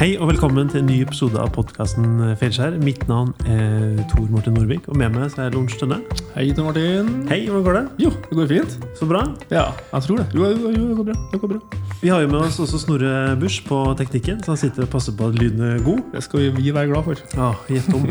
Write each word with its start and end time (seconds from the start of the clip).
Hei 0.00 0.14
og 0.16 0.30
velkommen 0.30 0.64
til 0.72 0.80
en 0.80 0.86
ny 0.88 0.94
episode 1.04 1.36
av 1.36 1.50
podkasten 1.52 2.22
Feilskjær. 2.40 2.78
Mitt 2.80 3.02
navn 3.04 3.34
er 3.44 3.98
Tor 4.08 4.30
Martin 4.32 4.54
Norvik, 4.56 4.86
og 4.88 4.96
med 4.96 5.12
meg 5.12 5.26
så 5.28 5.42
er 5.44 5.50
Lorentz 5.52 5.74
Tønne. 5.76 5.98
Hei, 6.32 6.46
Tor 6.56 6.70
Martin. 6.70 7.10
Hei, 7.28 7.42
hvordan 7.50 7.66
går 7.66 7.76
det? 7.76 7.82
Jo, 8.06 8.12
det 8.30 8.38
går 8.38 8.48
fint. 8.48 8.78
Så 8.96 9.04
bra. 9.10 9.20
Ja, 9.52 9.66
jeg 9.90 10.06
tror 10.06 10.22
det. 10.22 10.26
Jo, 10.32 10.48
jo, 10.48 10.72
jo, 10.72 10.86
det 10.86 10.96
går 11.02 11.08
bra. 11.10 11.18
Det 11.34 11.42
går 11.42 11.52
bra. 11.52 11.82
Vi 12.00 12.08
har 12.14 12.24
jo 12.24 12.32
med 12.32 12.38
oss 12.46 12.56
også 12.64 12.80
Snorre 12.80 13.12
Busch 13.44 13.60
på 13.68 13.82
teknikken, 14.00 14.40
så 14.40 14.54
han 14.54 14.62
sitter 14.64 14.88
og 14.88 14.92
passer 14.96 15.18
på 15.20 15.28
at 15.28 15.36
lyden 15.36 15.60
er 15.68 15.84
god. 15.84 16.00
Det 16.16 16.24
skal 16.24 16.48
vi 16.56 16.72
være 16.78 16.94
glad 16.94 17.10
for. 17.10 17.20
Ja, 17.36 17.52
gjett 17.68 17.92
om. 17.92 18.08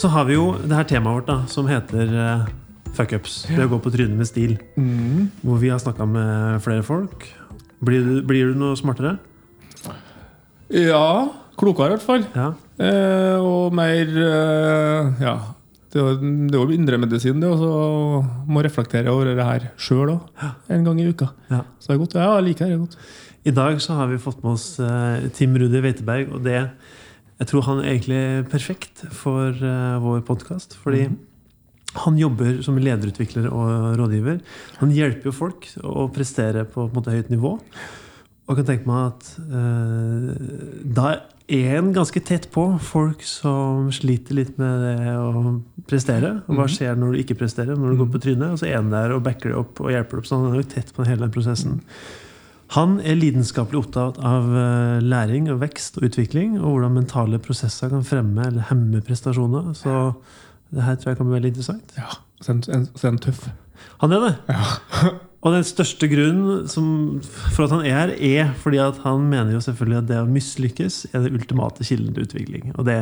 så 0.00 0.14
har 0.16 0.24
vi 0.24 0.40
jo 0.40 0.54
det 0.64 0.72
her 0.72 0.88
temaet 0.88 1.20
vårt 1.20 1.28
da, 1.28 1.42
som 1.52 1.68
heter 1.68 2.16
uh, 2.16 2.48
fuckups. 2.96 3.42
Det 3.52 3.68
å 3.68 3.74
gå 3.76 3.84
på 3.84 3.92
trynet 3.92 4.16
med 4.16 4.32
stil. 4.32 4.56
Mm. 4.80 5.28
Hvor 5.44 5.60
vi 5.60 5.68
har 5.68 5.84
snakka 5.84 6.08
med 6.16 6.64
flere 6.64 6.80
folk. 6.94 7.28
Blir 7.84 8.08
du, 8.08 8.14
blir 8.24 8.54
du 8.54 8.56
noe 8.64 8.80
smartere? 8.80 9.18
Ja, 10.70 11.28
klokere 11.58 11.92
i 11.92 11.96
hvert 11.96 12.04
fall. 12.06 12.24
Ja. 12.36 12.48
Eh, 12.78 13.38
og 13.42 13.72
mer 13.74 14.10
eh, 14.24 15.22
Ja. 15.22 15.36
Det 15.88 15.96
er 16.02 16.04
jo- 16.04 16.20
det 16.20 16.54
er 16.54 16.58
jo 16.66 16.74
indremedisin, 16.76 17.40
det 17.40 17.48
å 17.48 18.20
må 18.46 18.60
reflektere 18.62 19.08
over 19.08 19.34
det 19.34 19.42
her 19.42 19.70
sjøl 19.78 20.10
òg. 20.20 20.52
En 20.68 20.84
gang 20.84 21.00
i 21.00 21.06
uka. 21.08 21.30
ja. 21.50 21.62
Så 21.80 21.88
det 21.88 21.94
er 21.96 22.04
godt. 22.04 22.14
Ja, 22.14 22.36
jeg 22.36 22.44
liker 22.44 22.68
det 22.68 22.78
godt. 22.78 22.96
I 23.46 23.50
dag 23.52 23.76
så 23.80 23.94
har 23.96 24.06
vi 24.08 24.18
fått 24.18 24.42
med 24.44 24.52
oss 24.52 24.78
eh, 24.78 25.28
Tim 25.32 25.54
Rudi 25.56 25.80
Weiteberg, 25.80 26.30
og 26.34 26.42
det 26.44 26.70
Jeg 27.40 27.46
tror 27.48 27.62
han 27.62 27.78
er 27.78 27.94
egentlig 27.94 28.50
perfekt 28.50 29.06
for 29.14 29.48
eh, 29.48 29.98
vår 30.02 30.20
podkast. 30.26 30.74
Fordi 30.76 31.08
han 31.94 32.18
jobber 32.18 32.62
som 32.62 32.76
lederutvikler 32.76 33.46
og 33.50 33.96
rådgiver. 33.96 34.40
Han 34.80 34.90
hjelper 34.90 35.24
jo 35.24 35.32
folk 35.32 35.68
å 35.82 36.12
prestere 36.12 36.64
på, 36.66 36.84
på 36.84 36.90
en 36.90 36.96
måte, 37.00 37.14
høyt 37.14 37.30
nivå. 37.30 37.58
Og 38.48 38.56
jeg 38.56 38.62
kan 38.64 38.68
tenke 38.70 38.88
meg 38.88 39.10
at 39.12 39.26
eh, 39.44 40.84
da 40.96 41.08
er 41.48 41.74
en 41.78 41.90
ganske 41.96 42.20
tett 42.24 42.46
på 42.52 42.62
folk 42.84 43.20
som 43.24 43.90
sliter 43.92 44.36
litt 44.36 44.54
med 44.60 44.82
det 44.84 45.12
å 45.20 45.52
prestere. 45.88 46.30
Og 46.48 46.56
hva 46.58 46.66
skjer 46.68 46.96
når 46.96 47.12
du 47.12 47.20
ikke 47.22 47.36
presterer, 47.40 47.76
når 47.76 47.92
du 47.94 48.00
går 48.02 48.08
på 48.14 48.20
trynet? 48.24 48.54
Og 48.56 48.60
så 48.62 48.68
er 48.70 48.78
han 48.80 48.88
der 48.92 49.12
og 49.16 49.22
backer 49.26 49.52
det 49.52 49.58
opp 49.60 49.80
og 49.84 49.92
hjelper 49.92 50.16
det 50.18 50.22
opp. 50.24 50.30
Så 50.30 50.40
han 50.40 50.48
er 50.52 50.62
jo 50.62 50.70
tett 50.72 50.94
på 50.96 51.06
hele 51.08 51.24
den 51.26 51.34
prosessen. 51.36 51.78
Han 52.76 52.98
er 53.00 53.16
lidenskapelig 53.16 53.78
opptatt 53.80 54.18
av 54.20 54.48
eh, 54.60 54.98
læring 55.04 55.48
og 55.52 55.60
vekst 55.62 55.96
og 56.00 56.08
utvikling, 56.10 56.58
og 56.60 56.74
hvordan 56.74 56.98
mentale 56.98 57.40
prosesser 57.40 57.88
kan 57.92 58.04
fremme 58.04 58.44
eller 58.48 58.68
hemme 58.68 59.00
prestasjoner. 59.04 59.70
Så 59.76 59.94
det 60.76 60.84
her 60.84 60.98
tror 61.00 61.14
jeg 61.14 61.20
kan 61.22 61.28
bli 61.30 61.38
veldig 61.38 61.52
interessant. 61.54 61.96
Ja, 61.96 62.10
Så 62.44 62.52
er 62.56 63.08
han- 63.08 63.18
tøff. 63.24 63.48
Han 64.02 64.12
er 64.12 64.20
det. 64.28 64.34
Og 65.38 65.52
den 65.54 65.62
største 65.62 66.08
grunnen 66.10 66.64
som, 66.66 66.86
for 67.54 67.68
at 67.68 67.70
han 67.70 67.84
er 67.86 67.94
her, 67.94 68.10
er 68.18 68.48
fordi 68.58 68.80
at 68.82 68.96
han 69.04 69.22
mener 69.30 69.52
jo 69.54 69.60
selvfølgelig 69.62 69.98
at 70.00 70.08
det 70.08 70.16
å 70.18 70.26
mislykkes 70.26 70.94
er 71.12 71.18
det 71.22 71.30
ultimate 71.36 71.84
kilden 71.86 72.10
til 72.16 72.26
utvikling. 72.26 72.72
Og 72.74 72.82
det, 72.88 72.96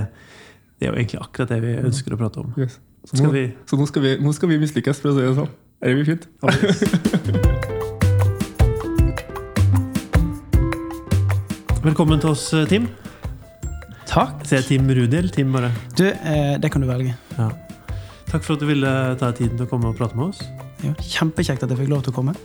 det 0.77 0.85
er 0.85 0.91
jo 0.93 0.99
egentlig 0.99 1.21
akkurat 1.23 1.49
det 1.55 1.61
vi 1.65 1.73
ønsker 1.81 2.13
å 2.13 2.21
prate 2.21 2.43
om. 2.45 2.53
Yes. 2.61 2.77
Så, 3.07 3.17
Skal 3.17 3.31
nå, 3.31 3.33
vi 3.39 3.45
så 3.71 3.79
nå, 3.81 3.87
skal 3.89 4.03
vi, 4.05 4.13
nå 4.21 4.31
skal 4.37 4.49
vi 4.53 4.61
mislykkes, 4.61 5.01
for 5.01 5.09
å 5.13 5.17
si 5.17 5.23
det 5.25 5.33
sånn. 5.39 5.53
Er 5.81 5.87
det 5.89 5.97
blir 5.97 6.09
fint? 6.13 6.25
Velkommen 11.87 12.21
til 12.21 12.31
oss, 12.35 12.45
Tim. 12.69 12.85
Takk. 14.11 14.45
Sier 14.45 14.61
jeg 14.61 14.69
Tim 14.75 14.85
Rudi 14.91 15.17
eller 15.23 15.33
Tim 15.33 15.49
bare? 15.57 15.71
Du, 15.97 16.05
eh, 16.11 16.61
det 16.61 16.69
kan 16.75 16.85
du 16.85 16.89
velge. 16.91 17.17
Ja. 17.39 17.49
Takk 18.29 18.43
for 18.43 18.59
at 18.59 18.61
du 18.61 18.69
ville 18.69 18.91
ta 19.17 19.31
deg 19.31 19.37
tiden 19.41 19.57
til 19.57 19.65
å 19.71 19.71
komme 19.71 19.89
og 19.95 19.97
prate 19.97 20.19
med 20.19 20.35
oss. 20.35 20.66
Ja, 20.87 20.95
kjempekjekt 21.03 21.65
at 21.65 21.73
jeg 21.73 21.81
fikk 21.83 21.93
lov 21.93 22.05
til 22.07 22.15
å 22.15 22.17
komme. 22.21 22.37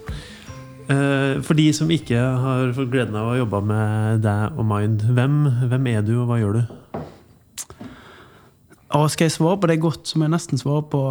Eh, 0.91 1.39
For 1.45 1.57
de 1.57 1.67
som 1.75 1.91
ikke 1.93 2.17
har 2.17 2.73
fått 2.75 2.91
gleden 2.91 3.17
av 3.19 3.31
å 3.31 3.37
jobbe 3.37 3.61
med 3.69 4.23
deg 4.25 4.57
og 4.57 4.67
Mind, 4.67 5.05
hvem, 5.15 5.37
hvem 5.71 5.89
er 5.93 6.05
du, 6.05 6.15
og 6.23 6.31
hva 6.31 6.39
gjør 6.41 6.59
du? 6.59 6.63
Og 8.97 9.07
skal 9.13 9.29
jeg 9.29 9.37
svare 9.37 9.59
på 9.61 9.69
det 9.71 9.79
godt, 9.79 10.03
så 10.09 10.19
må 10.19 10.27
jeg 10.27 10.33
nesten 10.33 10.59
svare 10.59 10.83
på, 10.91 11.01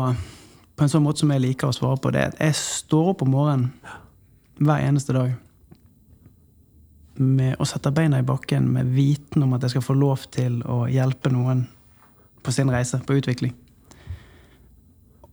på 0.76 0.84
en 0.84 0.92
sånn 0.92 1.04
måte 1.04 1.22
som 1.22 1.32
jeg 1.32 1.44
liker 1.46 1.70
å 1.70 1.76
svare 1.76 2.00
på 2.02 2.12
det. 2.12 2.26
Jeg 2.36 2.58
står 2.58 3.14
opp 3.14 3.24
om 3.24 3.32
morgenen 3.32 3.70
hver 4.60 4.82
eneste 4.84 5.16
dag 5.16 5.32
med 7.20 7.56
å 7.60 7.66
sette 7.68 7.92
beina 7.92 8.20
i 8.20 8.26
bakken 8.26 8.68
med 8.74 8.92
viten 8.92 9.44
om 9.44 9.54
at 9.56 9.64
jeg 9.64 9.74
skal 9.74 9.84
få 9.84 9.96
lov 9.96 10.26
til 10.32 10.60
å 10.68 10.82
hjelpe 10.92 11.32
noen 11.32 11.66
på 12.44 12.52
sin 12.52 12.70
reise, 12.72 13.00
på 13.04 13.16
utvikling. 13.16 13.54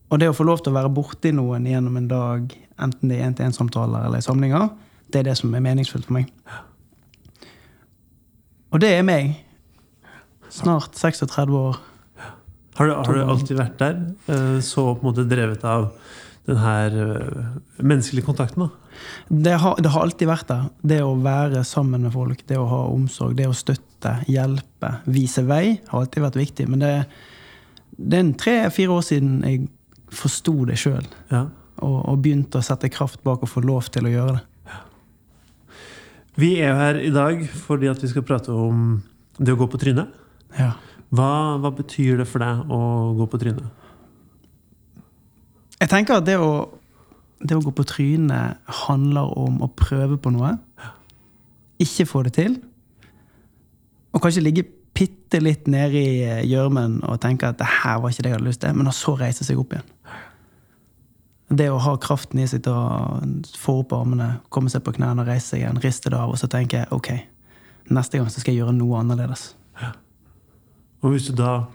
Og 0.07 0.21
det 0.21 0.29
å 0.31 0.35
få 0.35 0.45
lov 0.47 0.61
til 0.63 0.71
å 0.71 0.77
være 0.77 0.91
borti 0.95 1.33
noen 1.35 1.65
gjennom 1.67 1.97
en 1.99 2.07
dag, 2.07 2.53
enten 2.79 3.09
det 3.11 3.17
er 3.19 3.27
én-til-én-samtaler 3.27 4.07
eller 4.07 4.21
i 4.21 4.25
samlinger, 4.25 4.69
det 5.11 5.19
er 5.21 5.27
det 5.29 5.35
som 5.39 5.53
er 5.55 5.63
meningsfullt 5.65 6.07
for 6.07 6.17
meg. 6.19 6.31
Og 8.71 8.81
det 8.83 8.93
er 8.97 9.05
meg. 9.07 9.35
Snart 10.51 10.95
36 10.95 11.51
år. 11.55 11.79
Har 12.77 12.87
du, 12.89 12.93
har 12.93 13.17
du 13.17 13.23
alltid 13.23 13.57
vært 13.57 13.79
der? 13.81 13.99
Eh, 14.31 14.57
Så 14.63 14.83
på 14.93 15.01
en 15.01 15.07
måte 15.09 15.27
drevet 15.27 15.63
av 15.67 15.89
den 16.47 16.59
her 16.61 16.93
eh, 17.03 17.47
menneskelige 17.81 18.27
kontakten? 18.27 18.67
da? 18.67 18.97
Det 19.29 19.55
har, 19.61 19.79
det 19.81 19.91
har 19.93 20.05
alltid 20.07 20.29
vært 20.29 20.51
der. 20.51 20.67
Det 20.93 20.99
å 21.03 21.15
være 21.23 21.63
sammen 21.67 22.05
med 22.05 22.13
folk, 22.15 22.43
det 22.47 22.59
å 22.59 22.67
ha 22.69 22.83
omsorg, 22.91 23.35
det 23.39 23.47
å 23.49 23.55
støtte, 23.55 24.19
hjelpe, 24.31 24.93
vise 25.09 25.43
vei, 25.47 25.79
har 25.89 26.03
alltid 26.05 26.27
vært 26.27 26.39
viktig. 26.39 26.67
Men 26.71 26.83
det, 26.85 26.93
det 27.97 28.21
er 28.21 28.31
tre-fire 28.39 28.95
år 28.99 29.07
siden 29.09 29.41
jeg 29.47 29.67
forsto 30.13 30.65
det 30.69 30.77
sjøl, 30.79 31.05
Ja. 31.31 31.47
og, 31.83 31.97
og 32.09 32.21
begynte 32.23 32.59
å 32.59 32.65
sette 32.65 32.89
kraft 32.89 33.23
bak 33.23 33.43
å 33.43 33.49
få 33.49 33.61
lov 33.65 33.89
til 33.91 34.07
å 34.07 34.11
gjøre 34.13 34.37
det. 34.37 34.43
Vi 36.37 36.51
er 36.61 36.69
jo 36.69 36.77
her 36.77 36.99
i 37.01 37.09
dag 37.09 37.39
fordi 37.65 37.87
at 37.89 38.01
vi 38.03 38.07
skal 38.11 38.21
prate 38.25 38.53
om 38.53 39.01
det 39.41 39.53
å 39.55 39.57
gå 39.57 39.65
på 39.73 39.79
trynet. 39.81 40.11
Ja. 40.57 40.75
Hva, 41.09 41.57
hva 41.57 41.71
betyr 41.73 42.19
det 42.21 42.27
for 42.29 42.43
deg 42.43 42.69
å 42.73 42.79
gå 43.17 43.25
på 43.31 43.39
trynet? 43.41 43.65
Jeg 45.79 45.89
tenker 45.89 46.17
at 46.19 46.25
det 46.27 46.37
å, 46.41 46.67
det 47.41 47.57
å 47.57 47.63
gå 47.65 47.73
på 47.73 47.85
trynet 47.89 48.61
handler 48.85 49.33
om 49.37 49.59
å 49.65 49.69
prøve 49.77 50.17
på 50.21 50.31
noe. 50.33 50.55
Ikke 51.81 52.05
få 52.09 52.23
det 52.25 52.33
til. 52.37 52.59
Og 54.13 54.21
kanskje 54.23 54.45
ligge 54.45 54.65
bitte 54.97 55.41
litt 55.43 55.67
nede 55.69 55.99
i 56.01 56.23
eh, 56.25 56.45
gjørmen 56.49 57.01
og 57.05 57.19
tenke 57.21 57.51
at 57.51 57.59
det 57.61 57.69
her 57.83 58.01
var 58.01 58.13
ikke 58.13 58.25
det 58.25 58.31
jeg 58.31 58.39
hadde 58.39 58.49
lyst 58.49 58.63
til, 58.63 58.77
men 58.77 58.89
så 58.95 59.13
reise 59.19 59.45
seg 59.45 59.61
opp 59.61 59.75
igjen. 59.77 59.93
Det 61.47 61.69
å 61.71 61.77
ha 61.79 61.93
kraften 62.03 62.41
i 62.43 62.47
seg 62.49 62.65
til 62.65 62.75
å 62.75 63.21
få 63.55 63.77
opp 63.83 63.93
armene, 63.95 64.41
komme 64.51 64.71
seg 64.73 64.83
på 64.83 64.97
knærne 64.97 65.23
reise 65.27 65.53
seg 65.53 65.61
igjen, 65.61 65.79
riste 65.83 66.11
det 66.11 66.19
av, 66.19 66.33
og 66.33 66.41
så 66.41 66.49
tenke 66.51 66.81
jeg 66.81 66.91
ok, 66.91 67.13
neste 67.95 68.19
gang 68.19 68.27
så 68.33 68.41
skal 68.41 68.55
jeg 68.55 68.65
gjøre 68.65 68.75
noe 68.75 68.99
annerledes. 68.99 69.53
Og 71.05 71.13
hvis 71.13 71.27
du 71.29 71.35
da 71.37 71.67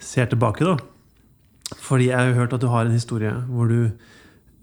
ser 0.00 0.30
tilbake, 0.30 0.64
da 0.64 0.76
Fordi 1.78 2.08
jeg 2.08 2.18
har 2.18 2.32
hørt 2.34 2.52
at 2.52 2.60
du 2.60 2.66
har 2.68 2.86
en 2.86 2.92
historie 2.92 3.32
hvor 3.48 3.68
du 3.68 3.90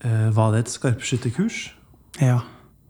eh, 0.03 0.35
Var 0.35 0.51
det 0.51 0.59
et 0.59 0.69
skarpskytterkurs? 0.69 1.75
Ja. 2.21 2.39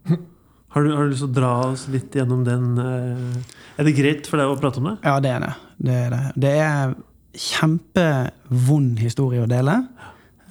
Har 0.69 0.83
du, 0.85 0.91
har 0.93 1.03
du 1.07 1.13
lyst 1.13 1.23
til 1.23 1.31
å 1.31 1.33
dra 1.33 1.51
oss 1.71 1.87
litt 1.89 2.13
gjennom 2.13 2.43
den? 2.45 2.65
Eh, 2.77 3.55
er 3.79 3.87
det 3.87 3.95
greit 3.97 4.27
for 4.29 4.37
deg 4.41 4.51
å 4.51 4.57
prate 4.59 4.81
om 4.81 4.91
det? 4.91 4.97
Ja, 5.01 5.15
det 5.23 5.31
er 5.33 5.45
det. 5.45 5.53
Det 5.79 5.95
er, 5.97 6.13
det. 6.13 6.21
Det 6.45 6.51
er 6.61 6.93
kjempevond 7.39 9.01
historie 9.01 9.41
å 9.41 9.49
dele. 9.49 9.79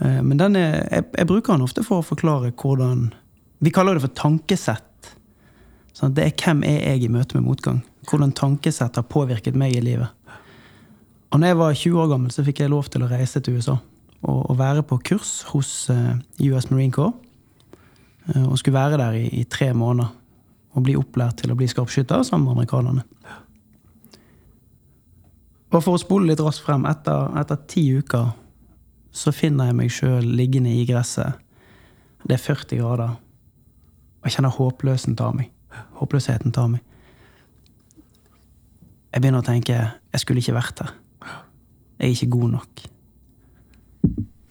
Eh, 0.02 0.18
Men 0.22 0.42
er, 0.48 0.58
jeg, 0.90 1.06
jeg 1.20 1.28
bruker 1.30 1.54
den 1.54 1.66
ofte 1.68 1.84
for 1.86 2.02
å 2.02 2.06
forklare 2.06 2.50
hvordan 2.50 3.12
Vi 3.62 3.72
kaller 3.74 3.98
det 3.98 4.04
for 4.04 4.14
tankesett. 4.14 5.12
Sånn, 5.94 6.12
det 6.14 6.28
er 6.28 6.34
hvem 6.38 6.60
er 6.66 6.76
jeg 6.92 7.06
i 7.06 7.10
møte 7.10 7.38
med 7.38 7.48
motgang. 7.48 7.80
Hvordan 8.06 8.34
tankesett 8.38 8.98
har 8.98 9.06
påvirket 9.10 9.56
meg 9.58 9.74
i 9.74 9.82
livet. 9.82 10.14
Og 11.32 11.40
når 11.40 11.50
jeg 11.50 11.58
var 11.58 11.78
20 11.80 12.02
år 12.02 12.12
gammel, 12.12 12.30
så 12.32 12.44
fikk 12.46 12.62
jeg 12.62 12.70
lov 12.72 12.86
til 12.90 13.02
å 13.04 13.10
reise 13.10 13.42
til 13.42 13.58
USA 13.58 13.74
og, 14.22 14.38
og 14.50 14.54
være 14.58 14.84
på 14.86 14.98
kurs 15.10 15.42
hos 15.52 15.72
eh, 15.92 16.14
US 16.48 16.70
Marine 16.70 16.94
Corps. 16.94 17.14
Eh, 18.34 18.44
Og 18.44 18.58
skulle 18.58 18.78
være 18.78 18.98
der 19.00 19.12
i, 19.12 19.28
i 19.40 19.44
tre 19.44 19.72
måneder 19.74 20.14
og 20.76 20.84
bli 20.84 20.96
opplært 20.96 21.40
til 21.40 21.52
å 21.52 21.56
bli 21.58 21.66
skarpskytter 21.68 22.22
sammen 22.22 22.46
med 22.46 22.58
amerikanerne. 22.58 23.04
Og 25.68 25.82
for 25.84 25.96
å 25.96 26.00
spole 26.00 26.30
litt 26.30 26.40
raskt 26.40 26.64
frem, 26.64 26.86
etter, 26.88 27.32
etter 27.40 27.58
ti 27.68 27.84
uker 27.98 28.30
så 29.12 29.32
finner 29.34 29.68
jeg 29.68 29.76
meg 29.76 29.92
sjøl 29.92 30.28
liggende 30.38 30.72
i 30.72 30.84
gresset. 30.88 31.40
Det 32.24 32.36
er 32.36 32.44
40 32.44 32.80
grader. 32.80 33.16
Og 34.18 34.28
jeg 34.28 34.36
kjenner 34.36 34.54
håpløsen 34.54 35.16
tar 35.18 35.34
meg. 35.36 35.50
Håpløsheten 35.98 36.54
tar 36.54 36.70
meg. 36.72 36.84
Jeg 39.12 39.22
begynner 39.22 39.42
å 39.42 39.46
tenke 39.46 39.74
jeg 39.74 40.22
skulle 40.22 40.44
ikke 40.44 40.56
vært 40.56 40.84
her. 40.84 40.94
Jeg 41.98 42.06
er 42.06 42.14
ikke 42.14 42.32
god 42.36 42.54
nok. 42.54 42.84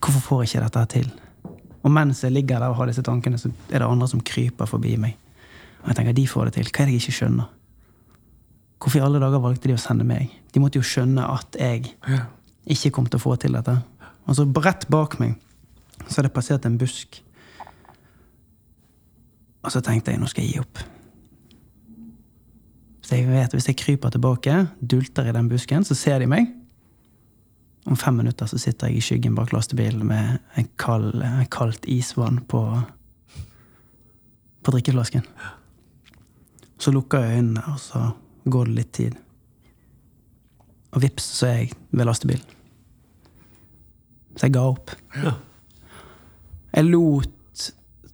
Hvorfor 0.02 0.24
får 0.26 0.44
jeg 0.44 0.50
ikke 0.50 0.66
dette 0.66 0.86
til? 0.98 1.10
Og 1.86 1.94
mens 1.94 2.24
jeg 2.24 2.34
ligger 2.34 2.62
der 2.62 2.72
og 2.72 2.80
har 2.80 2.90
disse 2.90 3.04
tankene, 3.06 3.40
så 3.40 3.52
er 3.70 3.82
det 3.82 3.88
andre 3.88 4.08
som 4.10 4.24
kryper 4.26 4.70
forbi 4.70 4.96
meg. 5.02 5.18
Og 5.84 5.92
jeg 5.92 6.00
tenker, 6.00 6.18
de 6.18 6.26
får 6.28 6.50
det 6.50 6.58
til. 6.58 6.72
Hva 6.72 6.84
er 6.84 6.90
det 6.90 6.98
jeg 6.98 7.04
ikke 7.06 7.18
skjønner? 7.20 7.54
Hvorfor 8.78 9.00
i 9.00 9.06
alle 9.06 9.22
dager 9.22 9.42
valgte 9.42 9.70
de 9.70 9.78
å 9.78 9.82
sende 9.82 10.06
meg? 10.06 10.34
De 10.54 10.62
måtte 10.62 10.78
jo 10.78 10.86
skjønne 10.86 11.24
at 11.26 11.58
jeg 11.60 11.94
ikke 12.68 12.92
kom 12.94 13.08
til 13.08 13.20
å 13.20 13.24
få 13.24 13.38
til 13.42 13.58
dette. 13.58 13.78
Og 14.28 14.38
så 14.38 14.46
rett 14.66 14.86
bak 14.92 15.18
meg 15.22 15.38
så 16.06 16.20
hadde 16.20 16.28
det 16.30 16.36
passert 16.36 16.68
en 16.68 16.78
busk. 16.80 17.22
Og 19.66 19.74
så 19.74 19.82
tenkte 19.84 20.14
jeg 20.14 20.22
nå 20.22 20.30
skal 20.30 20.46
jeg 20.46 20.56
gi 20.56 20.62
opp. 20.62 20.84
Så 23.08 23.16
jeg 23.16 23.30
vet 23.30 23.54
Hvis 23.56 23.70
jeg 23.70 23.80
kryper 23.80 24.12
tilbake, 24.12 24.68
dulter 24.82 25.30
i 25.30 25.36
den 25.36 25.50
busken, 25.50 25.84
så 25.88 25.96
ser 25.96 26.20
de 26.20 26.28
meg. 26.28 26.52
Om 27.88 27.96
fem 27.96 28.18
minutter 28.20 28.50
så 28.52 28.60
sitter 28.60 28.90
jeg 28.90 29.00
i 29.00 29.04
skyggen 29.06 29.36
bak 29.36 29.54
lastebilen 29.56 30.04
med 30.10 30.42
en 30.60 30.68
kald, 30.76 31.22
en 31.24 31.46
kaldt 31.48 31.86
isvann 31.88 32.42
på, 32.52 32.60
på 34.62 34.74
drikkeflasken. 34.76 35.24
Så 36.78 36.92
lukker 36.92 37.24
jeg 37.24 37.40
øynene, 37.40 37.64
og 37.72 37.80
så 37.80 38.02
går 38.44 38.68
det 38.68 38.76
litt 38.76 38.92
tid. 38.98 39.16
Og 40.92 41.02
vips, 41.04 41.30
så 41.40 41.48
er 41.48 41.56
jeg 41.62 41.72
ved 41.96 42.10
lastebilen. 42.10 42.58
Så 44.36 44.46
jeg 44.46 44.58
ga 44.58 44.66
opp. 44.68 44.92
Ja. 45.16 45.34
Jeg 46.76 46.90
lot 46.92 47.64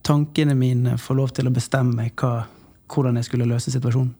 tankene 0.04 0.54
mine 0.56 1.00
få 1.02 1.16
lov 1.18 1.34
til 1.36 1.50
å 1.50 1.56
bestemme 1.56 2.06
hva, 2.20 2.46
hvordan 2.92 3.18
jeg 3.18 3.28
skulle 3.28 3.48
løse 3.50 3.74
situasjonen. 3.74 4.14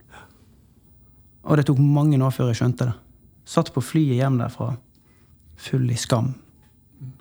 Og 1.44 1.60
det 1.60 1.68
tok 1.68 1.80
mange 1.84 2.18
år 2.24 2.34
før 2.34 2.50
jeg 2.50 2.62
skjønte 2.62 2.90
det. 2.90 2.98
Satt 3.46 3.70
på 3.76 3.84
flyet 3.84 4.18
hjem 4.18 4.40
derfra, 4.40 4.74
full 5.64 5.90
i 5.92 5.98
skam. 6.00 6.34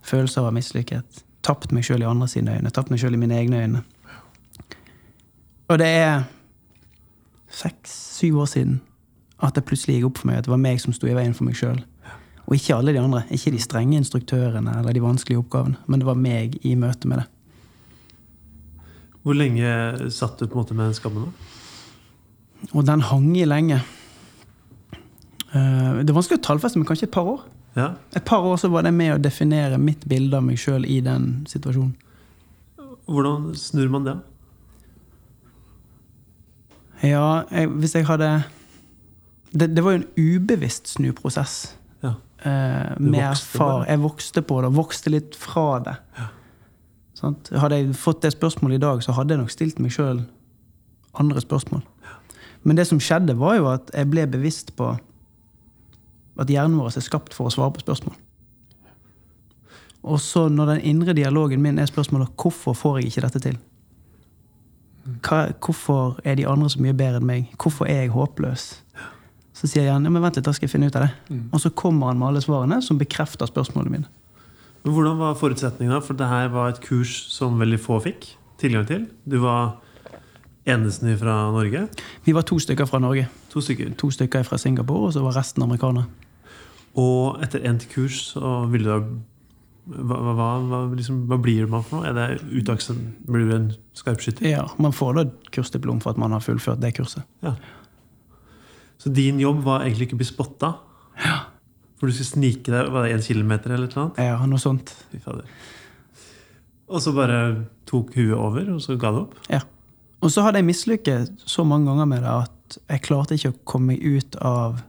Følelser 0.06 0.46
av 0.46 0.54
mislykket. 0.56 1.22
Tapt 1.42 1.72
meg 1.74 1.86
sjøl 1.86 2.04
i 2.04 2.08
andre 2.08 2.28
sine 2.30 2.56
øyne. 2.58 2.70
Tapt 2.74 2.90
meg 2.92 3.00
sjøl 3.02 3.16
i 3.16 3.20
mine 3.22 3.38
egne 3.38 3.62
øyne. 3.62 3.82
Og 5.70 5.78
det 5.80 5.88
er 5.88 6.24
seks-syv 7.52 8.42
år 8.44 8.50
siden 8.50 8.80
at 9.42 9.56
det 9.56 9.64
plutselig 9.66 9.96
gikk 9.98 10.10
opp 10.10 10.20
for 10.20 10.30
meg 10.30 10.38
at 10.40 10.46
det 10.46 10.52
var 10.52 10.60
meg 10.62 10.80
som 10.82 10.94
sto 10.94 11.08
i 11.10 11.16
veien 11.16 11.34
for 11.34 11.48
meg 11.48 11.56
sjøl. 11.58 11.80
Og 12.46 12.56
ikke 12.58 12.76
alle 12.76 12.94
de 12.94 13.00
andre. 13.00 13.22
Ikke 13.34 13.52
de 13.54 13.62
strenge 13.62 13.96
instruktørene 13.98 14.74
eller 14.78 14.94
de 14.94 15.02
vanskelige 15.02 15.40
oppgavene. 15.42 15.78
Men 15.86 16.02
det 16.02 16.08
var 16.08 16.18
meg 16.18 16.58
i 16.66 16.74
møte 16.78 17.08
med 17.10 17.22
det. 17.22 17.26
Hvor 19.22 19.38
lenge 19.38 20.10
satt 20.10 20.38
du 20.40 20.48
på 20.48 20.56
en 20.56 20.62
måte 20.64 20.74
med 20.74 20.90
den 20.90 20.98
skammen? 20.98 21.30
da? 21.30 22.68
Og 22.72 22.86
den 22.86 23.02
hang 23.06 23.30
i 23.38 23.46
lenge. 23.46 23.80
Eh, 25.54 26.02
Det 26.02 26.10
er 26.10 26.18
vanskelig 26.18 26.40
å 26.40 26.46
tallfeste, 26.46 26.78
men 26.78 26.86
kanskje 26.86 27.08
et 27.08 27.14
par 27.14 27.26
år. 27.26 27.42
Ja. 27.76 27.94
Et 28.16 28.24
par 28.24 28.44
år 28.44 28.56
så 28.60 28.68
var 28.68 28.84
det 28.84 28.92
med 28.94 29.14
å 29.14 29.20
definere 29.22 29.78
mitt 29.80 30.04
bilde 30.08 30.36
av 30.36 30.44
meg 30.44 30.60
sjøl 30.60 30.84
i 30.84 31.00
den 31.04 31.46
situasjonen. 31.48 31.94
Hvordan 33.08 33.52
snur 33.58 33.88
man 33.92 34.04
det? 34.06 34.16
Ja, 37.02 37.42
jeg, 37.50 37.70
hvis 37.82 37.96
jeg 37.96 38.06
hadde 38.06 38.28
det, 39.52 39.76
det 39.76 39.84
var 39.84 39.96
jo 39.96 40.02
en 40.02 40.10
ubevisst 40.16 40.94
snuprosess. 40.94 41.74
Ja. 42.02 42.14
Eh, 42.44 42.92
med 42.98 43.20
erfar-? 43.20 43.84
Jeg 43.88 44.00
vokste 44.00 44.42
på 44.42 44.60
det, 44.62 44.70
vokste 44.76 45.12
litt 45.12 45.36
fra 45.36 45.66
det. 45.84 45.96
Sant? 47.18 47.50
Hadde 47.54 47.78
jeg 47.78 47.96
fått 47.98 48.22
det 48.24 48.32
spørsmålet 48.34 48.80
i 48.80 48.82
dag, 48.82 49.02
så 49.04 49.14
hadde 49.16 49.34
jeg 49.34 49.42
nok 49.42 49.52
stilt 49.52 49.82
meg 49.82 49.92
sjøl 49.94 50.24
andre 51.20 51.42
spørsmål. 51.44 51.82
Men 52.62 52.78
det 52.78 52.86
som 52.88 53.00
skjedde, 53.02 53.36
var 53.36 53.58
jo 53.58 53.68
at 53.72 53.90
jeg 53.92 54.08
ble 54.10 54.24
bevisst 54.30 54.72
på 54.78 54.94
at 56.40 56.50
hjernen 56.50 56.78
vår 56.80 56.96
er 56.96 57.04
skapt 57.04 57.34
for 57.36 57.48
å 57.48 57.54
svare 57.54 57.74
på 57.76 57.84
spørsmål. 57.84 58.16
Og 60.02 60.18
så 60.20 60.48
når 60.50 60.74
den 60.74 60.86
indre 60.92 61.14
dialogen 61.14 61.62
min 61.62 61.78
er 61.78 61.90
spørsmålet 61.90 62.32
hvorfor 62.40 62.74
får 62.74 62.98
jeg 62.98 63.12
ikke 63.12 63.26
dette 63.26 63.42
til? 63.44 63.58
Hva, 65.22 65.44
hvorfor 65.62 66.18
er 66.24 66.38
de 66.38 66.46
andre 66.46 66.70
så 66.70 66.82
mye 66.82 66.96
bedre 66.96 67.20
enn 67.20 67.28
meg? 67.28 67.52
Hvorfor 67.58 67.90
er 67.90 68.04
jeg 68.04 68.14
håpløs? 68.14 68.66
Så 69.52 69.68
sier 69.68 69.86
hjernen 69.86 70.08
ja, 70.08 70.14
men 70.14 70.24
vent 70.24 70.38
litt, 70.38 70.46
da 70.46 70.54
skal 70.56 70.66
jeg 70.66 70.74
finne 70.74 70.88
ut 70.90 70.98
av 70.98 71.06
det. 71.06 71.38
Og 71.52 71.62
så 71.62 71.70
kommer 71.70 72.10
han 72.10 72.18
med 72.18 72.32
alle 72.32 72.42
svarene 72.42 72.80
som 72.82 72.98
bekrefter 72.98 73.50
spørsmålene 73.50 73.94
mine. 73.98 74.10
Men 74.82 74.94
hvordan 74.96 75.18
var 75.20 75.38
forutsetningene? 75.38 76.00
For 76.02 76.18
det 76.18 76.26
her 76.26 76.48
var 76.54 76.72
et 76.72 76.80
kurs 76.82 77.12
som 77.30 77.60
veldig 77.60 77.78
få 77.82 78.00
fikk 78.02 78.32
tilgang 78.58 78.86
til. 78.88 79.04
Du 79.28 79.38
var 79.44 79.76
eneste 80.68 81.16
fra 81.18 81.50
Norge. 81.54 81.86
Vi 82.24 82.34
var 82.36 82.46
to 82.46 82.58
stykker 82.62 82.86
fra 82.86 83.00
Norge. 83.02 83.26
To 83.52 83.60
stykker. 83.64 83.94
To 83.98 84.10
stykker 84.14 84.46
fra 84.46 84.58
Singapore, 84.60 85.08
og 85.08 85.16
så 85.16 85.24
var 85.24 85.36
resten 85.38 85.64
amerikanere. 85.64 86.06
Og 86.98 87.42
etter 87.44 87.64
endt 87.68 87.88
kurs 87.92 88.20
så 88.34 88.62
ville 88.70 88.84
du 88.84 88.92
da 88.92 89.20
hva, 89.82 90.14
hva, 90.14 90.48
hva, 90.62 90.80
liksom, 90.94 91.24
hva 91.26 91.38
blir 91.42 91.66
man 91.70 91.82
for 91.82 91.98
noe? 91.98 92.06
Er 92.06 92.14
det 92.14 92.44
utdannelse? 92.60 92.94
Blir 93.26 93.48
du 93.48 93.54
en 93.56 93.70
skarpskytter? 93.98 94.46
Ja, 94.46 94.66
Man 94.78 94.94
får 94.94 95.16
da 95.16 95.24
kursdiplom 95.54 95.98
for 96.04 96.14
at 96.14 96.20
man 96.22 96.34
har 96.36 96.44
fullført 96.44 96.80
det 96.82 96.92
kurset. 96.94 97.26
Ja. 97.42 97.56
Så 99.02 99.10
din 99.10 99.40
jobb 99.42 99.64
var 99.66 99.82
egentlig 99.82 100.06
ikke 100.06 100.20
å 100.20 100.22
bli 100.22 100.28
spotta? 100.28 100.76
For 101.98 102.06
du 102.06 102.14
skulle 102.14 102.30
snike 102.30 102.70
deg 102.70 102.92
var 102.94 103.08
det 103.08 103.16
en 103.16 103.24
kilometer 103.26 103.74
eller 103.74 103.90
noe? 103.98 104.14
Ja, 104.22 104.38
noe 104.46 104.62
sånt. 104.62 104.94
Fy 105.10 105.18
fader. 105.22 105.50
Og 106.92 107.02
så 107.02 107.12
bare 107.16 107.40
tok 107.88 108.14
huet 108.14 108.36
over, 108.38 108.68
og 108.76 108.82
så 108.84 108.94
ga 109.00 109.10
det 109.14 109.24
opp? 109.24 109.36
Ja. 109.50 109.64
Og 110.22 110.30
så 110.30 110.44
hadde 110.44 110.60
jeg 110.60 110.68
mislykket 110.68 111.46
så 111.50 111.64
mange 111.66 111.90
ganger 111.90 112.08
med 112.08 112.22
det 112.22 112.32
at 112.32 112.78
jeg 112.88 113.04
klarte 113.04 113.36
ikke 113.36 113.52
å 113.52 113.60
komme 113.68 113.92
meg 113.92 114.04
ut 114.06 114.38
av 114.38 114.80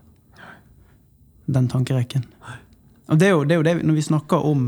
den 1.50 1.66
tankerekken. 1.68 2.24
Og 3.12 3.18
det 3.20 3.26
er, 3.26 3.34
jo, 3.34 3.42
det 3.44 3.52
er 3.52 3.58
jo 3.58 3.64
det 3.66 3.72
Når 3.84 3.96
vi 3.98 4.02
snakker 4.06 4.46
om 4.48 4.62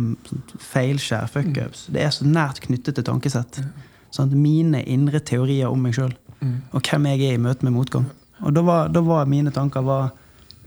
feilskjær, 0.61 1.31
fuckups, 1.33 1.87
det 1.95 2.03
er 2.05 2.13
så 2.13 2.27
nært 2.29 2.61
knyttet 2.67 2.99
til 2.99 3.07
tankesett. 3.07 3.63
Sånn 4.13 4.35
mine 4.37 4.83
indre 4.85 5.23
teorier 5.25 5.73
om 5.73 5.81
meg 5.83 5.97
sjøl 5.97 6.13
og 6.47 6.85
hvem 6.85 7.09
jeg 7.11 7.23
er 7.27 7.35
i 7.35 7.41
møte 7.43 7.65
med 7.67 7.75
motgang. 7.75 8.05
Og 8.45 8.53
da 8.55 8.63
var, 8.63 8.91
da 8.93 9.01
var 9.03 9.29
mine 9.31 9.51
tanker 9.55 9.83
var 9.83 10.11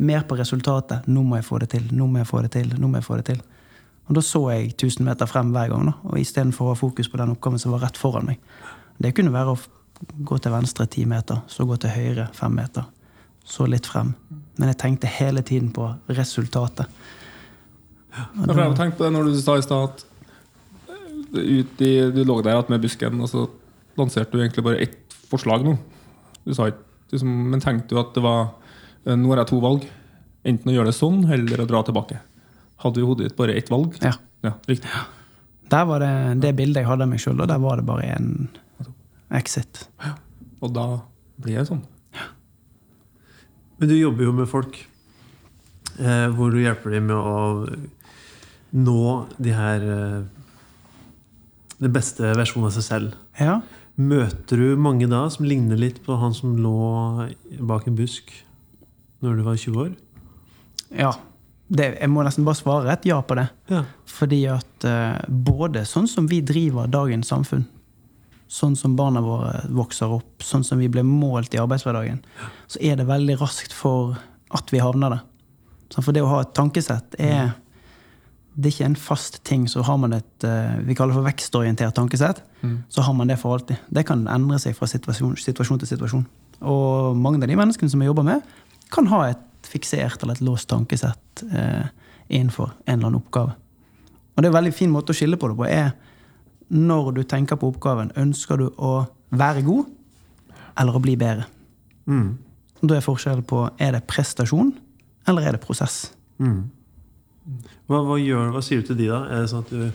mer 0.01 0.25
på 0.27 0.37
resultatet. 0.39 1.07
Nå 1.07 1.23
må 1.23 1.37
jeg 1.37 1.45
få 1.45 1.59
det 1.61 1.69
til. 1.75 1.85
Nå 1.93 2.07
må 2.09 2.21
jeg 2.21 2.29
få 2.29 2.41
det 2.43 2.51
til. 2.55 2.73
nå 2.75 2.87
må 2.89 2.99
jeg 2.99 3.05
få 3.05 3.19
det 3.19 3.27
til. 3.29 3.41
Og 4.09 4.17
da 4.17 4.23
så 4.25 4.41
jeg 4.49 4.71
1000 4.73 5.05
meter 5.05 5.29
frem 5.29 5.51
hver 5.53 5.69
gang. 5.69 5.85
da, 5.85 5.93
Og 6.09 6.19
istedenfor 6.19 6.65
å 6.65 6.73
ha 6.73 6.79
fokus 6.79 7.09
på 7.09 7.19
den 7.21 7.35
oppgaven 7.35 7.61
som 7.61 7.75
var 7.75 7.85
rett 7.85 7.97
foran 7.97 8.25
meg. 8.25 8.39
Det 8.97 9.13
kunne 9.15 9.33
være 9.33 9.53
å 9.53 9.59
gå 9.99 10.37
til 10.39 10.53
venstre 10.53 10.87
ti 10.91 11.05
meter, 11.09 11.41
så 11.47 11.65
gå 11.67 11.77
til 11.81 11.93
høyre 11.93 12.27
fem 12.35 12.55
meter. 12.55 12.87
Så 13.45 13.65
litt 13.69 13.87
frem. 13.89 14.13
Men 14.59 14.71
jeg 14.71 14.79
tenkte 14.81 15.11
hele 15.11 15.43
tiden 15.45 15.71
på 15.75 15.87
resultatet. 16.11 16.89
Ja, 18.13 18.25
for 18.43 18.57
jeg 18.57 18.71
har 18.71 18.77
tenkt 18.77 18.97
på 18.99 19.05
det 19.05 19.13
når 19.13 19.29
du 19.29 19.39
sa 19.39 19.55
i 19.57 19.65
stad 19.65 19.91
at 19.91 20.05
eh, 20.89 21.59
ut 21.61 21.83
i, 21.85 21.91
du 22.13 22.23
lå 22.25 22.39
der 22.45 22.61
med 22.71 22.81
busken, 22.83 23.21
og 23.21 23.29
så 23.31 23.45
lanserte 23.99 24.35
du 24.35 24.41
egentlig 24.41 24.65
bare 24.65 24.81
ett 24.85 25.17
forslag 25.29 25.65
nå. 25.65 25.75
Du 26.45 26.55
sa 26.57 26.69
ikke, 26.71 26.85
liksom, 27.13 27.35
men 27.51 27.63
tenkte 27.63 27.93
du 27.93 28.01
at 28.01 28.15
det 28.15 28.23
var 28.25 28.41
eh, 29.05 29.15
Nå 29.15 29.31
har 29.31 29.43
jeg 29.43 29.53
to 29.53 29.61
valg. 29.63 29.85
Enten 30.47 30.71
å 30.71 30.75
gjøre 30.75 30.91
det 30.91 30.97
sånn, 30.97 31.21
eller 31.35 31.63
å 31.63 31.69
dra 31.69 31.83
tilbake. 31.85 32.19
Hadde 32.79 32.99
du 32.99 33.03
i 33.03 33.07
hodet 33.07 33.29
ditt 33.29 33.37
bare 33.37 33.57
ett 33.59 33.69
valg? 33.71 33.97
Ja. 34.03 34.15
Ja, 34.45 34.53
riktig. 34.69 34.89
Der 35.69 35.85
var 35.85 35.99
det 36.01 36.39
det 36.43 36.55
bildet 36.57 36.81
jeg 36.81 36.89
hadde 36.89 37.05
av 37.05 37.11
meg 37.11 37.21
sjøl, 37.21 37.41
og 37.43 37.49
der 37.51 37.59
var 37.61 37.79
det 37.79 37.85
bare 37.89 38.07
en 38.15 38.29
exit. 39.35 39.85
Og 40.59 40.73
da 40.75 40.87
blir 41.39 41.59
det 41.59 41.67
sånn. 41.69 41.83
Men 43.79 43.91
du 43.91 43.95
jobber 43.95 44.27
jo 44.27 44.33
med 44.35 44.49
folk 44.51 44.75
eh, 45.99 46.27
hvor 46.35 46.51
du 46.51 46.59
hjelper 46.59 46.97
dem 46.97 47.07
med 47.07 47.15
å 47.15 47.69
nå 48.75 49.03
de 49.39 49.55
her 49.55 49.85
eh, 49.95 50.19
Den 51.79 51.93
beste 51.95 52.33
versjonen 52.35 52.67
av 52.67 52.73
seg 52.75 52.83
selv. 52.83 53.13
Ja. 53.39 53.61
Møter 53.95 54.59
du 54.59 54.75
mange 54.75 55.07
da 55.07 55.21
som 55.31 55.45
ligner 55.47 55.79
litt 55.79 56.01
på 56.03 56.17
han 56.19 56.35
som 56.35 56.57
lå 56.59 57.29
bak 57.63 57.87
en 57.87 57.95
busk 57.95 58.33
når 59.23 59.39
du 59.39 59.43
var 59.47 59.55
20 59.59 59.81
år? 59.85 59.97
ja. 60.95 61.15
Det, 61.69 61.85
jeg 61.99 62.09
må 62.09 62.23
nesten 62.25 62.47
bare 62.47 62.57
svare 62.57 62.93
et 62.95 63.03
ja 63.05 63.19
på 63.21 63.35
det. 63.37 63.43
Ja. 63.69 63.83
Fordi 64.09 64.39
at 64.49 64.85
eh, 64.89 65.19
både 65.29 65.83
sånn 65.85 66.07
som 66.09 66.25
vi 66.25 66.39
driver 66.41 66.89
dagens 66.89 67.29
samfunn, 67.29 67.67
sånn 68.49 68.75
som 68.77 68.95
barna 68.97 69.21
våre 69.21 69.63
vokser 69.69 70.11
opp, 70.17 70.43
sånn 70.43 70.65
som 70.65 70.81
vi 70.81 70.89
blir 70.91 71.05
målt 71.05 71.53
i 71.53 71.61
arbeidshverdagen, 71.61 72.23
så 72.67 72.81
er 72.81 72.97
det 72.97 73.07
veldig 73.09 73.37
raskt 73.41 73.75
for 73.75 74.17
at 74.55 74.73
vi 74.73 74.81
havner 74.81 75.13
der. 75.13 75.25
For 75.99 76.13
det 76.13 76.23
å 76.25 76.29
ha 76.31 76.43
et 76.43 76.55
tankesett 76.57 77.17
er 77.21 77.53
det 78.59 78.67
er 78.67 78.73
ikke 78.73 78.87
en 78.89 78.97
fast 78.99 79.39
ting. 79.47 79.67
Så 79.71 79.83
har 79.87 79.97
man 80.01 80.13
et 80.17 80.43
eh, 80.43 80.79
vi 80.83 80.95
kaller 80.97 81.13
det 81.13 81.19
for 81.21 81.27
vekstorientert 81.29 81.95
tankesett, 81.95 82.41
så 82.91 83.05
har 83.05 83.15
man 83.15 83.29
det 83.31 83.37
for 83.39 83.55
alltid. 83.55 83.79
Det 83.87 84.03
kan 84.07 84.25
endre 84.27 84.59
seg 84.59 84.75
fra 84.75 84.89
situasjon, 84.89 85.37
situasjon 85.39 85.79
til 85.79 85.91
situasjon. 85.93 86.25
Og 86.67 87.15
mange 87.15 87.39
av 87.39 87.47
de 87.47 87.55
menneskene 87.55 87.91
som 87.91 88.01
jeg 88.03 88.11
jobber 88.11 88.27
med, 88.27 88.43
kan 88.91 89.07
ha 89.13 89.21
et 89.29 89.69
fiksert 89.69 90.23
eller 90.23 90.35
et 90.35 90.43
låst 90.43 90.67
tankesett 90.71 91.45
eh, 91.47 91.87
innenfor 92.27 92.73
en 92.85 92.97
eller 92.97 93.11
annen 93.11 93.21
oppgave. 93.21 93.55
Og 94.35 94.41
det 94.41 94.49
er 94.49 94.51
en 94.51 94.59
veldig 94.59 94.75
fin 94.75 94.91
måte 94.91 95.13
å 95.13 95.17
skille 95.17 95.39
på 95.39 95.51
det 95.51 95.59
på. 95.59 95.67
er 95.69 95.93
Når 96.69 97.13
du 97.17 97.23
tenker 97.25 97.57
på 97.57 97.71
oppgaven, 97.71 98.11
ønsker 98.19 98.61
du 98.61 98.67
å 98.77 98.93
være 99.29 99.63
god 99.65 99.89
eller 100.79 100.95
å 100.95 101.01
bli 101.03 101.15
bedre? 101.19 101.47
Mm. 102.09 102.37
Da 102.81 102.95
er 102.95 103.05
forskjellen 103.05 103.45
på 103.47 103.65
er 103.81 103.95
det 103.97 104.05
prestasjon 104.09 104.71
eller 105.29 105.47
er 105.47 105.57
det 105.57 105.63
prosess. 105.63 106.11
Mm. 106.39 106.69
Hva, 107.89 108.03
hva, 108.05 108.17
gjør, 108.21 108.51
hva 108.53 108.61
sier 108.63 108.81
du 108.81 108.91
til 108.91 108.99
de, 108.99 109.09
da? 109.09 109.23
Er 109.27 109.43
det 109.43 109.51
sånn 109.51 109.65
at 109.65 109.71
du 109.73 109.87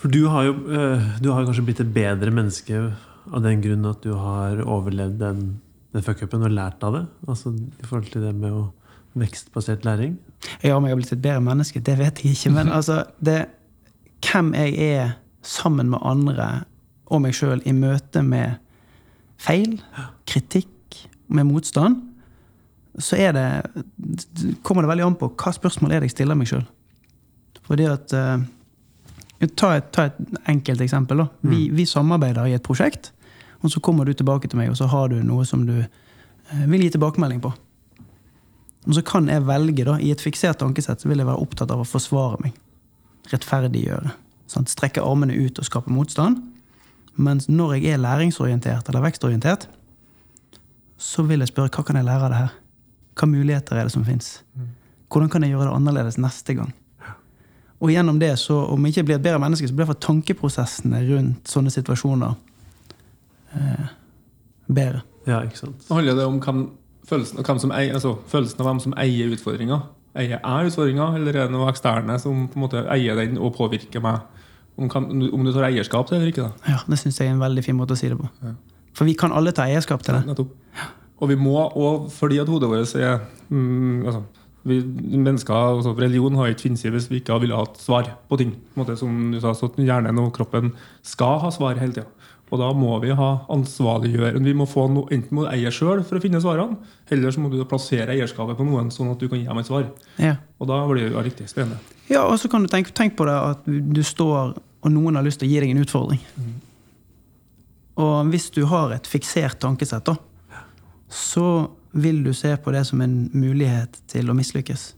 For 0.00 0.12
du 0.12 0.22
har 0.32 0.46
jo 0.48 0.54
eh, 0.72 1.10
du 1.20 1.28
har 1.32 1.44
kanskje 1.44 1.64
blitt 1.66 1.82
et 1.84 1.92
bedre 1.92 2.32
menneske 2.32 2.80
av 3.30 3.44
den 3.44 3.60
grunn 3.64 3.84
at 3.88 4.00
du 4.04 4.14
har 4.20 4.60
overlevd 4.64 5.20
den, 5.20 5.44
den 5.96 6.04
fuckupen 6.04 6.44
og 6.44 6.56
lært 6.56 6.84
av 6.84 6.96
det? 6.98 7.04
Altså 7.28 7.52
i 7.54 7.84
forhold 7.84 8.10
til 8.12 8.24
det 8.24 8.32
med 8.36 8.56
å 8.56 8.64
vekstbasert 9.20 9.84
læring? 9.86 10.16
Ja, 10.62 10.76
om 10.76 10.84
jeg 10.84 10.94
har 10.94 11.00
blitt 11.00 11.12
et 11.14 11.22
bedre 11.22 11.44
menneske, 11.44 11.80
det 11.84 11.98
vet 12.00 12.24
jeg 12.24 12.34
ikke. 12.34 12.52
Men 12.56 12.72
altså, 12.78 13.04
det, 13.24 13.44
hvem 14.24 14.52
jeg 14.58 14.74
er 14.88 15.14
sammen 15.46 15.90
med 15.92 16.02
andre 16.02 16.48
og 17.12 17.22
meg 17.24 17.36
sjøl 17.36 17.62
i 17.68 17.74
møte 17.76 18.22
med 18.24 18.58
feil, 19.40 19.76
kritikk, 20.28 20.70
med 21.28 21.48
motstand, 21.48 22.00
så 23.00 23.18
er 23.18 23.32
det, 23.34 23.46
kommer 24.62 24.84
det 24.84 24.92
veldig 24.92 25.06
an 25.08 25.16
på 25.18 25.30
hva 25.34 25.52
spørsmål 25.54 25.92
er 25.92 26.02
det 26.02 26.12
jeg 26.12 26.18
stiller 26.18 26.38
meg 26.38 26.50
sjøl. 26.50 26.62
Fordi 27.64 27.88
at 27.90 28.12
eh, 28.14 28.44
ta, 29.56 29.72
et, 29.78 29.90
ta 29.94 30.08
et 30.10 30.20
enkelt 30.52 30.84
eksempel. 30.84 31.24
da. 31.24 31.28
Vi, 31.50 31.68
vi 31.74 31.86
samarbeider 31.88 32.50
i 32.50 32.56
et 32.56 32.64
prosjekt, 32.64 33.10
og 33.64 33.72
så 33.72 33.80
kommer 33.80 34.06
du 34.06 34.14
tilbake 34.14 34.48
til 34.48 34.60
meg, 34.60 34.70
og 34.70 34.78
så 34.78 34.88
har 34.92 35.10
du 35.10 35.18
noe 35.24 35.46
som 35.48 35.64
du 35.66 35.76
eh, 35.80 36.66
vil 36.70 36.84
gi 36.84 36.92
tilbakemelding 36.94 37.42
på. 37.44 37.54
Og 38.84 38.98
så 38.98 39.02
kan 39.06 39.30
jeg 39.32 39.46
velge, 39.48 39.86
da, 39.88 39.96
i 39.98 40.12
et 40.12 40.22
fiksert 40.22 40.60
tankesett, 40.60 41.00
så 41.00 41.08
vil 41.08 41.22
jeg 41.22 41.28
være 41.28 41.40
opptatt 41.40 41.72
av 41.72 41.82
å 41.82 41.88
forsvare 41.88 42.42
meg. 42.44 42.58
Rettferdiggjøre. 43.32 44.12
Sant? 44.54 44.70
Strekke 44.70 45.02
armene 45.02 45.36
ut 45.36 45.58
og 45.58 45.66
skape 45.66 45.92
motstand. 45.92 46.40
Mens 47.14 47.48
når 47.50 47.76
jeg 47.78 47.94
er 47.94 48.02
læringsorientert 48.02 48.88
eller 48.90 49.04
vekstorientert, 49.04 49.68
så 50.98 51.22
vil 51.26 51.42
jeg 51.42 51.50
spørre 51.50 51.72
hva 51.74 51.84
kan 51.86 51.98
jeg 51.98 52.06
lære 52.06 52.26
av 52.26 52.32
det 52.32 52.40
her? 52.40 52.54
Hva 53.14 53.28
muligheter 53.30 53.78
er 53.78 53.86
det 53.88 53.94
som 53.94 54.06
fins? 54.06 54.38
Hvordan 55.12 55.30
kan 55.30 55.44
jeg 55.44 55.54
gjøre 55.54 55.68
det 55.68 55.76
annerledes 55.76 56.18
neste 56.18 56.56
gang? 56.58 56.72
Og 57.84 57.90
gjennom 57.92 58.18
det, 58.18 58.32
så, 58.40 58.56
om 58.72 58.86
jeg 58.86 58.94
ikke 58.94 59.04
blir 59.10 59.18
et 59.18 59.26
bedre 59.26 59.42
menneske, 59.42 59.68
så 59.68 59.74
blir 59.74 59.84
iallfall 59.84 60.00
tankeprosessene 60.02 61.02
rundt 61.10 61.50
sånne 61.50 61.72
situasjoner 61.74 62.32
eh, 63.58 63.90
bedre. 64.66 65.02
Ja, 65.28 65.42
ikke 65.44 65.60
sant. 65.60 65.84
Nå 65.88 65.98
handler 65.98 66.16
det 66.18 66.24
om 66.28 66.38
hvem, 66.40 66.62
følelsen, 67.08 67.42
hvem 67.44 67.60
som 67.60 67.74
eier, 67.76 67.92
altså, 67.98 68.14
følelsen 68.30 68.62
av 68.62 68.70
hvem 68.70 68.80
som 68.86 68.96
eier 69.04 69.34
utfordringa. 69.36 69.82
Eier 70.14 70.38
jeg 70.38 70.70
utfordringa, 70.70 71.08
eller 71.18 71.34
er 71.34 71.48
det 71.48 71.54
noe 71.54 71.66
eksterne 71.72 72.16
som 72.22 72.44
på 72.50 72.58
en 72.58 72.64
måte 72.64 72.84
eier 72.92 73.18
den 73.18 73.34
og 73.38 73.56
påvirker 73.56 74.02
meg? 74.04 74.22
Om, 74.78 74.88
kan, 74.90 75.06
om 75.06 75.42
du 75.46 75.52
tar 75.54 75.68
eierskap 75.68 76.06
til 76.06 76.16
det 76.16 76.20
eller 76.20 76.32
ikke? 76.32 76.46
da. 76.48 76.72
Ja, 76.74 76.78
Det 76.90 76.98
syns 76.98 77.18
jeg 77.20 77.30
er 77.30 77.34
en 77.36 77.42
veldig 77.42 77.62
fin 77.66 77.76
måte 77.78 77.94
å 77.94 77.98
si 77.98 78.10
det 78.10 78.18
på. 78.18 78.26
Ja. 78.42 78.54
For 78.94 79.06
vi 79.06 79.14
kan 79.18 79.34
alle 79.34 79.52
ta 79.54 79.66
eierskap 79.66 80.02
til 80.06 80.16
det. 80.16 80.24
Nettopp. 80.30 80.54
Og 81.22 81.30
vi 81.30 81.36
må, 81.38 81.54
og 81.58 82.08
fordi 82.14 82.40
at 82.42 82.50
hodet 82.50 82.70
vårt 82.70 82.94
er 82.98 83.20
mm, 83.48 84.02
altså, 84.06 84.22
vi, 84.66 84.80
mennesker, 85.14 85.54
altså 85.54 85.94
Religion 85.98 86.36
har 86.40 86.50
ikke 86.50 86.66
funnes 86.68 86.82
hvis 86.96 87.08
vi 87.10 87.20
ikke 87.22 87.38
ville 87.42 87.58
hatt 87.58 87.78
svar 87.82 88.10
på 88.30 88.38
ting. 88.40 88.54
På 88.74 88.80
en 88.80 88.82
måte, 88.82 88.96
som 88.98 89.32
du 89.32 89.38
sa, 89.42 89.54
så 89.54 89.70
Hjernen 89.78 90.18
og 90.22 90.32
kroppen 90.36 90.72
skal 91.02 91.38
ha 91.42 91.50
svar 91.54 91.78
hele 91.80 91.94
tida. 91.96 92.06
Og 92.54 92.60
da 92.60 92.68
må 92.76 92.92
vi 93.02 93.10
ha 93.18 93.28
ansvarliggjøring. 93.50 94.44
Vi 94.46 94.52
må 94.54 94.66
få 94.70 94.84
no, 94.92 95.08
enten 95.10 95.34
må 95.34 95.42
du 95.42 95.50
eie 95.50 95.72
sjøl 95.74 96.04
for 96.06 96.20
å 96.20 96.22
finne 96.22 96.38
svarene, 96.42 96.76
eller 97.10 97.34
så 97.34 97.42
må 97.42 97.48
du 97.50 97.56
plassere 97.66 98.14
eierskapet 98.14 98.54
på 98.60 98.66
noen, 98.68 98.92
sånn 98.94 99.10
at 99.10 99.18
du 99.18 99.26
kan 99.26 99.40
gi 99.40 99.48
dem 99.48 99.58
et 99.58 99.66
svar. 99.66 99.88
Ja, 100.22 100.36
Og 100.62 100.70
da 100.70 100.76
blir 100.86 101.08
det 101.08 101.16
jo 101.16 101.24
riktig 101.26 101.48
spennende. 101.50 101.80
ja 102.12 102.22
og 102.28 102.38
så 102.38 102.50
kan 102.52 102.62
du 102.62 102.70
tenke, 102.70 102.94
tenk 102.94 103.16
på 103.18 103.26
det 103.26 103.34
at 103.34 103.66
du 103.66 104.02
står, 104.06 104.54
og 104.84 104.92
noen 104.94 105.18
har 105.18 105.26
lyst 105.26 105.42
til 105.42 105.48
å 105.48 105.50
gi 105.50 105.60
deg 105.64 105.74
en 105.74 105.82
utfordring. 105.82 106.22
Og 107.98 108.30
hvis 108.30 108.50
du 108.54 108.64
har 108.70 108.94
et 108.94 109.06
fiksert 109.06 109.58
tankesett, 109.62 110.06
da, 110.06 110.16
så 111.10 111.68
vil 111.94 112.22
du 112.24 112.32
se 112.34 112.54
på 112.58 112.72
det 112.74 112.84
som 112.86 113.00
en 113.04 113.30
mulighet 113.34 114.00
til 114.10 114.30
å 114.30 114.34
mislykkes. 114.34 114.92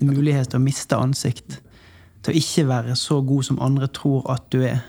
En 0.00 0.12
mulighet 0.12 0.50
til 0.52 0.60
å 0.60 0.64
miste 0.64 0.96
ansikt. 0.96 1.60
Til 2.22 2.32
å 2.34 2.40
ikke 2.40 2.66
være 2.68 2.96
så 2.96 3.20
god 3.24 3.46
som 3.48 3.60
andre 3.64 3.88
tror 3.88 4.24
at 4.32 4.44
du 4.52 4.60
er. 4.64 4.82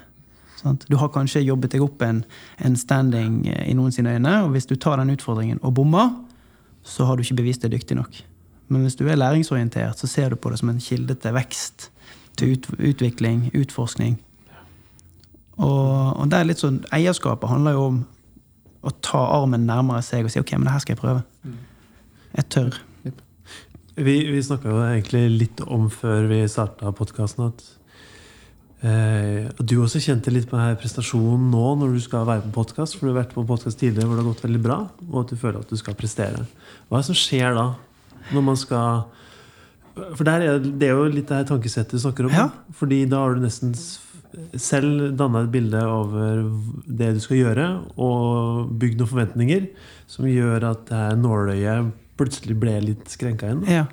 Sant? 0.59 0.83
Du 0.91 0.97
har 0.99 1.11
kanskje 1.13 1.45
jobbet 1.45 1.75
deg 1.75 1.83
opp 1.85 2.01
en, 2.03 2.23
en 2.59 2.75
standing 2.79 3.45
i 3.47 3.75
noen 3.77 3.93
sine 3.95 4.17
øyne, 4.17 4.35
og 4.43 4.51
hvis 4.55 4.67
du 4.67 4.75
tar 4.75 4.99
den 4.99 5.13
utfordringen 5.13 5.61
og 5.63 5.77
bommer, 5.79 6.11
så 6.83 7.07
har 7.07 7.15
du 7.15 7.23
ikke 7.23 7.39
bevist 7.39 7.63
deg 7.63 7.73
dyktig 7.77 7.97
nok. 7.99 8.21
Men 8.69 8.83
hvis 8.85 8.97
du 8.99 9.05
er 9.07 9.17
læringsorientert, 9.17 9.99
så 9.99 10.07
ser 10.07 10.29
du 10.29 10.35
på 10.35 10.51
det 10.51 10.59
som 10.61 10.69
en 10.69 10.81
kilde 10.83 11.15
til 11.17 11.33
vekst, 11.33 11.89
til 12.37 12.53
ut, 12.53 12.69
utvikling, 12.77 13.47
utforskning. 13.57 14.19
Og, 15.59 16.19
og 16.19 16.29
det 16.31 16.37
er 16.37 16.47
litt 16.47 16.61
sånn, 16.61 16.83
Eierskapet 16.95 17.51
handler 17.51 17.75
jo 17.75 17.87
om 17.89 18.03
å 18.79 18.93
ta 19.03 19.19
armen 19.39 19.65
nærmere 19.67 20.03
seg 20.05 20.27
og 20.27 20.31
si 20.31 20.39
ok, 20.39 20.53
men 20.55 20.69
det 20.69 20.75
her 20.75 20.83
skal 20.83 20.95
jeg 20.95 21.01
prøve. 21.01 21.25
Jeg 22.37 22.47
tør. 22.53 22.77
Vi, 23.99 24.13
vi 24.31 24.39
snakka 24.45 24.71
jo 24.71 24.79
egentlig 24.85 25.25
litt 25.33 25.63
om 25.65 25.89
før 25.91 26.29
vi 26.29 26.43
starta 26.47 26.93
podkasten 26.95 27.49
at 27.49 27.65
eh, 28.85 29.49
at 29.49 29.63
du 29.67 29.77
også 29.81 30.01
kjente 30.03 30.33
litt 30.33 30.49
på 30.49 30.57
denne 30.57 30.77
prestasjonen 30.79 31.49
nå 31.53 31.65
når 31.81 31.95
du 31.95 32.01
skal 32.03 32.27
være 32.29 32.45
på 32.47 32.55
podkast. 32.61 32.97
For 32.97 33.07
du 33.07 33.13
har 33.13 33.21
vært 33.23 33.35
på 33.35 33.45
podkast 33.47 33.79
tidligere 33.81 34.09
hvor 34.09 34.19
det 34.19 34.25
har 34.25 34.31
gått 34.31 34.43
veldig 34.47 34.63
bra, 34.65 34.81
og 35.09 35.21
at 35.23 35.31
du 35.33 35.39
føler 35.39 35.61
at 35.61 35.71
du 35.71 35.79
skal 35.79 35.97
prestere. 35.99 36.43
Hva 36.87 36.99
er 36.99 37.05
det 37.05 37.09
som 37.11 37.21
skjer 37.21 37.57
da? 37.57 37.69
Når 38.29 38.43
man 38.45 38.59
skal 38.59 39.07
For 40.15 40.21
der 40.27 40.43
er, 40.45 40.59
det 40.59 40.85
er 40.85 40.99
jo 40.99 41.07
litt 41.09 41.27
det 41.31 41.41
her 41.41 41.47
tankesettet 41.49 41.97
du 41.97 42.03
snakker 42.03 42.29
om. 42.29 42.35
Ja. 42.35 42.49
Fordi 42.77 43.03
da 43.09 43.23
har 43.23 43.35
du 43.35 43.43
nesten 43.43 43.73
selv 44.59 45.15
danna 45.17 45.41
et 45.43 45.51
bilde 45.51 45.79
over 45.89 46.43
det 46.85 47.13
du 47.15 47.23
skal 47.23 47.39
gjøre, 47.39 47.65
og 47.97 48.69
bygd 48.79 48.99
noen 49.01 49.09
forventninger 49.09 49.65
som 50.09 50.27
gjør 50.29 50.69
at 50.69 50.85
det 50.89 50.99
her 50.99 51.17
nåløyet 51.19 51.89
plutselig 52.19 52.57
ble 52.59 52.75
litt 52.83 53.09
skrenka. 53.11 53.49
Da. 53.63 53.79
Ja. 53.79 53.87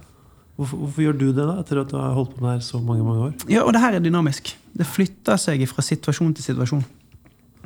Hvorfor, 0.57 0.81
hvorfor 0.85 1.05
gjør 1.05 1.19
du 1.21 1.26
det, 1.31 1.43
da, 1.45 1.57
etter 1.61 1.83
at 1.83 1.90
du 1.93 1.99
har 2.00 2.14
holdt 2.16 2.37
på 2.37 2.43
med 2.43 2.49
det 2.49 2.55
her 2.59 2.69
så 2.69 2.81
mange 2.81 3.05
mange 3.07 3.26
år? 3.28 3.35
ja, 3.52 3.64
og 3.64 3.75
det 3.76 3.83
her 3.83 3.97
er 3.97 4.05
dynamisk. 4.05 4.55
Det 4.76 4.87
flytter 4.87 5.37
seg 5.40 5.62
fra 5.71 5.83
situasjon 5.83 6.35
til 6.37 6.45
situasjon. 6.45 6.85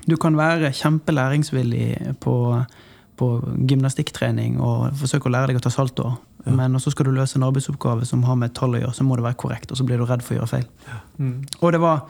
Du 0.08 0.16
kan 0.16 0.36
være 0.38 0.70
kjempelæringsvillig 0.72 2.16
på, 2.22 2.34
på 3.20 3.26
gymnastikktrening 3.68 4.60
og 4.62 4.94
forsøke 5.00 5.28
å 5.28 5.32
lære 5.34 5.52
deg 5.52 5.56
å 5.62 5.64
ta 5.68 5.70
salto, 5.74 6.16
Ja. 6.46 6.54
Men 6.56 6.72
så 6.80 6.88
skal 6.90 7.04
du 7.04 7.10
løse 7.12 7.36
en 7.36 7.42
arbeidsoppgave 7.44 8.06
som 8.08 8.22
har 8.24 8.34
med 8.40 8.54
tall 8.56 8.72
å 8.72 8.78
gjøre, 8.80 8.94
så 8.96 9.04
må 9.04 9.12
det 9.18 9.24
være 9.26 9.36
korrekt, 9.36 9.70
og 9.72 9.76
så 9.76 9.84
blir 9.84 9.98
du 10.00 10.06
redd 10.08 10.22
for 10.24 10.32
å 10.32 10.38
gjøre 10.38 10.48
feil. 10.48 10.64
Mm. 11.18 11.42
Og 11.60 11.72
det 11.72 11.80
var 11.82 12.06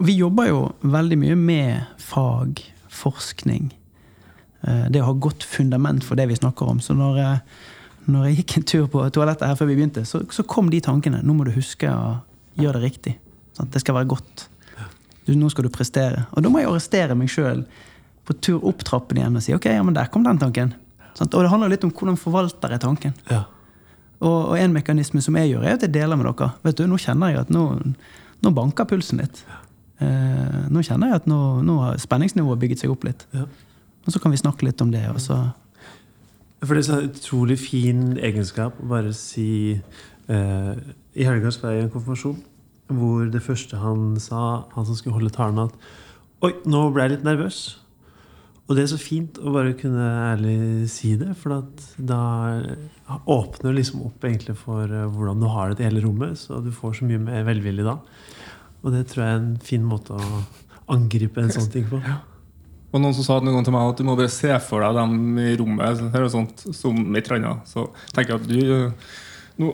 Vi 0.00 0.14
jobber 0.16 0.46
jo 0.48 0.60
veldig 0.88 1.18
mye 1.18 1.36
med 1.36 1.84
fag, 1.98 2.62
forskning. 2.88 3.70
eh, 4.64 4.88
Det 4.88 5.02
å 5.02 5.04
ha 5.04 5.12
godt 5.12 5.44
fundament 5.44 6.02
for 6.02 6.14
det 6.16 6.28
vi 6.28 6.34
snakker 6.36 6.66
om. 6.70 6.80
Så 6.80 6.94
når, 6.96 7.16
jeg- 7.16 7.40
når 8.08 8.24
jeg 8.24 8.36
gikk 8.36 8.56
en 8.56 8.62
tur 8.62 8.86
på 8.86 9.10
toalettet 9.10 9.46
her 9.48 9.54
før 9.54 9.66
vi 9.66 9.76
begynte, 9.76 10.06
så, 10.06 10.22
så 10.30 10.42
kom 10.46 10.70
de 10.70 10.80
tankene. 10.80 11.20
Nå 11.22 11.34
må 11.36 11.44
du 11.44 11.50
huske 11.50 11.84
å 11.92 12.22
gjøre 12.56 12.80
det 12.80 12.82
riktig. 12.92 13.16
Sant? 13.58 13.74
Det 13.74 13.82
skal 13.82 13.98
være 13.98 14.10
godt. 14.14 14.48
Du, 15.28 15.34
nå 15.36 15.50
skal 15.52 15.66
du 15.66 15.72
prestere. 15.72 16.24
Og 16.32 16.44
da 16.44 16.48
må 16.48 16.62
jeg 16.62 16.70
arrestere 16.70 17.16
meg 17.18 17.28
sjøl 17.32 17.66
på 18.28 18.36
tur 18.44 18.64
opp 18.68 18.80
trappen 18.86 19.20
igjen 19.20 19.36
og 19.36 19.44
si 19.44 19.52
ok, 19.56 19.66
ja, 19.74 19.84
men 19.84 19.96
der 19.96 20.08
kom 20.12 20.24
den 20.24 20.40
tanken. 20.40 20.72
Sant? 21.18 21.34
Og 21.34 21.44
det 21.44 21.52
handler 21.52 21.72
litt 21.72 21.84
om 21.84 21.92
hvordan 21.92 22.16
forvalter 22.20 22.72
jeg 22.72 22.84
tanken. 22.84 23.14
Ja. 23.28 23.44
Og, 24.18 24.38
og 24.52 24.56
en 24.58 24.74
mekanisme 24.74 25.20
som 25.24 25.36
jeg 25.38 25.52
gjør, 25.52 25.66
er 25.66 25.76
at 25.76 25.84
jeg 25.84 25.94
deler 25.94 26.18
med 26.18 26.30
dere. 26.30 26.50
Vet 26.64 26.80
du, 26.80 26.86
Nå 26.88 26.98
kjenner 27.02 27.34
jeg 27.34 27.42
at 27.44 27.52
nå, 27.54 27.64
nå 28.44 28.52
banker 28.56 28.88
pulsen 28.88 29.20
litt. 29.22 29.44
Eh, 30.00 30.58
nå 30.72 30.82
kjenner 30.86 31.12
jeg 31.12 31.22
at 31.22 31.30
nå, 31.30 31.38
nå 31.66 31.78
har 31.84 32.00
spenningsnivået 32.02 32.60
bygget 32.64 32.84
seg 32.84 32.94
opp 32.94 33.06
litt. 33.08 33.26
Ja. 33.36 33.46
Og 34.06 34.14
så 34.14 34.22
kan 34.22 34.32
vi 34.32 34.40
snakke 34.40 34.64
litt 34.64 34.80
om 34.80 34.92
det. 34.94 35.04
Og 35.12 35.20
så, 35.22 35.42
For 36.64 36.72
det 36.72 36.86
er 36.86 36.88
så 36.88 37.00
utrolig 37.04 37.58
fin 37.60 38.14
egenskap 38.16 38.80
å 38.80 38.88
bare 38.96 39.12
si 39.16 39.76
eh, 39.76 40.72
I 41.18 41.28
helga 41.28 41.52
skal 41.52 41.74
jeg 41.74 41.82
i 41.82 41.86
en 41.88 41.92
konfirmasjon 41.92 42.38
hvor 42.88 43.28
det 43.32 43.44
første 43.44 43.80
han 43.80 44.14
sa, 44.22 44.64
han 44.74 44.86
som 44.88 44.96
skulle 44.96 45.18
holde 45.18 45.34
talen, 45.34 45.68
at 45.68 45.74
Oi, 46.46 46.52
nå 46.70 46.84
ble 46.94 47.02
jeg 47.02 47.16
litt 47.16 47.24
nervøs. 47.26 47.56
Og 48.68 48.76
det 48.76 48.84
er 48.84 48.90
så 48.92 48.98
fint 49.00 49.40
å 49.40 49.50
bare 49.50 49.72
kunne 49.74 50.04
ærlig 50.28 50.86
si 50.92 51.14
det, 51.18 51.32
for 51.40 51.56
da 51.96 52.20
åpner 53.24 53.70
det 53.70 53.78
liksom 53.80 54.04
opp 54.06 54.26
egentlig 54.28 54.54
for 54.60 54.84
eh, 54.84 55.08
hvordan 55.08 55.40
du 55.40 55.48
har 55.50 55.72
det 55.72 55.82
i 55.82 55.88
hele 55.88 56.04
rommet, 56.04 56.36
så 56.38 56.60
du 56.62 56.68
får 56.74 56.98
så 57.00 57.08
mye 57.08 57.22
mer 57.24 57.46
velvillig 57.48 57.86
da. 57.86 57.96
Og 58.84 58.92
det 58.94 59.06
tror 59.10 59.24
jeg 59.24 59.32
er 59.32 59.40
en 59.40 59.54
fin 59.64 59.86
måte 59.88 60.14
å 60.14 60.42
angripe 60.94 61.42
en 61.42 61.50
sånn 61.54 61.72
ting 61.72 61.88
på. 61.88 61.98
Og 62.88 63.02
noen 63.02 63.16
som 63.16 63.24
sa 63.24 63.38
noen 63.40 63.58
gang 63.58 63.66
til 63.66 63.74
meg 63.74 63.90
at 63.90 63.98
du 63.98 64.06
må 64.06 64.14
bare 64.20 64.32
se 64.32 64.52
for 64.64 64.84
deg 64.84 65.00
dem 65.00 65.40
i 65.42 65.56
rommet 65.60 66.04
her 66.14 66.28
og 66.28 66.32
sånt, 66.32 66.68
som 66.76 67.00
et 67.18 67.26
eller 67.26 67.40
annet. 67.40 67.72
Så 67.72 67.88
tenker 68.12 68.36
jeg 68.36 68.42
at 68.42 68.48
du 68.52 68.60
øh, 68.76 69.16
Nå 69.58 69.72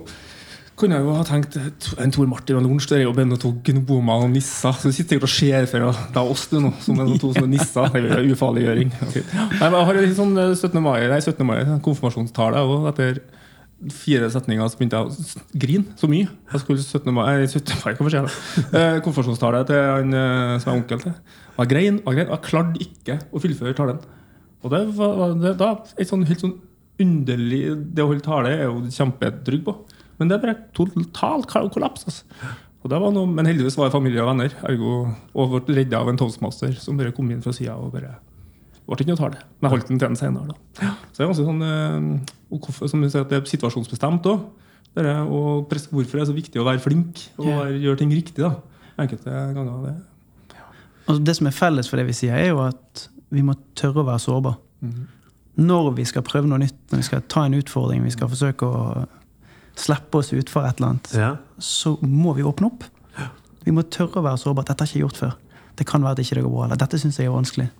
kunne 0.78 0.97
jeg 0.99 1.07
jo 1.07 1.14
ha 1.14 1.25
tenkt 1.26 1.57
en 2.02 2.12
Tor 2.14 2.26
Martin 2.31 2.59
og 2.59 2.64
Lorentz, 2.64 2.88
og 2.90 2.99
jo 2.99 3.12
noen 3.14 3.40
to 3.40 3.52
gnomer 3.66 4.25
og 4.25 4.33
nisser. 4.33 4.75
Så 4.83 4.90
sitter 4.90 5.21
sikkert 5.21 5.28
og 5.28 5.33
ser 5.35 5.69
for 5.71 6.02
deg 6.16 6.33
oss 6.35 6.49
nå, 6.50 6.73
som 6.83 6.99
noen 6.99 7.21
to 7.23 7.31
sånne 7.37 7.52
nisser. 7.52 7.87
Det 7.95 8.11
er 8.16 8.26
ufarliggjøring. 8.35 8.90
Nei, 8.90 9.23
men 9.61 9.78
jeg 9.78 9.88
har 9.90 10.00
litt 10.00 10.19
sånn 10.19 10.35
øh, 10.35 10.50
17. 10.57 10.81
mai, 10.83 10.99
nei, 11.12 11.21
17. 11.23 11.47
mai 11.47 11.61
konfirmasjonstale, 11.85 12.64
òg. 12.66 12.90
etter 12.90 13.23
fire 13.95 14.28
setninger 14.33 14.71
så 14.71 14.78
begynte 14.81 14.99
jeg 14.99 15.14
å 15.14 15.62
grine 15.62 15.97
så 16.00 16.11
mye. 16.11 16.28
Jeg 16.52 16.62
skulle 16.64 16.83
17. 16.83 17.09
mai, 17.14 17.25
nei, 17.28 17.49
17. 17.50 17.75
mai 17.78 17.95
hvorfor 17.95 18.11
sier 18.11 18.26
jeg? 18.26 18.66
Eh, 18.75 18.99
konfirmasjonstale 19.04 19.64
til 19.71 19.88
han 19.93 20.19
som 20.62 20.73
er 20.73 20.78
onkel 20.78 21.07
til. 21.07 21.16
Og 21.54 21.64
jeg 21.64 21.71
grein, 21.71 22.02
og 22.02 22.11
jeg 22.11 22.19
grein, 22.19 22.31
og 22.31 22.38
jeg 22.38 22.47
klarte 22.50 22.87
ikke 22.88 23.21
å 23.31 23.43
fullføre 23.43 23.78
talen. 23.78 24.02
Og 24.64 24.73
det 24.73 24.87
var 24.97 25.35
det, 25.38 25.59
da, 25.61 25.75
et 26.00 26.09
sånn 26.09 26.25
helt 26.26 26.43
sånn 26.43 26.57
underlig 27.02 27.64
Det 27.90 28.04
å 28.04 28.07
holde 28.07 28.23
tale 28.23 28.52
er 28.54 28.69
jo 28.69 28.85
kjempedrygg 28.95 29.64
på. 29.66 29.73
Men 30.21 30.30
det 30.30 30.38
ble 30.42 30.54
bare 30.54 30.68
totalt 30.76 31.50
kollaps. 31.75 32.06
Altså. 32.06 32.52
Og 32.85 32.92
det 32.92 33.00
var 33.00 33.14
noe, 33.16 33.30
men 33.30 33.49
heldigvis 33.49 33.78
var 33.80 33.88
det 33.88 33.97
familie 33.97 34.21
og 34.21 34.28
venner. 34.28 34.54
Ergo, 34.68 34.94
og 35.33 35.56
ble 35.64 35.78
redda 35.80 36.02
av 36.02 36.11
en 36.12 36.21
toastmaster 36.21 36.75
som 36.76 36.99
bare 37.00 37.14
kom 37.16 37.30
inn 37.33 37.42
fra 37.44 37.54
sida 37.56 37.78
og 37.80 37.94
bare 37.94 38.12
ble 38.85 38.99
ikke 39.00 39.14
noe 39.14 39.21
tale. 39.21 39.40
Men 39.56 39.71
jeg 39.71 39.75
holdt 39.78 39.90
den 39.90 40.00
til 40.00 40.11
den 40.11 40.18
senere. 40.21 40.52
Da. 40.52 40.90
Så 41.09 41.16
det 41.16 41.25
er 41.25 41.30
ganske 41.30 41.47
sånn 41.49 41.64
eh, 41.64 42.35
og 42.54 42.68
som 42.76 43.00
vi 43.00 43.09
sier, 43.09 43.25
det 43.30 43.38
er 43.38 43.49
situasjonsbestemt 43.49 44.28
òg. 44.30 44.44
Hvorfor 44.94 46.12
det 46.12 46.21
er 46.23 46.28
så 46.28 46.37
viktig 46.37 46.61
å 46.61 46.66
være 46.68 46.83
flink 46.85 47.25
og 47.40 47.49
være, 47.49 47.80
gjøre 47.83 48.00
ting 48.02 48.12
riktig. 48.14 48.44
da. 48.44 48.52
Enkelte 49.00 49.33
ganger. 49.56 49.88
Det. 49.88 50.61
og 51.11 51.25
det 51.25 51.35
som 51.40 51.49
er 51.50 51.56
felles 51.56 51.88
for 51.90 51.99
det 51.99 52.06
vi 52.06 52.14
sier, 52.21 52.37
er 52.37 52.52
jo 52.52 52.61
at 52.62 53.09
vi 53.35 53.42
må 53.42 53.56
tørre 53.75 54.04
å 54.04 54.09
være 54.12 54.23
sårbare. 54.23 54.61
Mhm. 54.85 55.11
Når 55.64 55.92
vi 55.97 56.04
skal 56.04 56.25
prøve 56.26 56.50
noe 56.50 56.59
nytt, 56.59 56.78
når 56.90 57.00
vi 57.00 57.06
skal 57.06 57.21
ta 57.30 57.44
en 57.47 57.54
utfordring, 57.54 58.02
vi 58.02 58.11
skal 58.11 58.28
forsøke 58.30 58.66
å 58.66 59.04
slippe 59.76 60.19
oss 60.21 60.33
ut 60.33 60.49
for 60.50 60.64
et 60.66 60.76
eller 60.78 60.88
annet, 60.95 61.12
Ja. 61.14 61.37
så 61.59 61.97
må 62.02 62.35
vi 62.37 62.43
åpne 62.47 62.66
opp. 62.71 62.85
Vi 63.64 63.73
må 63.73 63.83
tørre 63.88 64.21
å 64.21 64.23
være 64.26 64.38
sårbare. 64.38 64.66
Dette 64.69 64.83
har 64.85 64.87
jeg 64.87 64.95
ikke 65.00 65.07
gjort 65.09 65.16
før. 65.23 65.35
Det 65.76 65.87
kan 65.87 66.02
være 66.02 66.12
at 66.12 66.19
ikke 66.19 66.35
det 66.37 66.43
går 66.45 66.52
bra. 66.52 66.64
Eller 66.66 66.76
dette 66.76 66.99
syns 67.00 67.16
jeg 67.19 67.26
er 67.26 67.33
vanskelig. 67.33 67.71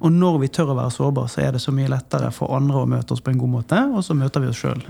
Og 0.00 0.10
når 0.12 0.38
vi 0.42 0.48
tør 0.48 0.72
å 0.72 0.76
være 0.76 0.90
sårbare, 0.92 1.28
så 1.32 1.42
er 1.46 1.52
det 1.52 1.60
så 1.60 1.72
mye 1.72 1.88
lettere 1.88 2.30
for 2.32 2.52
andre 2.56 2.82
å 2.82 2.88
møte 2.88 3.12
oss 3.12 3.20
på 3.24 3.30
en 3.32 3.38
god 3.40 3.48
måte, 3.54 3.78
og 3.94 4.02
så 4.04 4.16
møter 4.16 4.40
vi 4.40 4.48
oss 4.50 4.60
sjøl. 4.60 4.82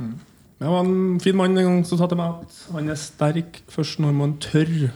Det 0.59 0.67
var 0.67 0.81
en 0.85 1.21
fin 1.23 1.37
mann 1.39 1.57
en 1.59 1.65
gang 1.69 1.85
som 1.87 1.99
sa 2.01 2.09
til 2.11 2.19
meg 2.19 2.41
at 2.41 2.57
han 2.75 2.89
er 2.91 2.99
sterk 2.99 3.61
først 3.71 4.01
når 4.03 4.15
man 4.19 4.33
tør 4.43 4.91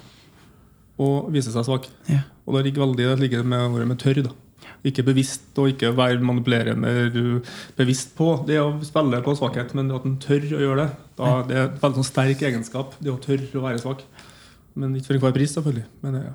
å 0.99 1.11
vise 1.31 1.53
seg 1.55 1.65
svak. 1.69 1.87
Ja. 2.11 2.25
Og 2.47 2.57
det 2.57 2.65
ligger 2.67 2.87
veldig 2.87 3.07
det 3.13 3.19
ligger 3.21 3.45
med 3.47 3.69
ordet 3.77 3.87
med 3.93 3.99
tørr. 4.03 4.23
da. 4.27 4.31
Ikke 4.83 5.05
bevisst 5.07 5.59
og 5.63 5.71
ikke 5.71 5.93
være 5.95 6.23
manipulerende 6.27 6.93
bevisst 7.79 8.17
på 8.19 8.33
det 8.49 8.59
å 8.59 8.73
spille 8.83 9.21
på 9.23 9.37
svakhet, 9.39 9.77
men 9.79 9.93
at 9.95 10.07
en 10.09 10.17
tør 10.23 10.49
å 10.59 10.63
gjøre 10.65 10.81
det. 10.81 11.03
Da, 11.21 11.35
det 11.47 11.59
er 11.59 11.69
en 11.69 11.77
veldig 11.85 12.01
sånn 12.01 12.09
sterk 12.09 12.43
egenskap, 12.49 12.97
det 12.99 13.13
å 13.13 13.21
tørre 13.23 13.61
å 13.61 13.63
være 13.63 13.83
svak. 13.83 14.03
Men 14.75 14.97
ikke 14.97 15.11
for 15.11 15.19
enhver 15.19 15.37
pris, 15.37 15.53
selvfølgelig. 15.55 15.85
Men, 16.03 16.19
er 16.19 16.33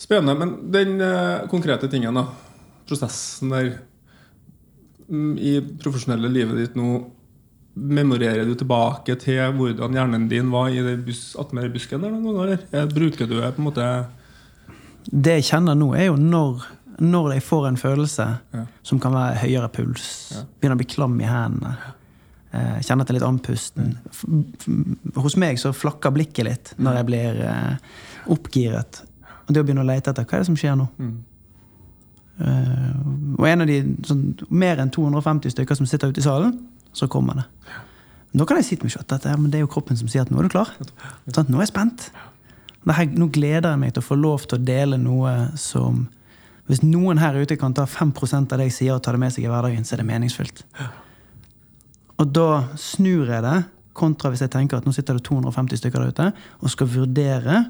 spennende. 0.00 0.34
Men 0.40 0.56
den 0.74 1.00
eh, 1.04 1.46
konkrete 1.50 1.88
tingen, 1.90 2.18
da. 2.18 2.26
Prosessen 2.88 3.54
der 3.54 3.70
mm, 5.08 5.34
i 5.38 5.54
profesjonelle 5.80 6.30
livet 6.32 6.60
ditt 6.60 6.78
nå 6.78 6.98
Memorerer 7.70 8.42
du 8.44 8.56
tilbake 8.58 9.14
til 9.22 9.52
hvordan 9.54 9.94
hjernen 9.94 10.24
din 10.28 10.48
var 10.50 10.72
i 10.74 10.82
bus, 11.00 11.36
busken? 11.38 12.02
der 12.02 12.10
noen 12.10 12.34
ganger. 12.34 12.64
Bruker 12.90 13.28
du 13.30 13.36
det 13.38 13.52
på 13.54 13.62
en 13.62 13.68
måte 13.68 13.86
Det 15.06 15.36
jeg 15.38 15.46
kjenner 15.52 15.78
nå, 15.78 15.92
er 15.94 16.08
jo 16.10 16.16
når, 16.18 16.66
når 17.00 17.32
jeg 17.34 17.42
får 17.42 17.66
en 17.68 17.76
følelse 17.80 18.26
Ja. 18.54 18.64
som 18.82 19.00
kan 19.00 19.12
være 19.12 19.38
høyere 19.42 19.68
puls, 19.72 20.32
Ja. 20.34 20.42
begynner 20.60 20.76
å 20.76 20.82
bli 20.82 20.86
klam 20.86 21.20
i 21.20 21.24
hendene, 21.24 21.76
eh, 22.52 22.80
kjenner 22.84 23.02
at 23.02 23.08
jeg 23.08 23.16
er 23.16 23.20
litt 23.20 23.28
andpusten. 23.28 23.96
F- 24.10 25.16
Hos 25.22 25.36
meg 25.36 25.56
så 25.58 25.72
flakker 25.72 26.10
blikket 26.12 26.44
litt 26.44 26.74
når 26.78 26.94
jeg 27.00 27.06
blir 27.06 27.40
eh, 27.46 27.76
oppgiret. 28.28 29.02
Og 29.48 29.54
det 29.54 29.62
å 29.62 29.64
begynne 29.66 29.82
å 29.82 29.86
lete 29.86 30.10
etter 30.10 30.24
hva 30.24 30.34
er 30.34 30.38
det 30.44 30.46
som 30.46 30.56
skjer 30.56 30.76
nå. 30.76 30.88
Mm. 30.98 31.16
Uh, 32.40 33.36
og 33.38 33.44
en 33.50 33.60
av 33.60 33.66
de 33.68 33.82
sånn, 34.08 34.20
mer 34.48 34.78
enn 34.80 34.88
250 34.94 35.50
stykker 35.52 35.76
som 35.76 35.84
sitter 35.88 36.08
ute 36.08 36.22
i 36.22 36.24
salen, 36.24 36.54
så 36.96 37.06
kommer 37.12 37.34
det. 37.36 37.44
Nå 38.32 38.46
kan 38.46 38.56
jeg 38.56 38.64
si 38.64 38.76
til 38.78 38.86
meg 38.86 38.92
selv 38.94 39.12
at 39.12 39.26
det 39.50 39.58
er 39.58 39.64
jo 39.64 39.68
kroppen 39.68 39.98
som 39.98 40.08
sier 40.08 40.22
at 40.22 40.30
nå 40.32 40.38
er 40.40 40.46
du 40.48 40.52
klar. 40.54 40.70
Sånn, 41.34 41.50
nå 41.50 41.58
er 41.58 41.66
jeg 41.66 41.72
spent. 41.74 42.06
Dette, 42.86 43.10
nå 43.18 43.26
gleder 43.34 43.74
jeg 43.74 43.78
meg 43.82 43.92
til 43.92 44.00
å 44.00 44.06
få 44.06 44.16
lov 44.16 44.46
til 44.48 44.56
å 44.58 44.64
dele 44.64 44.96
noe 44.96 45.50
som 45.60 46.06
Hvis 46.70 46.84
noen 46.86 47.18
her 47.18 47.34
ute 47.34 47.58
kan 47.58 47.74
ta 47.74 47.82
5% 47.90 48.52
av 48.54 48.60
det 48.60 48.68
jeg 48.68 48.76
sier, 48.76 48.94
og 48.94 49.02
ta 49.02 49.10
det 49.10 49.18
med 49.18 49.34
seg 49.34 49.42
i 49.42 49.50
hverdagen, 49.50 49.82
så 49.86 49.96
er 49.96 50.04
det 50.04 50.10
meningsfylt. 50.12 50.62
Og 52.20 52.30
da 52.30 52.48
snur 52.78 53.32
jeg 53.32 53.42
det, 53.42 53.58
kontra 53.96 54.30
hvis 54.30 54.44
jeg 54.44 54.52
tenker 54.52 54.78
at 54.78 54.86
nå 54.86 54.94
sitter 54.94 55.18
det 55.18 55.26
250 55.26 55.80
stykker 55.80 56.04
der 56.04 56.14
ute 56.14 56.26
og 56.62 56.72
skal 56.72 56.88
vurdere 56.92 57.64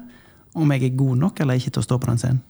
om 0.53 0.69
jeg 0.75 0.85
er 0.85 0.99
god 0.99 1.17
nok 1.23 1.41
eller 1.41 1.57
ikke 1.57 1.73
til 1.73 1.81
å 1.81 1.87
stå 1.87 1.97
på 1.97 2.11
den 2.11 2.21
scenen. 2.21 2.43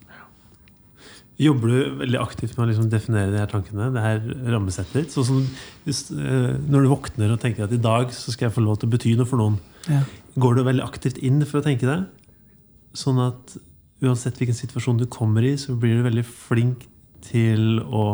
Jobber 1.42 1.72
du 1.72 2.02
veldig 2.04 2.20
aktivt 2.22 2.54
med 2.54 2.66
å 2.66 2.70
liksom 2.70 2.90
definere 2.92 3.32
de 3.32 3.40
her 3.40 3.50
tankene? 3.50 3.88
Det 3.96 4.04
her 4.04 4.20
rammesettet 4.54 4.98
ditt? 5.00 5.14
Sånn 5.14 5.26
som 5.26 5.40
hvis, 5.88 6.04
eh, 6.14 6.52
når 6.70 6.84
du 6.84 6.92
våkner 6.92 7.34
og 7.34 7.40
tenker 7.42 7.66
at 7.66 7.74
i 7.74 7.82
dag 7.82 8.12
så 8.14 8.34
skal 8.34 8.50
jeg 8.50 8.58
få 8.60 8.66
lov 8.66 8.78
til 8.82 8.92
å 8.92 8.94
bety 8.94 9.16
noe 9.18 9.30
for 9.30 9.42
noen. 9.42 9.58
Ja. 9.88 10.04
Går 10.38 10.60
du 10.60 10.64
veldig 10.68 10.86
aktivt 10.86 11.18
inn 11.18 11.42
for 11.48 11.62
å 11.62 11.66
tenke 11.66 11.88
det? 11.90 11.98
Sånn 12.94 13.18
at 13.24 13.56
uansett 14.02 14.40
hvilken 14.40 14.58
situasjon 14.58 15.02
du 15.02 15.08
kommer 15.12 15.46
i, 15.46 15.56
så 15.58 15.76
blir 15.78 16.00
du 16.00 16.06
veldig 16.06 16.24
flink 16.26 16.88
til 17.26 17.82
å 17.86 18.06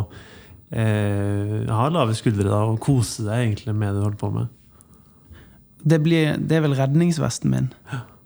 eh, 0.70 1.64
ha 1.72 1.88
lave 1.94 2.16
skuldre 2.18 2.50
da, 2.50 2.64
og 2.68 2.82
kose 2.84 3.24
deg 3.28 3.46
egentlig 3.46 3.76
med 3.76 3.94
det 3.94 4.02
du 4.02 4.08
holder 4.08 4.20
på 4.20 4.32
med. 4.36 4.50
Det, 5.88 6.02
blir, 6.04 6.36
det 6.38 6.58
er 6.58 6.66
vel 6.66 6.76
redningsvesten 6.76 7.54
min. 7.54 7.72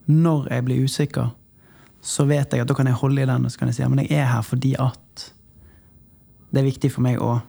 Når 0.09 0.49
jeg 0.49 0.65
blir 0.65 0.87
usikker, 0.87 1.29
så 2.01 2.25
vet 2.25 2.53
jeg 2.53 2.63
at 2.63 2.69
da 2.69 2.75
kan 2.77 2.89
jeg 2.89 2.97
holde 2.97 3.21
i 3.21 3.29
den 3.29 3.45
og 3.45 3.53
så 3.53 3.61
kan 3.61 3.69
jeg 3.69 3.77
si 3.77 3.85
men 3.85 4.01
jeg 4.01 4.17
er 4.17 4.31
her 4.31 4.41
fordi 4.41 4.71
at 4.81 5.27
det 6.51 6.63
er 6.63 6.65
viktig 6.65 6.89
for 6.91 7.05
meg 7.05 7.21
òg. 7.21 7.43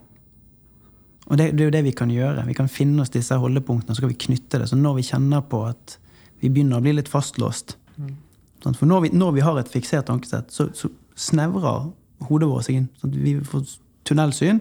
Og 1.30 1.38
det, 1.38 1.48
det 1.56 1.64
er 1.64 1.70
jo 1.70 1.74
det 1.74 1.84
vi 1.86 1.94
kan 1.96 2.10
gjøre. 2.12 2.44
Vi 2.44 2.54
kan 2.58 2.68
finne 2.70 3.00
oss 3.02 3.10
disse 3.14 3.38
holdepunktene 3.40 3.94
og 3.94 3.96
så 3.96 4.04
kan 4.04 4.12
vi 4.12 4.20
knytte 4.26 4.60
det. 4.60 4.68
Så 4.68 4.76
når 4.76 4.98
vi 4.98 5.06
kjenner 5.08 5.40
på 5.48 5.62
at 5.70 5.96
vi 6.42 6.50
begynner 6.52 6.78
å 6.78 6.84
bli 6.84 6.92
litt 6.98 7.10
fastlåst 7.10 7.78
sant? 7.96 8.28
For 8.64 8.88
når 8.88 9.06
vi, 9.06 9.12
når 9.16 9.36
vi 9.36 9.44
har 9.44 9.58
et 9.58 9.70
fiksert 9.70 10.06
tankesett, 10.06 10.52
så, 10.54 10.68
så 10.76 10.90
snevrer 11.18 11.90
hodet 12.28 12.48
vårt 12.48 12.68
seg 12.68 12.80
inn. 12.80 12.90
sånn 13.00 13.12
at 13.12 13.22
vi 13.22 13.36
får 13.46 13.64
tunnelsyn. 14.08 14.60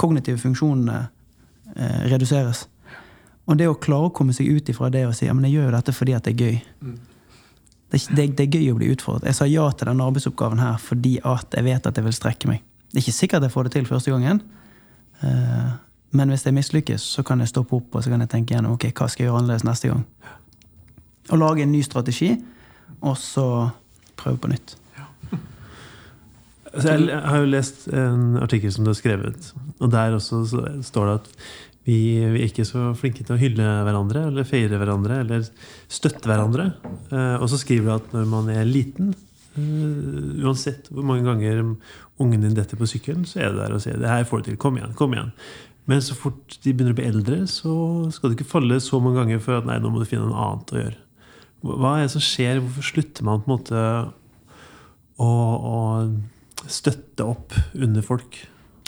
Kognitive 0.00 0.40
funksjonene 0.42 1.06
eh, 1.76 2.02
reduseres. 2.12 2.66
Og 3.50 3.58
det 3.58 3.68
å 3.68 3.78
klare 3.78 4.10
å 4.10 4.14
komme 4.14 4.34
seg 4.36 4.50
ut 4.54 4.68
ifra 4.70 4.90
det 4.92 5.06
og 5.08 5.16
si 5.18 5.26
ja, 5.26 5.34
men 5.34 5.48
jeg 5.48 5.58
gjør 5.58 5.70
jo 5.70 5.76
dette 5.76 5.94
fordi 5.96 6.14
at 6.14 6.26
det 6.26 6.34
er 6.34 6.44
gøy. 6.46 6.58
Det, 7.92 7.98
er 7.98 8.16
det, 8.16 8.26
det 8.38 8.44
er 8.46 8.58
gøy 8.58 8.72
å 8.72 8.76
bli 8.78 8.90
utfordret. 8.94 9.28
Jeg 9.28 9.38
sa 9.38 9.48
ja 9.50 9.64
til 9.74 9.90
denne 9.90 10.06
arbeidsoppgaven 10.06 10.62
her 10.62 10.78
fordi 10.80 11.16
at 11.26 11.56
jeg 11.58 11.66
vet 11.66 11.88
at 11.88 11.98
jeg 11.98 12.06
vil 12.06 12.16
strekke 12.16 12.50
meg. 12.50 12.62
Det 12.92 13.00
er 13.00 13.06
ikke 13.06 13.16
sikkert 13.16 13.46
jeg 13.46 13.54
får 13.54 13.68
det 13.68 13.74
til 13.76 13.88
første 13.88 14.14
gangen. 14.14 14.42
Eh, 15.26 15.72
men 16.12 16.32
hvis 16.32 16.44
jeg 16.46 16.54
mislykkes, 16.54 17.04
så 17.16 17.24
kan 17.26 17.40
jeg 17.40 17.50
stoppe 17.50 17.78
opp 17.78 17.96
og 17.96 18.04
så 18.04 18.12
kan 18.12 18.22
jeg 18.22 18.30
tenke 18.32 18.54
igjen, 18.54 18.68
ok, 18.68 18.90
hva 18.92 19.08
skal 19.08 19.24
jeg 19.24 19.30
gjøre 19.30 19.42
annerledes 19.42 19.66
neste 19.66 19.90
gang. 19.90 20.02
Og 21.32 21.40
lage 21.40 21.64
en 21.64 21.72
ny 21.72 21.80
strategi, 21.86 22.34
og 23.02 23.18
så 23.20 23.46
prøve 24.18 24.40
på 24.42 24.52
nytt. 24.52 24.76
Altså, 26.72 26.94
jeg, 26.94 27.18
har 27.26 27.42
jo 27.42 27.50
lest 27.50 27.88
en 27.90 28.38
artikkel 28.42 28.72
som 28.72 28.86
du 28.86 28.92
har 28.92 29.00
skrevet, 29.00 29.52
og 29.80 29.92
der 29.92 30.16
også 30.16 30.44
så 30.48 30.64
står 30.86 31.10
det 31.10 31.18
at 31.20 31.30
vi, 31.82 31.96
vi 32.30 32.38
er 32.38 32.46
ikke 32.46 32.66
så 32.66 32.92
flinke 32.94 33.24
til 33.26 33.34
å 33.34 33.40
hylle 33.40 33.66
hverandre 33.86 34.28
eller 34.28 34.46
feire 34.46 34.78
hverandre 34.78 35.18
eller 35.24 35.48
støtte 35.90 36.30
hverandre. 36.30 36.68
Eh, 37.10 37.36
og 37.42 37.48
så 37.50 37.58
skriver 37.58 37.88
du 37.88 37.94
at 37.96 38.14
når 38.14 38.28
man 38.30 38.50
er 38.54 38.68
liten, 38.68 39.10
eh, 39.58 40.44
uansett 40.44 40.86
hvor 40.92 41.08
mange 41.08 41.26
ganger 41.26 41.64
ungen 42.22 42.46
din 42.46 42.54
detter 42.54 42.78
på 42.78 42.86
sykkelen, 42.86 43.26
så 43.26 43.42
er 43.42 43.50
du 43.50 43.58
der 43.58 43.74
og 43.74 43.82
sier 43.82 43.98
'det 43.98 44.08
her 44.08 44.24
får 44.24 44.44
du 44.44 44.50
til', 44.50 44.62
kom 44.62 44.78
igjen, 44.78 44.94
kom 44.94 45.16
igjen. 45.16 45.32
Men 45.90 45.98
så 45.98 46.14
fort 46.14 46.58
de 46.62 46.72
begynner 46.72 46.94
å 46.94 47.00
bli 47.00 47.08
eldre, 47.10 47.46
så 47.50 48.06
skal 48.14 48.30
du 48.30 48.36
ikke 48.36 48.52
falle 48.52 48.78
så 48.78 49.00
mange 49.02 49.18
ganger 49.18 49.40
for 49.42 49.58
at 49.58 49.66
nei, 49.66 49.80
nå 49.82 49.90
må 49.90 49.98
du 49.98 50.06
finne 50.06 50.28
noe 50.30 50.38
annet 50.38 50.70
å 50.70 50.78
gjøre. 50.78 51.00
Hva 51.62 51.96
er 51.96 52.06
det 52.06 52.14
som 52.14 52.24
skjer? 52.24 52.60
Hvorfor 52.62 52.86
slutter 52.86 53.26
man 53.26 53.42
på 53.42 53.48
en 53.48 53.54
måte 53.56 53.82
å, 55.22 55.28
å 55.28 55.78
støtte 56.66 57.26
opp 57.26 57.54
under 57.74 58.04
folk? 58.06 58.40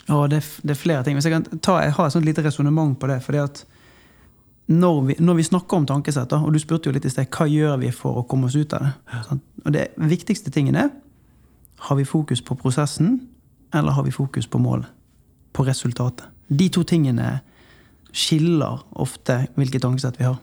Ja, 0.08 0.18
det, 0.28 0.42
det 0.62 0.74
er 0.74 0.80
flere 0.80 1.04
ting. 1.04 1.16
Hvis 1.16 1.28
jeg 1.28 1.36
kan 1.36 1.46
ta, 1.64 1.78
jeg 1.84 1.94
har 1.96 2.08
et 2.08 2.16
sånt 2.16 2.26
lite 2.26 2.44
resonnement 2.44 2.98
på 3.00 3.08
det. 3.08 3.20
fordi 3.24 3.40
at 3.44 3.64
når 4.66 5.00
vi, 5.04 5.16
når 5.20 5.34
vi 5.34 5.42
snakker 5.42 5.76
om 5.76 5.86
tankesett, 5.86 6.32
og 6.32 6.52
du 6.52 6.58
spurte 6.58 6.88
jo 6.88 6.94
litt 6.96 7.04
i 7.04 7.12
sted, 7.12 7.28
hva 7.28 7.46
gjør 7.48 7.78
vi 7.82 7.92
for 7.92 8.20
å 8.20 8.26
komme 8.28 8.48
oss 8.48 8.56
ut 8.56 8.72
av 8.76 8.86
det? 8.86 8.92
Og 9.64 9.72
det 9.76 9.88
viktigste 10.00 10.52
tingen 10.52 10.76
er 10.80 10.90
har 11.84 11.98
vi 11.98 12.06
fokus 12.08 12.40
på 12.40 12.56
prosessen, 12.56 13.18
eller 13.74 13.92
har 13.92 14.06
vi 14.06 14.14
fokus 14.14 14.46
på 14.48 14.58
målet? 14.58 14.88
På 15.52 15.66
resultatet. 15.66 16.26
De 16.48 16.68
to 16.72 16.82
tingene 16.84 17.40
skiller 18.14 18.80
ofte 19.00 19.44
hvilket 19.54 19.82
tankesett 19.84 20.18
vi 20.20 20.28
har. 20.28 20.38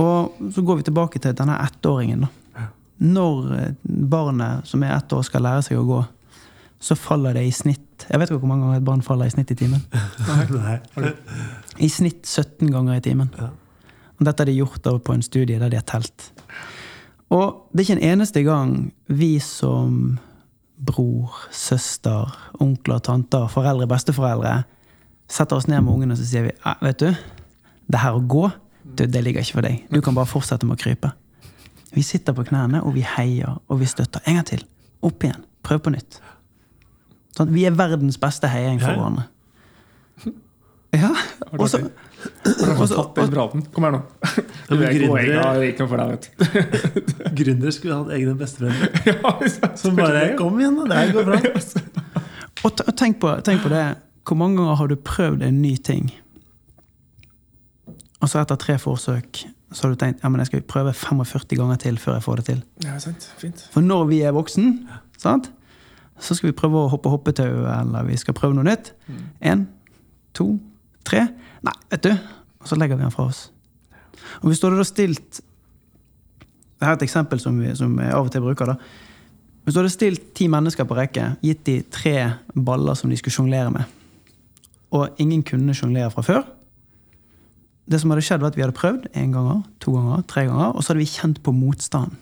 Og 0.00 0.52
så 0.54 0.62
går 0.64 0.80
vi 0.80 0.86
tilbake 0.88 1.20
til 1.20 1.34
denne 1.36 1.58
ettåringen. 1.60 2.24
da. 2.24 2.66
Når 3.02 3.54
eh, 3.58 3.72
barnet 3.84 4.66
som 4.68 4.82
er 4.82 4.94
ett 4.96 5.12
år 5.12 5.24
skal 5.26 5.42
lære 5.42 5.64
seg 5.66 5.80
å 5.80 5.86
gå, 5.86 6.02
så 6.82 6.96
faller 6.98 7.36
det 7.36 7.44
i 7.46 7.52
snitt 7.54 8.06
Jeg 8.08 8.18
vet 8.18 8.30
ikke 8.30 8.40
hvor 8.42 8.50
mange 8.50 8.64
ganger 8.66 8.80
et 8.80 8.86
barn 8.86 9.02
faller 9.06 9.28
i 9.28 9.30
snitt 9.30 9.52
i 9.54 9.54
timen. 9.54 9.82
I 11.86 11.88
snitt 11.88 12.26
17 12.26 12.72
ganger 12.72 12.98
i 12.98 13.04
timen. 13.04 13.30
Og 13.38 14.26
dette 14.26 14.42
har 14.42 14.50
de 14.50 14.56
gjort 14.56 14.88
på 15.04 15.14
en 15.14 15.22
studie 15.22 15.60
der 15.60 15.70
de 15.70 15.78
har 15.78 15.86
telt. 15.86 16.32
Og 17.30 17.68
det 17.70 17.80
er 17.80 17.86
ikke 17.86 17.98
en 18.00 18.10
eneste 18.10 18.42
gang 18.42 18.74
vi 19.06 19.36
som 19.38 20.18
bror, 20.82 21.30
søster, 21.54 22.34
onkler, 22.60 22.98
tanter, 22.98 23.46
foreldre, 23.52 23.86
besteforeldre 23.86 24.64
setter 25.32 25.56
oss 25.56 25.68
ned 25.70 25.80
med 25.84 25.94
ungene 25.94 26.16
og 26.16 26.20
så 26.20 26.26
sier 26.28 26.48
vi, 26.48 26.56
«Ah, 26.66 26.76
vet 26.84 27.00
du, 27.00 27.08
det 27.92 28.02
her 28.02 28.18
å 28.18 28.24
gå, 28.24 28.48
du, 28.84 29.06
det 29.06 29.22
ligger 29.24 29.40
ikke 29.44 29.58
for 29.58 29.66
deg. 29.66 29.82
Du 29.92 30.00
kan 30.04 30.14
bare 30.16 30.26
fortsette 30.30 30.66
med 30.66 30.78
å 30.78 30.82
krype. 30.82 31.12
Vi 31.92 32.02
sitter 32.02 32.32
på 32.36 32.44
knærne, 32.48 32.80
og 32.82 32.94
vi 32.96 33.04
heier, 33.04 33.58
og 33.68 33.80
vi 33.82 33.88
støtter. 33.90 34.22
En 34.26 34.40
gang 34.40 34.48
til. 34.48 34.64
Opp 35.04 35.24
igjen. 35.24 35.42
Prøv 35.62 35.82
på 35.84 35.92
nytt. 35.94 36.20
Sånn, 37.36 37.52
vi 37.52 37.64
er 37.68 37.76
verdens 37.76 38.18
beste 38.20 38.48
heiing 38.52 38.80
for 38.80 38.92
Ja. 38.92 38.96
hverandre. 39.00 39.28
Ja, 40.92 41.08
og 41.56 41.70
så 41.70 41.78
Tatt 42.44 43.14
den 43.16 43.30
praten. 43.32 43.62
Kom 43.72 43.86
her 43.86 43.94
nå. 43.94 44.00
Ja, 44.68 44.76
er 44.76 45.62
ikke 45.64 45.86
noe 45.86 45.88
for 45.88 46.02
deg, 46.02 46.10
vet 46.12 46.26
du. 46.28 47.32
Gründere 47.38 47.72
skulle 47.72 47.96
hatt 48.02 48.12
egne 48.12 48.34
bestevenner. 48.36 49.72
Som 49.80 49.96
bare 49.96 50.34
'Kom 50.36 50.60
igjen, 50.60 50.76
da! 50.76 50.84
Det 50.84 50.98
her 50.98 51.12
går 51.16 51.24
bra'. 51.30 51.82
Og 52.64 52.84
og 52.86 52.96
tenk 52.96 53.18
på, 53.20 53.32
tenk 53.40 53.62
på 53.64 53.72
det. 53.72 53.96
Hvor 54.28 54.36
mange 54.36 54.56
ganger 54.60 54.74
har 54.76 54.86
du 54.92 54.96
prøvd 54.96 55.42
en 55.42 55.62
ny 55.62 55.76
ting, 55.76 56.12
og 58.22 58.30
så 58.30 58.40
etter 58.42 58.58
tre 58.60 58.78
forsøk 58.78 59.42
så 59.72 59.86
har 59.86 59.94
du 59.94 60.00
tenkt 60.00 60.20
ja, 60.22 60.28
men 60.28 60.42
jeg 60.42 60.50
skal 60.50 60.64
prøve 60.68 60.92
45 60.92 61.56
ganger 61.56 61.80
til 61.80 61.98
før 62.00 62.18
jeg 62.18 62.24
får 62.26 62.40
det 62.40 62.44
til? 62.50 62.58
Ja, 62.84 62.98
sant. 63.00 63.24
Fint. 63.40 63.64
For 63.72 63.84
når 63.84 64.04
vi 64.10 64.20
er 64.20 64.34
voksen, 64.36 64.74
sant? 65.20 65.48
Så 66.22 66.36
skal 66.36 66.50
vi 66.50 66.56
prøve 66.56 66.78
å 66.78 66.90
hoppe 66.92 67.10
hoppetau, 67.10 67.64
eller 67.72 68.04
vi 68.06 68.18
skal 68.20 68.36
prøve 68.36 68.54
noe 68.54 68.66
nytt. 68.68 68.92
Én, 69.40 69.64
to, 70.36 70.52
tre. 71.08 71.24
Nei, 71.64 71.74
vet 71.90 72.04
du. 72.04 72.12
Og 72.62 72.68
så 72.68 72.78
legger 72.78 73.00
vi 73.00 73.06
den 73.06 73.14
fra 73.14 73.26
oss. 73.30 73.46
Og 74.42 74.52
du 74.52 74.54
hadde 74.54 74.76
da 74.78 74.84
stilt 74.86 75.40
Det 76.78 76.86
er 76.86 76.92
et 76.94 77.02
eksempel 77.06 77.40
som, 77.40 77.56
vi, 77.62 77.72
som 77.78 77.96
av 78.02 78.26
og 78.26 78.30
til 78.34 78.42
bruker. 78.42 78.74
da. 78.74 78.76
Hvis 79.64 79.74
du 79.74 79.80
hadde 79.80 79.94
stilt 79.94 80.32
ti 80.34 80.48
mennesker 80.50 80.86
på 80.86 80.96
rekke, 80.98 81.36
gitt 81.42 81.64
de 81.66 81.76
tre 81.94 82.16
baller 82.54 82.98
som 82.98 83.10
de 83.10 83.16
skulle 83.16 83.34
sjonglere 83.34 83.70
med, 83.70 83.86
og 84.92 85.20
ingen 85.22 85.44
kunne 85.46 85.74
sjonglere 85.74 86.10
fra 86.10 86.24
før 86.26 86.42
Det 87.90 88.00
som 88.00 88.12
hadde 88.12 88.24
skjedd, 88.24 88.42
var 88.42 88.52
at 88.52 88.56
vi 88.56 88.62
hadde 88.62 88.76
prøvd 88.76 89.08
én 89.18 89.32
gang, 89.34 89.64
to 89.82 89.94
ganger, 89.96 90.22
tre 90.30 90.46
ganger, 90.46 90.70
og 90.70 90.82
så 90.82 90.92
hadde 90.92 91.02
vi 91.02 91.10
kjent 91.10 91.42
på 91.42 91.54
motstanden. 91.54 92.18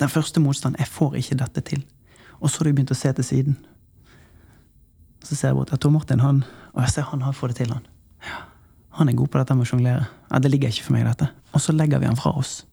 Den 0.00 0.08
første 0.08 0.40
motstanden 0.40 0.80
'Jeg 0.80 0.88
får 0.88 1.14
ikke 1.14 1.38
dette 1.38 1.60
til'. 1.60 1.84
Og 2.40 2.50
så 2.50 2.58
hadde 2.58 2.70
vi 2.70 2.82
begynt 2.82 2.90
å 2.90 2.98
se 2.98 3.12
til 3.12 3.24
siden. 3.24 3.56
Så 5.22 5.34
ser 5.34 5.48
jeg 5.48 5.56
bort. 5.56 5.72
at 5.72 5.80
Tor 5.80 5.90
Martin, 5.90 6.20
han 6.20 6.44
Og 6.74 6.82
jeg 6.82 6.90
ser 6.90 7.02
han 7.02 7.20
har 7.20 7.32
fått 7.32 7.50
det 7.50 7.56
til, 7.56 7.72
han. 7.72 7.86
Han 8.90 9.08
er 9.08 9.12
god 9.12 9.28
på 9.28 9.38
dette 9.38 9.54
med 9.54 9.66
å 9.66 9.68
sjonglere. 9.68 10.06
Ja, 10.30 10.38
det 10.38 10.50
ligger 10.50 10.68
ikke 10.68 10.84
for 10.84 10.92
meg, 10.92 11.04
dette. 11.04 11.28
Og 11.52 11.60
så 11.60 11.72
legger 11.72 11.98
vi 11.98 12.06
han 12.06 12.16
fra 12.16 12.32
oss. 12.36 12.64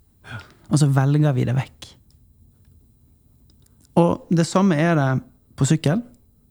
Og 0.70 0.80
så 0.80 0.88
velger 0.88 1.34
vi 1.34 1.44
det 1.44 1.56
vekk. 1.56 1.88
Og 4.00 4.28
det 4.32 4.48
samme 4.48 4.76
er 4.76 4.96
det 4.96 5.22
på 5.60 5.68
sykkel. 5.68 6.02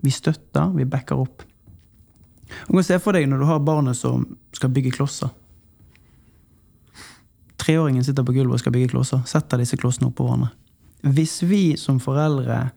Vi 0.05 0.11
støtter, 0.11 0.75
vi 0.77 0.85
backer 0.85 1.17
opp. 1.17 1.43
Du 2.67 2.73
kan 2.73 2.87
se 2.87 2.99
for 3.03 3.17
deg 3.17 3.29
når 3.29 3.43
du 3.43 3.49
har 3.49 3.61
barnet 3.65 3.99
som 3.99 4.25
skal 4.57 4.73
bygge 4.75 4.95
klosser. 4.97 5.31
Treåringen 7.61 8.05
sitter 8.05 8.25
på 8.25 8.33
gulvet 8.33 8.57
og 8.57 8.63
skal 8.63 8.75
bygge 8.75 8.95
klosser. 8.95 9.25
Setter 9.29 9.61
disse 9.61 9.77
klossene 9.81 10.09
oppå 10.09 10.25
hverandre. 10.25 10.53
Hvis 11.15 11.43
vi 11.47 11.77
som 11.79 12.01
foreldre 12.03 12.71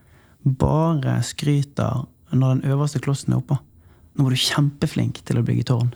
bare 0.44 1.20
skryter 1.26 2.06
når 2.32 2.56
den 2.56 2.72
øverste 2.74 3.02
klossen 3.04 3.34
er 3.34 3.42
oppå 3.42 3.58
Nå 4.12 4.26
var 4.26 4.34
du 4.34 4.44
kjempeflink 4.44 5.22
til 5.24 5.38
å 5.40 5.44
bygge 5.48 5.70
tårn. 5.70 5.94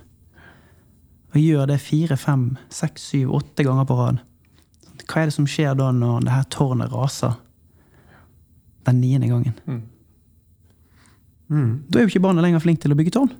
Og 1.36 1.42
gjør 1.42 1.66
det 1.68 1.82
fire, 1.84 2.16
fem, 2.16 2.46
seks, 2.72 3.10
syv, 3.12 3.34
åtte 3.36 3.66
ganger 3.68 3.88
på 3.90 3.98
rad. 4.00 4.22
Hva 5.04 5.20
er 5.20 5.28
det 5.28 5.36
som 5.36 5.48
skjer 5.50 5.76
da 5.76 5.90
når 5.92 6.24
det 6.24 6.32
her 6.32 6.46
tårnet 6.54 6.94
raser 6.96 7.36
den 8.88 9.02
niende 9.04 9.28
gangen? 9.28 9.58
Mm. 11.52 11.84
Da 11.90 12.00
er 12.00 12.06
jo 12.06 12.14
ikke 12.14 12.24
barnet 12.24 12.46
lenger 12.46 12.64
flink 12.64 12.80
til 12.82 12.96
å 12.96 12.98
bygge 12.98 13.18
tårn. 13.18 13.34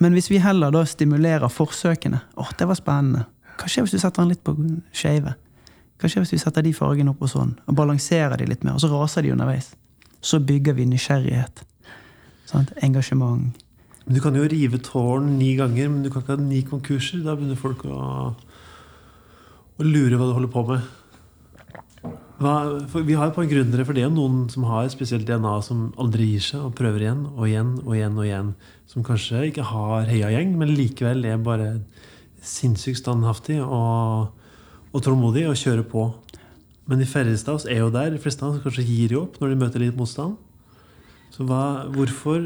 Men 0.00 0.16
hvis 0.16 0.30
vi 0.32 0.40
heller 0.40 0.72
da 0.72 0.82
stimulerer 0.88 1.52
forsøkene 1.52 2.22
Åh, 2.40 2.52
det 2.58 2.68
var 2.68 2.78
spennende. 2.78 3.26
Hva 3.60 3.68
skjer 3.68 3.84
hvis 3.84 3.94
du 3.94 4.00
setter 4.00 4.22
den 4.22 4.32
litt 4.32 4.44
på 4.44 4.54
skeive? 4.96 5.34
Hva 6.00 6.08
skjer 6.08 6.24
hvis 6.24 6.32
vi 6.32 6.40
setter 6.40 6.64
de 6.64 6.72
fargene 6.72 7.12
opp 7.12 7.20
og 7.26 7.28
sånn, 7.28 7.50
og 7.68 7.76
balanserer 7.76 8.40
de 8.40 8.46
litt 8.48 8.62
mer, 8.64 8.78
og 8.78 8.80
så 8.80 8.88
raser 8.88 9.26
de 9.26 9.34
underveis? 9.34 9.74
Så 10.24 10.40
bygger 10.40 10.78
vi 10.78 10.86
nysgjerrighet. 10.88 11.60
Sant? 12.48 12.72
Engasjement. 12.82 13.52
Men 14.06 14.16
Du 14.16 14.22
kan 14.24 14.36
jo 14.36 14.46
rive 14.48 14.80
tårn 14.80 15.36
ni 15.38 15.52
ganger, 15.58 15.90
men 15.92 16.02
du 16.02 16.08
kan 16.10 16.24
ikke 16.24 16.36
ha 16.36 16.40
ni 16.40 16.62
konkurser. 16.64 17.20
Da 17.24 17.36
begynner 17.36 17.60
folk 17.60 17.84
å, 17.84 18.32
å 19.76 19.84
lure 19.84 20.16
hva 20.16 20.30
du 20.30 20.34
holder 20.38 20.52
på 20.56 20.64
med. 20.72 20.88
Hva, 22.40 22.52
vi 23.04 23.16
har 23.18 23.28
et 23.28 23.36
par 23.36 23.44
gründere, 23.44 23.84
for 23.84 23.92
det 23.92 24.00
er 24.00 24.06
jo 24.08 24.16
noen 24.16 24.46
som 24.48 24.64
har 24.64 24.86
spesielt 24.88 25.26
DNA 25.28 25.58
som 25.64 25.90
aldri 26.00 26.30
gir 26.30 26.44
seg, 26.46 26.62
og 26.64 26.76
prøver 26.78 27.04
igjen 27.04 27.26
og 27.34 27.44
igjen 27.44 27.74
og 27.82 27.92
igjen. 27.92 28.16
og 28.16 28.24
igjen 28.24 28.52
Som 28.88 29.04
kanskje 29.04 29.42
ikke 29.50 29.66
har 29.68 30.08
heiagjeng, 30.08 30.54
men 30.56 30.72
likevel 30.72 31.26
er 31.28 31.42
bare 31.44 31.68
sinnssykt 32.40 33.02
standhaftig 33.02 33.58
og, 33.60 34.30
og 34.90 35.04
tålmodig 35.04 35.44
og 35.50 35.58
kjører 35.60 35.84
på. 35.84 36.06
Men 36.88 37.02
de 37.02 37.06
færreste 37.06 37.52
av 37.52 37.60
oss 37.60 37.68
er 37.68 37.82
jo 37.82 37.90
der. 37.92 38.14
De 38.14 38.22
fleste 38.22 38.46
av 38.46 38.54
oss 38.54 38.64
kanskje 38.64 38.86
gir 38.88 39.12
jo 39.14 39.26
opp 39.26 39.36
når 39.38 39.52
de 39.52 39.58
møter 39.60 39.84
litt 39.84 39.98
motstand. 39.98 40.38
Så 41.30 41.44
hva, 41.46 41.86
hvorfor, 41.92 42.40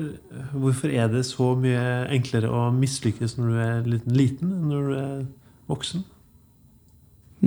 hvorfor 0.53 0.91
er 0.93 1.07
det 1.13 1.23
så 1.29 1.55
mye 1.57 2.05
enklere 2.13 2.51
å 2.53 2.67
mislykkes 2.75 3.39
når 3.39 3.47
du 3.47 3.63
er 3.63 3.87
liten, 3.95 4.19
liten 4.19 4.59
når 4.69 4.91
du 4.91 4.99
er 4.99 5.23
voksen? 5.71 6.05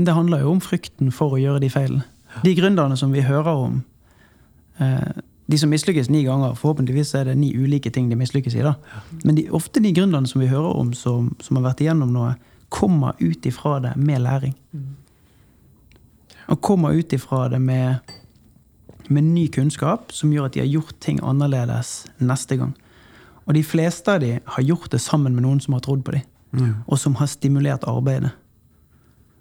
Det 0.05 0.13
handler 0.13 0.43
jo 0.43 0.51
om 0.53 0.61
frykten 0.61 1.11
for 1.11 1.33
å 1.33 1.41
gjøre 1.41 1.61
de 1.63 1.69
feilene. 1.73 2.05
De 2.43 2.53
gründerne 2.57 2.97
som 2.99 3.13
vi 3.13 3.23
hører 3.25 3.63
om, 3.65 3.83
eh, 4.79 5.21
de 5.47 5.57
som 5.57 5.69
mislykkes 5.69 6.09
ni 6.09 6.23
ganger, 6.23 6.55
forhåpentligvis 6.59 7.15
er 7.15 7.23
det 7.23 7.37
ni 7.37 7.53
ulike 7.55 7.89
ting 7.89 8.09
de 8.09 8.15
mislykkes 8.15 8.55
i. 8.55 8.61
da. 8.61 8.75
Men 9.23 9.35
de, 9.35 9.49
ofte 9.49 9.79
de 9.79 9.93
gründerne 9.93 10.27
som 10.27 10.41
vi 10.41 10.47
hører 10.47 10.75
om 10.75 10.93
som, 10.93 11.35
som 11.39 11.55
har 11.55 11.69
vært 11.71 11.81
igjennom 11.81 12.11
noe, 12.13 12.35
kommer 12.69 13.15
ut 13.19 13.45
ifra 13.45 13.79
det 13.79 13.95
med 13.95 14.21
læring. 14.21 14.55
Og 16.47 16.61
kommer 16.61 16.91
ut 16.91 17.13
ifra 17.13 17.47
det 17.49 17.61
med, 17.61 17.99
med 19.07 19.23
ny 19.23 19.47
kunnskap 19.47 20.11
som 20.11 20.33
gjør 20.33 20.45
at 20.45 20.53
de 20.53 20.59
har 20.59 20.67
gjort 20.67 20.99
ting 20.99 21.19
annerledes 21.23 22.05
neste 22.19 22.57
gang. 22.59 22.75
Og 23.47 23.55
de 23.55 23.63
fleste 23.63 24.11
av 24.11 24.19
de 24.19 24.39
har 24.43 24.63
gjort 24.63 24.91
det 24.91 24.99
sammen 25.01 25.33
med 25.35 25.43
noen 25.47 25.61
som 25.63 25.73
har 25.73 25.81
trodd 25.81 26.03
på 26.03 26.11
dem, 26.11 26.27
og 26.87 26.99
som 26.99 27.15
har 27.15 27.31
stimulert 27.31 27.87
arbeidet. 27.87 28.33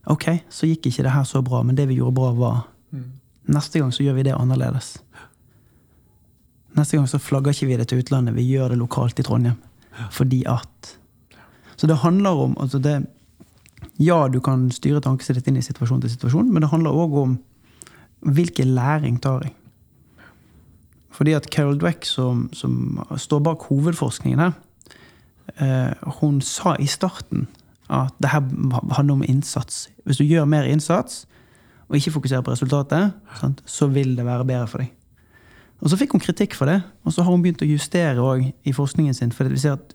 Ok, 0.07 0.29
så 0.49 0.69
gikk 0.71 0.87
ikke 0.87 1.05
det 1.07 1.15
her 1.15 1.27
så 1.27 1.43
bra, 1.43 1.63
men 1.67 1.77
det 1.79 1.89
vi 1.91 1.99
gjorde 1.99 2.15
bra, 2.19 2.33
var 2.37 2.65
Neste 3.47 3.79
gang 3.79 3.93
så 3.95 4.03
gjør 4.03 4.17
vi 4.17 4.25
det 4.27 4.33
annerledes. 4.35 4.97
Neste 6.75 6.99
gang 6.99 7.05
så 7.07 7.21
flagger 7.23 7.55
ikke 7.55 7.69
vi 7.71 7.77
det 7.79 7.85
til 7.91 8.01
utlandet, 8.03 8.35
vi 8.35 8.43
gjør 8.43 8.73
det 8.73 8.79
lokalt 8.81 9.21
i 9.23 9.25
Trondheim. 9.27 9.61
Fordi 10.11 10.43
at 10.51 10.97
Så 11.77 11.87
det 11.87 11.97
handler 12.03 12.31
om 12.31 12.57
altså 12.61 12.79
det, 12.79 13.07
Ja, 13.99 14.29
du 14.29 14.41
kan 14.41 14.71
styre 14.71 15.01
tankesettet 15.01 15.45
ditt 15.45 15.49
inn 15.49 15.57
i 15.57 15.63
situasjon 15.63 16.01
til 16.01 16.11
situasjon, 16.11 16.51
men 16.53 16.63
det 16.63 16.71
handler 16.71 16.91
òg 16.91 17.15
om 17.17 17.39
hvilken 18.21 18.75
læring 18.75 19.21
tar 19.23 19.43
jeg. 19.45 19.55
Fordi 21.11 21.33
at 21.33 21.49
Carol 21.53 21.79
Dweck, 21.79 22.05
som, 22.05 22.49
som 22.53 23.01
står 23.17 23.41
bak 23.41 23.63
hovedforskningen 23.71 24.41
her, 24.41 24.53
eh, 25.57 26.11
hun 26.21 26.41
sa 26.41 26.75
i 26.77 26.87
starten 26.87 27.47
at 27.91 28.15
det 28.23 28.31
her 28.33 28.43
handler 28.97 29.15
om 29.15 29.25
innsats. 29.27 29.89
Hvis 30.05 30.19
du 30.19 30.25
gjør 30.25 30.45
mer 30.45 30.67
innsats, 30.67 31.27
og 31.89 31.97
ikke 31.97 32.11
fokuserer 32.11 32.43
på 32.43 32.51
resultatet, 32.51 33.13
sant, 33.41 33.63
så 33.67 33.87
vil 33.87 34.17
det 34.17 34.27
være 34.27 34.45
bedre 34.45 34.67
for 34.67 34.83
deg. 34.83 34.93
Og 35.81 35.91
Så 35.91 35.97
fikk 35.97 36.13
hun 36.17 36.21
kritikk 36.21 36.55
for 36.55 36.67
det, 36.67 36.81
og 37.05 37.13
så 37.13 37.23
har 37.23 37.31
hun 37.31 37.43
begynt 37.43 37.63
å 37.63 37.69
justere 37.69 38.53
i 38.65 38.73
forskningen 38.73 39.15
sin. 39.15 39.33
For 39.33 39.45
vi 39.45 39.61
ser 39.61 39.77
at 39.77 39.95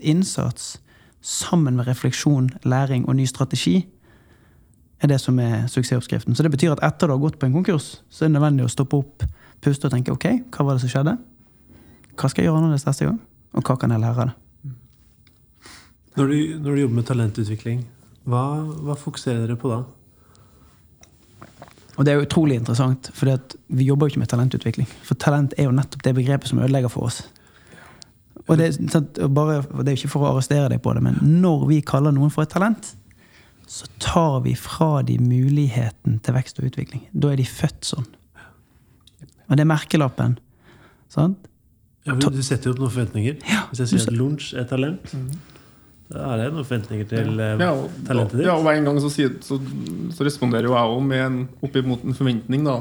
innsats 0.00 0.78
sammen 1.20 1.76
med 1.76 1.86
refleksjon, 1.86 2.50
læring 2.64 3.06
og 3.08 3.16
ny 3.16 3.26
strategi 3.26 3.86
er 5.00 5.06
det 5.12 5.20
som 5.20 5.38
er 5.38 5.66
suksessoppskriften. 5.66 6.34
Så 6.34 6.42
det 6.42 6.50
betyr 6.50 6.72
at 6.72 6.82
etter 6.82 7.06
du 7.06 7.12
har 7.12 7.22
gått 7.22 7.38
på 7.38 7.46
en 7.46 7.52
konkurs, 7.52 8.00
så 8.10 8.24
er 8.24 8.28
det 8.28 8.38
nødvendig 8.38 8.64
å 8.64 8.72
stoppe 8.72 8.98
opp, 8.98 9.22
puste 9.62 9.86
og 9.86 9.94
tenke 9.94 10.14
ok, 10.14 10.26
hva 10.50 10.64
var 10.64 10.74
det 10.74 10.86
som 10.86 10.90
skjedde? 10.90 11.18
Hva 12.18 12.30
skal 12.30 12.42
jeg 12.42 12.48
gjøre 12.48 12.62
annerledes 12.62 12.86
neste 12.86 13.06
gang? 13.06 13.20
Og 13.54 13.62
hva 13.62 13.76
kan 13.78 13.94
jeg 13.94 14.02
lære 14.02 14.16
av 14.16 14.30
det? 14.30 14.47
Når 16.18 16.32
du, 16.32 16.38
når 16.58 16.74
du 16.74 16.80
jobber 16.82 16.98
med 16.98 17.06
talentutvikling, 17.08 17.86
hva, 18.28 18.42
hva 18.84 18.96
fokuserer 18.98 19.46
dere 19.46 19.56
på 19.60 19.70
da? 19.72 19.82
Og 21.98 22.06
det 22.06 22.12
er 22.12 22.20
jo 22.20 22.26
utrolig 22.28 22.60
interessant, 22.60 23.10
for 23.14 23.30
vi 23.74 23.86
jobber 23.88 24.06
jo 24.06 24.14
ikke 24.14 24.22
med 24.22 24.30
talentutvikling. 24.30 24.86
For 25.06 25.18
talent 25.18 25.56
er 25.58 25.66
jo 25.66 25.74
nettopp 25.74 26.04
det 26.06 26.14
begrepet 26.14 26.50
som 26.50 26.60
ødelegger 26.62 26.92
for 26.92 27.08
oss. 27.08 27.24
Og 28.46 28.54
det, 28.60 28.70
sant, 28.92 29.18
bare, 29.34 29.60
det 29.82 29.90
er 29.90 29.96
jo 29.96 30.04
ikke 30.04 30.12
for 30.12 30.24
å 30.24 30.30
arrestere 30.32 30.70
deg 30.70 30.80
på 30.84 30.94
det, 30.94 31.02
men 31.04 31.18
når 31.42 31.66
vi 31.72 31.80
kaller 31.84 32.14
noen 32.14 32.30
for 32.32 32.46
et 32.46 32.54
talent, 32.54 32.92
så 33.68 33.88
tar 34.00 34.38
vi 34.46 34.54
fra 34.56 35.02
de 35.04 35.18
muligheten 35.20 36.20
til 36.24 36.36
vekst 36.38 36.62
og 36.62 36.70
utvikling. 36.70 37.02
Da 37.12 37.34
er 37.34 37.42
de 37.42 37.44
født 37.44 37.90
sånn. 37.90 38.06
Og 39.48 39.56
det 39.56 39.64
er 39.64 39.68
merkelappen. 39.68 40.38
Sant? 41.12 41.50
Ja, 42.08 42.14
du 42.16 42.40
setter 42.44 42.70
jo 42.70 42.76
opp 42.76 42.80
noen 42.80 42.94
forventninger. 42.94 43.36
Ja, 43.48 43.66
Hvis 43.68 43.82
jeg 43.82 43.90
sier 43.90 44.08
at 44.08 44.16
lunsj 44.16 44.54
er 44.56 44.68
talent, 44.70 45.12
da 46.08 46.24
er 46.32 46.40
det 46.40 46.52
noen 46.54 46.64
forventninger 46.64 47.08
til 47.10 47.40
eh, 47.44 47.58
Ja, 47.60 47.72
og, 47.76 47.90
talentet 48.08 48.38
ditt. 48.38 48.46
ja, 48.46 48.54
og 48.56 48.62
hver 48.64 48.78
gang 48.86 49.00
så, 49.04 49.10
sier, 49.12 49.34
så, 49.44 49.58
så 50.16 50.24
responderer 50.24 50.64
jo 50.70 50.72
jeg 50.76 50.94
òg 50.94 51.02
med 51.04 51.24
en 51.26 51.38
oppimot 51.62 52.04
en 52.08 52.16
forventning. 52.16 52.64
da 52.64 52.78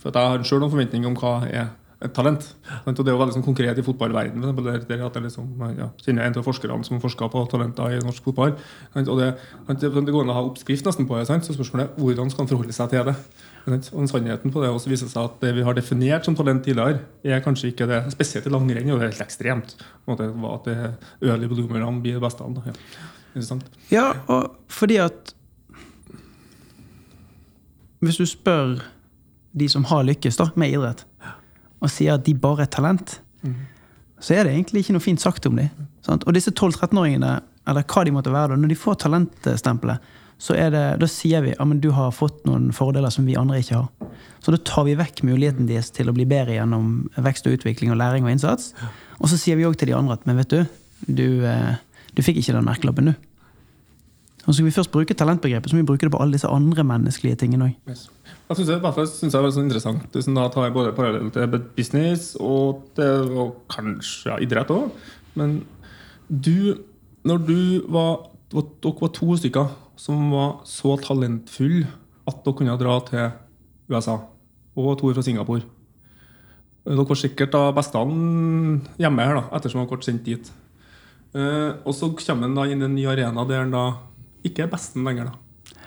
For 0.00 0.10
jeg 0.14 0.32
har 0.32 0.46
sjøl 0.48 0.62
noen 0.64 0.72
forventninger 0.72 1.10
om 1.12 1.18
hva 1.20 1.34
er 1.50 1.68
et 2.02 2.12
talent. 2.16 2.48
Og 2.84 2.96
det 2.98 3.06
er 3.06 3.14
jo 3.14 3.20
veldig 3.20 3.36
sånn 3.36 3.46
konkret 3.46 3.78
i 3.78 3.84
fotballverdenen. 3.86 4.56
Der, 4.58 4.82
der 4.88 5.04
at 5.06 5.16
jeg 5.18 5.26
liksom, 5.26 5.48
ja, 5.78 5.88
kjenner 6.02 6.26
en 6.26 6.36
av 6.40 6.46
forskerne 6.46 6.88
som 6.88 7.00
forsker 7.02 7.30
på 7.32 7.44
talenter 7.52 7.96
i 7.96 8.02
norsk 8.02 8.26
fotball. 8.26 8.56
Og 9.04 9.14
det, 9.20 9.30
det, 9.70 9.90
det 9.92 10.14
går 10.14 10.26
an 10.26 10.34
å 10.34 10.38
ha 10.40 10.44
oppskrift 10.48 10.86
nesten 10.88 11.08
på 11.08 11.18
det. 11.18 11.28
Så 11.30 11.56
spørsmålet 11.56 11.88
er 11.88 12.02
hvordan 12.02 12.32
skal 12.32 12.44
han 12.44 12.52
forholde 12.52 12.76
seg 12.76 12.92
til 12.92 13.08
det. 13.10 13.16
Og 13.62 14.08
sannheten 14.10 14.50
på 14.50 14.62
det 14.62 14.70
også 14.72 14.90
viser 14.90 15.10
seg 15.10 15.28
at 15.28 15.42
det 15.44 15.52
vi 15.54 15.64
har 15.66 15.76
definert 15.78 16.26
som 16.26 16.34
talent 16.38 16.64
tidligere, 16.66 17.04
er 17.22 17.42
kanskje 17.44 17.70
ikke 17.70 17.86
det. 17.90 18.00
Spesielt 18.14 18.48
i 18.48 18.52
langrenn 18.52 18.90
og 18.90 18.98
det 18.98 19.06
er 19.06 19.12
helt 19.12 19.26
ekstremt. 19.26 19.76
Måte, 20.10 20.26
at 20.26 20.66
det 20.66 20.78
early 21.22 21.50
bloomerne 21.50 21.92
blir 22.02 22.18
det 22.18 22.24
beste. 22.24 22.48
Ja. 22.66 22.74
Interessant. 23.32 23.68
Ja, 23.92 24.08
og 24.28 24.58
fordi 24.68 24.98
at 25.02 25.36
Hvis 28.02 28.16
du 28.18 28.26
spør 28.26 28.80
de 29.54 29.68
som 29.70 29.84
har 29.86 30.02
lykkes 30.02 30.34
da, 30.40 30.48
med 30.58 30.72
idrett, 30.74 31.04
og 31.82 31.90
sier 31.90 32.16
at 32.16 32.26
de 32.26 32.34
bare 32.38 32.66
er 32.66 32.72
talent, 32.72 33.18
så 34.22 34.36
er 34.36 34.46
det 34.46 34.54
egentlig 34.54 34.84
ikke 34.84 34.94
noe 34.94 35.02
fint 35.02 35.22
sagt 35.22 35.46
om 35.50 35.58
dem. 35.58 35.70
Sant? 36.06 36.24
Og 36.26 36.36
disse 36.36 36.52
12-13-åringene, 36.54 37.40
eller 37.68 37.86
hva 37.90 38.04
de 38.06 38.14
måtte 38.14 38.34
være, 38.34 38.54
da, 38.54 38.60
når 38.62 38.70
de 38.70 38.78
får 38.78 39.00
talentstempelet, 39.02 40.12
så 40.42 40.56
det, 40.58 40.82
da 40.98 41.06
sier 41.06 41.44
vi 41.44 41.52
at 41.54 41.60
ja, 41.60 41.78
du 41.78 41.90
har 41.94 42.14
fått 42.14 42.40
noen 42.48 42.72
fordeler 42.74 43.12
som 43.14 43.26
vi 43.28 43.36
andre 43.38 43.60
ikke 43.62 43.78
har. 43.78 44.14
Så 44.42 44.50
da 44.50 44.58
tar 44.66 44.88
vi 44.88 44.96
vekk 44.98 45.22
muligheten 45.28 45.68
deres 45.68 45.92
til 45.94 46.10
å 46.10 46.14
bli 46.16 46.26
bedre 46.26 46.56
gjennom 46.56 47.04
vekst 47.22 47.46
og 47.46 47.54
utvikling 47.60 47.92
og 47.94 48.00
læring 48.00 48.26
og 48.26 48.32
innsats. 48.32 48.72
Og 49.20 49.30
så 49.30 49.38
sier 49.38 49.58
vi 49.58 49.68
òg 49.68 49.76
til 49.78 49.92
de 49.92 49.94
andre 49.94 50.16
at 50.18 50.26
men 50.26 50.40
vet 50.40 50.50
du, 50.50 50.64
du, 51.06 51.28
eh, 51.46 51.78
du 52.10 52.24
fikk 52.26 52.40
ikke 52.42 52.56
den 52.56 52.66
merkelappen, 52.66 53.12
du. 53.12 53.28
Og 54.46 54.54
skal 54.54 54.66
vi 54.66 54.74
først 54.74 54.90
bruke 54.90 55.14
talentbegrepet, 55.14 55.70
så 55.70 55.76
må 55.76 55.84
vi 55.84 55.90
bruke 55.92 56.06
det 56.06 56.12
på 56.12 56.18
alle 56.22 56.34
disse 56.34 56.50
andre 56.50 56.82
menneskelige 56.84 57.38
tingene 57.44 57.68
òg. 57.68 57.90
Yes. 57.90 58.08
Jeg 58.48 58.56
synes, 58.56 58.68
det, 58.68 58.80
hvert 58.82 58.96
fall 58.96 59.52
så 59.52 59.62
interessant. 59.62 60.08
Det 60.14 60.24
som 60.24 60.34
da 60.34 60.48
tar 60.50 60.66
jeg 60.66 60.74
både 60.74 60.94
parallell 60.96 61.30
til 61.32 61.60
business 61.76 62.34
og, 62.40 62.82
til, 62.96 63.30
og 63.38 63.62
kanskje 63.70 64.32
ja, 64.32 64.40
idrett 64.42 64.72
òg. 64.74 64.90
Men 65.38 65.62
du, 66.28 66.74
når 67.24 67.48
du 67.48 67.58
var 67.92 68.28
Dere 68.52 68.92
var 69.00 69.08
to 69.16 69.32
stykker 69.40 69.68
som 69.96 70.26
var 70.28 70.58
så 70.68 70.98
talentfulle 71.00 71.86
at 72.28 72.42
dere 72.44 72.56
kunne 72.58 72.74
dra 72.76 72.98
til 73.06 73.30
USA. 73.88 74.18
Og 74.76 74.98
to 75.00 75.08
fra 75.14 75.24
Singapore. 75.24 75.64
Dere 76.84 77.06
var 77.08 77.16
sikkert 77.16 77.54
da 77.54 77.70
bestene 77.72 78.82
hjemme 79.00 79.24
her, 79.24 79.38
da, 79.38 79.44
ettersom 79.56 79.80
dere 79.80 79.94
ble 79.94 80.04
sendt 80.04 80.26
dit. 80.26 80.52
Eh, 81.32 81.70
og 81.86 81.94
så 81.96 82.10
kommer 82.12 82.44
han 82.44 82.58
da 82.58 82.66
inn 82.68 82.82
i 82.82 82.88
en 82.90 82.96
ny 82.98 83.06
arena 83.08 83.46
der 83.48 83.64
han 83.64 83.72
da 83.72 83.86
ikke 84.44 84.66
er 84.66 84.70
besten 84.72 85.06
lenger. 85.06 85.30
da. 85.30 85.78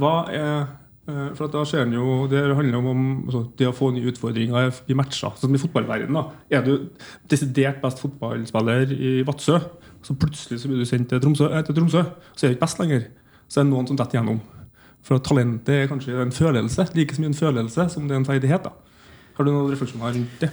Hva 0.00 0.14
er 0.32 0.48
eh, 1.06 1.30
for 1.36 1.52
da 1.52 1.64
ser 1.68 1.90
jo, 1.92 2.26
Det 2.30 2.40
handler 2.56 2.78
om 2.78 3.24
altså, 3.26 3.44
det 3.58 3.68
å 3.68 3.74
få 3.76 3.90
nye 3.92 4.08
utfordringer 4.10 4.72
i 4.88 4.96
matcher. 4.96 5.34
Sånn 5.36 5.54
i 5.54 5.60
fotballverdenen. 5.60 6.14
da. 6.14 6.24
Er 6.50 6.64
du 6.64 6.90
desidert 7.28 7.82
best 7.82 8.00
fotballspiller 8.00 8.94
i 8.94 9.22
Vadsø, 9.26 9.60
så 10.04 10.16
plutselig 10.16 10.60
så 10.60 10.68
blir 10.68 10.80
du 10.82 10.88
sendt 10.88 11.08
til 11.08 11.20
Tromsø, 11.20 11.50
eh, 11.50 11.62
til 11.64 11.74
Tromsø 11.74 12.02
så 12.34 12.46
er 12.46 12.48
du 12.48 12.56
ikke 12.56 12.66
best 12.66 12.80
lenger. 12.80 13.06
Så 13.48 13.60
er 13.60 13.64
det 13.64 13.72
noen 13.72 13.86
som 13.86 13.96
detter 13.96 14.18
gjennom. 14.18 14.40
For 15.04 15.18
at 15.18 15.26
talentet 15.28 15.74
er 15.74 15.90
kanskje 15.90 16.16
en 16.22 16.32
følelse, 16.32 16.88
like 16.96 17.20
mye 17.20 17.32
en 17.32 17.36
følelse 17.36 17.90
som 17.92 18.08
det 18.08 18.16
er 18.16 18.22
en 18.22 18.28
ferdighet. 18.28 18.64
da. 18.64 18.72
Har 19.36 19.44
du 19.44 19.50
noen 19.50 19.70
refleksjoner 19.70 20.14
rundt 20.14 20.40
det? 20.40 20.50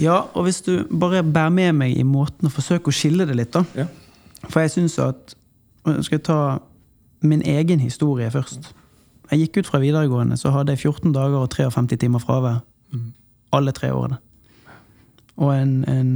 Ja, 0.00 0.24
og 0.34 0.46
hvis 0.46 0.62
du 0.64 0.84
bare 0.88 1.22
bærer 1.22 1.52
med 1.52 1.72
meg 1.76 1.98
i 1.98 2.02
måten 2.02 2.48
å 2.48 2.52
forsøke 2.52 2.88
å 2.88 2.96
skille 2.96 3.26
det 3.28 3.36
litt, 3.36 3.52
da. 3.52 3.62
Ja. 3.76 3.86
For 4.48 4.64
jeg 4.64 4.72
syns 4.74 4.98
at 4.98 5.36
Skal 5.82 6.18
jeg 6.18 6.24
ta 6.28 6.38
min 7.22 7.42
egen 7.46 7.80
historie 7.82 8.30
først? 8.30 8.72
Jeg 9.30 9.46
gikk 9.46 9.62
ut 9.62 9.70
fra 9.70 9.80
videregående, 9.82 10.36
så 10.36 10.52
hadde 10.52 10.74
jeg 10.74 10.84
14 10.84 11.14
dager 11.14 11.40
og 11.40 11.50
53 11.50 11.98
timer 11.98 12.22
fravær. 12.22 12.60
Alle 13.52 13.72
tre 13.72 13.92
årene. 13.92 14.18
Og 15.40 15.54
en, 15.54 15.72
en 15.88 16.12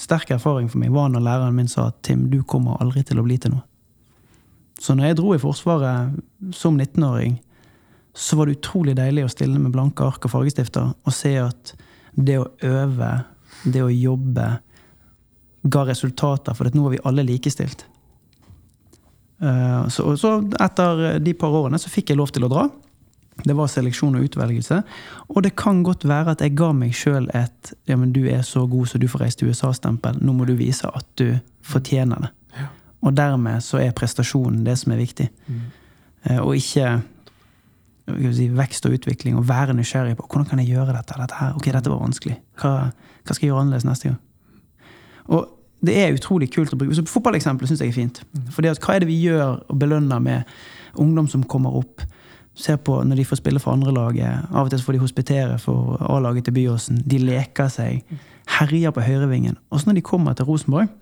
sterk 0.00 0.30
erfaring 0.34 0.70
for 0.72 0.80
meg 0.80 0.92
var 0.94 1.10
når 1.12 1.24
læreren 1.24 1.56
min 1.56 1.68
sa 1.68 1.90
at 1.90 2.00
Tim, 2.06 2.28
du 2.32 2.40
kommer 2.42 2.80
aldri 2.80 3.04
til 3.04 3.20
å 3.20 3.24
bli 3.26 3.36
til 3.38 3.54
noe. 3.54 3.64
Så 4.80 4.96
når 4.96 5.10
jeg 5.10 5.18
dro 5.20 5.34
i 5.34 5.40
Forsvaret 5.42 6.16
som 6.56 6.80
19-åring, 6.80 7.36
så 8.14 8.38
var 8.38 8.48
det 8.48 8.58
utrolig 8.58 8.96
deilig 8.98 9.26
å 9.26 9.32
stille 9.32 9.60
med 9.60 9.74
blanke 9.74 10.06
ark 10.06 10.26
og 10.26 10.32
fargestifter 10.32 10.92
og 10.94 11.14
se 11.14 11.34
at 11.42 11.74
det 12.14 12.38
å 12.40 12.48
øve, 12.62 13.10
det 13.64 13.82
å 13.82 13.90
jobbe, 13.90 14.48
ga 15.64 15.82
resultater, 15.88 16.54
for 16.54 16.68
nå 16.74 16.84
er 16.88 16.94
vi 16.96 17.04
alle 17.08 17.24
likestilt. 17.26 17.86
Eh, 19.42 19.88
Så, 19.88 20.16
så 20.16 20.36
etter 20.60 21.18
de 21.18 21.34
par 21.34 21.48
årene 21.52 21.78
så 21.78 21.90
fikk 21.90 22.10
jeg 22.10 22.18
lov 22.18 22.32
til 22.32 22.44
å 22.44 22.52
dra. 22.52 22.68
Det 23.44 23.56
var 23.56 23.66
seleksjon 23.66 24.14
og 24.14 24.28
utvelgelse. 24.28 24.82
Og 25.28 25.42
det 25.42 25.56
kan 25.58 25.82
godt 25.82 26.04
være 26.06 26.36
at 26.36 26.40
jeg 26.40 26.54
ga 26.54 26.70
meg 26.72 26.94
sjøl 26.94 27.26
et 27.34 27.72
ja, 27.86 27.96
men 27.96 28.12
'du 28.12 28.28
er 28.30 28.42
så 28.42 28.66
god 28.66 28.86
så 28.86 28.98
du 28.98 29.08
får 29.08 29.20
reise 29.20 29.36
til 29.36 29.48
USA'-stempel. 29.48 30.22
Nå 30.22 30.32
må 30.32 30.46
du 30.46 30.54
vise 30.54 30.86
at 30.86 31.06
du 31.18 31.38
fortjener 31.62 32.20
det. 32.20 32.30
Og 33.02 33.16
dermed 33.16 33.60
så 33.60 33.78
er 33.78 33.90
prestasjonen 33.92 34.64
det 34.64 34.78
som 34.78 34.92
er 34.92 34.96
viktig. 34.96 35.28
Mm. 35.46 36.40
Og 36.40 36.56
ikke 36.56 37.02
si, 38.32 38.48
vekst 38.48 38.86
og 38.86 38.92
utvikling, 38.96 39.36
og 39.36 39.48
være 39.48 39.74
nysgjerrig 39.74 40.16
på 40.16 40.26
hvordan 40.28 40.48
kan 40.48 40.58
jeg 40.58 40.68
gjøre 40.72 40.94
dette. 40.96 41.18
dette 41.20 41.34
her, 41.34 41.52
ok, 41.56 41.72
dette 41.72 41.90
var 41.90 42.00
vanskelig. 42.00 42.36
Hva, 42.60 42.70
hva 43.24 43.34
skal 43.34 43.46
jeg 43.46 43.50
gjøre 43.50 43.60
annerledes 43.60 43.84
neste 43.84 44.08
gang? 44.08 44.20
Og 45.26 45.48
det 45.86 45.94
er 46.00 46.16
utrolig 46.16 46.50
kult 46.54 46.72
å 46.74 46.78
bruke. 46.80 46.96
Så 46.96 47.04
Fotballeksempelet 47.08 47.70
syns 47.70 47.84
jeg 47.84 47.92
er 47.92 47.96
fint. 47.96 48.20
Fordi 48.54 48.70
at 48.70 48.80
Hva 48.82 48.96
er 48.96 49.04
det 49.04 49.10
vi 49.10 49.20
gjør 49.22 49.60
og 49.68 49.78
belønner 49.80 50.22
med 50.22 50.50
ungdom 51.00 51.28
som 51.30 51.44
kommer 51.44 51.76
opp? 51.80 52.04
Ser 52.54 52.76
på 52.76 53.00
når 53.02 53.18
de 53.18 53.26
får 53.26 53.40
spille 53.40 53.62
for 53.62 53.74
andrelaget. 53.74 54.50
Av 54.50 54.66
og 54.66 54.70
til 54.70 54.82
får 54.84 54.96
de 54.96 55.02
hospitere 55.02 55.58
for 55.58 55.98
A-laget 56.06 56.46
til 56.46 56.54
Byåsen. 56.54 57.02
De 57.06 57.18
leker 57.18 57.70
seg. 57.72 58.04
Herjer 58.58 58.94
på 58.94 59.02
høyrevingen. 59.02 59.56
Og 59.70 59.80
så 59.80 59.90
når 59.90 59.98
de 59.98 60.06
kommer 60.06 60.36
til 60.38 60.46
Rosenborg, 60.46 60.92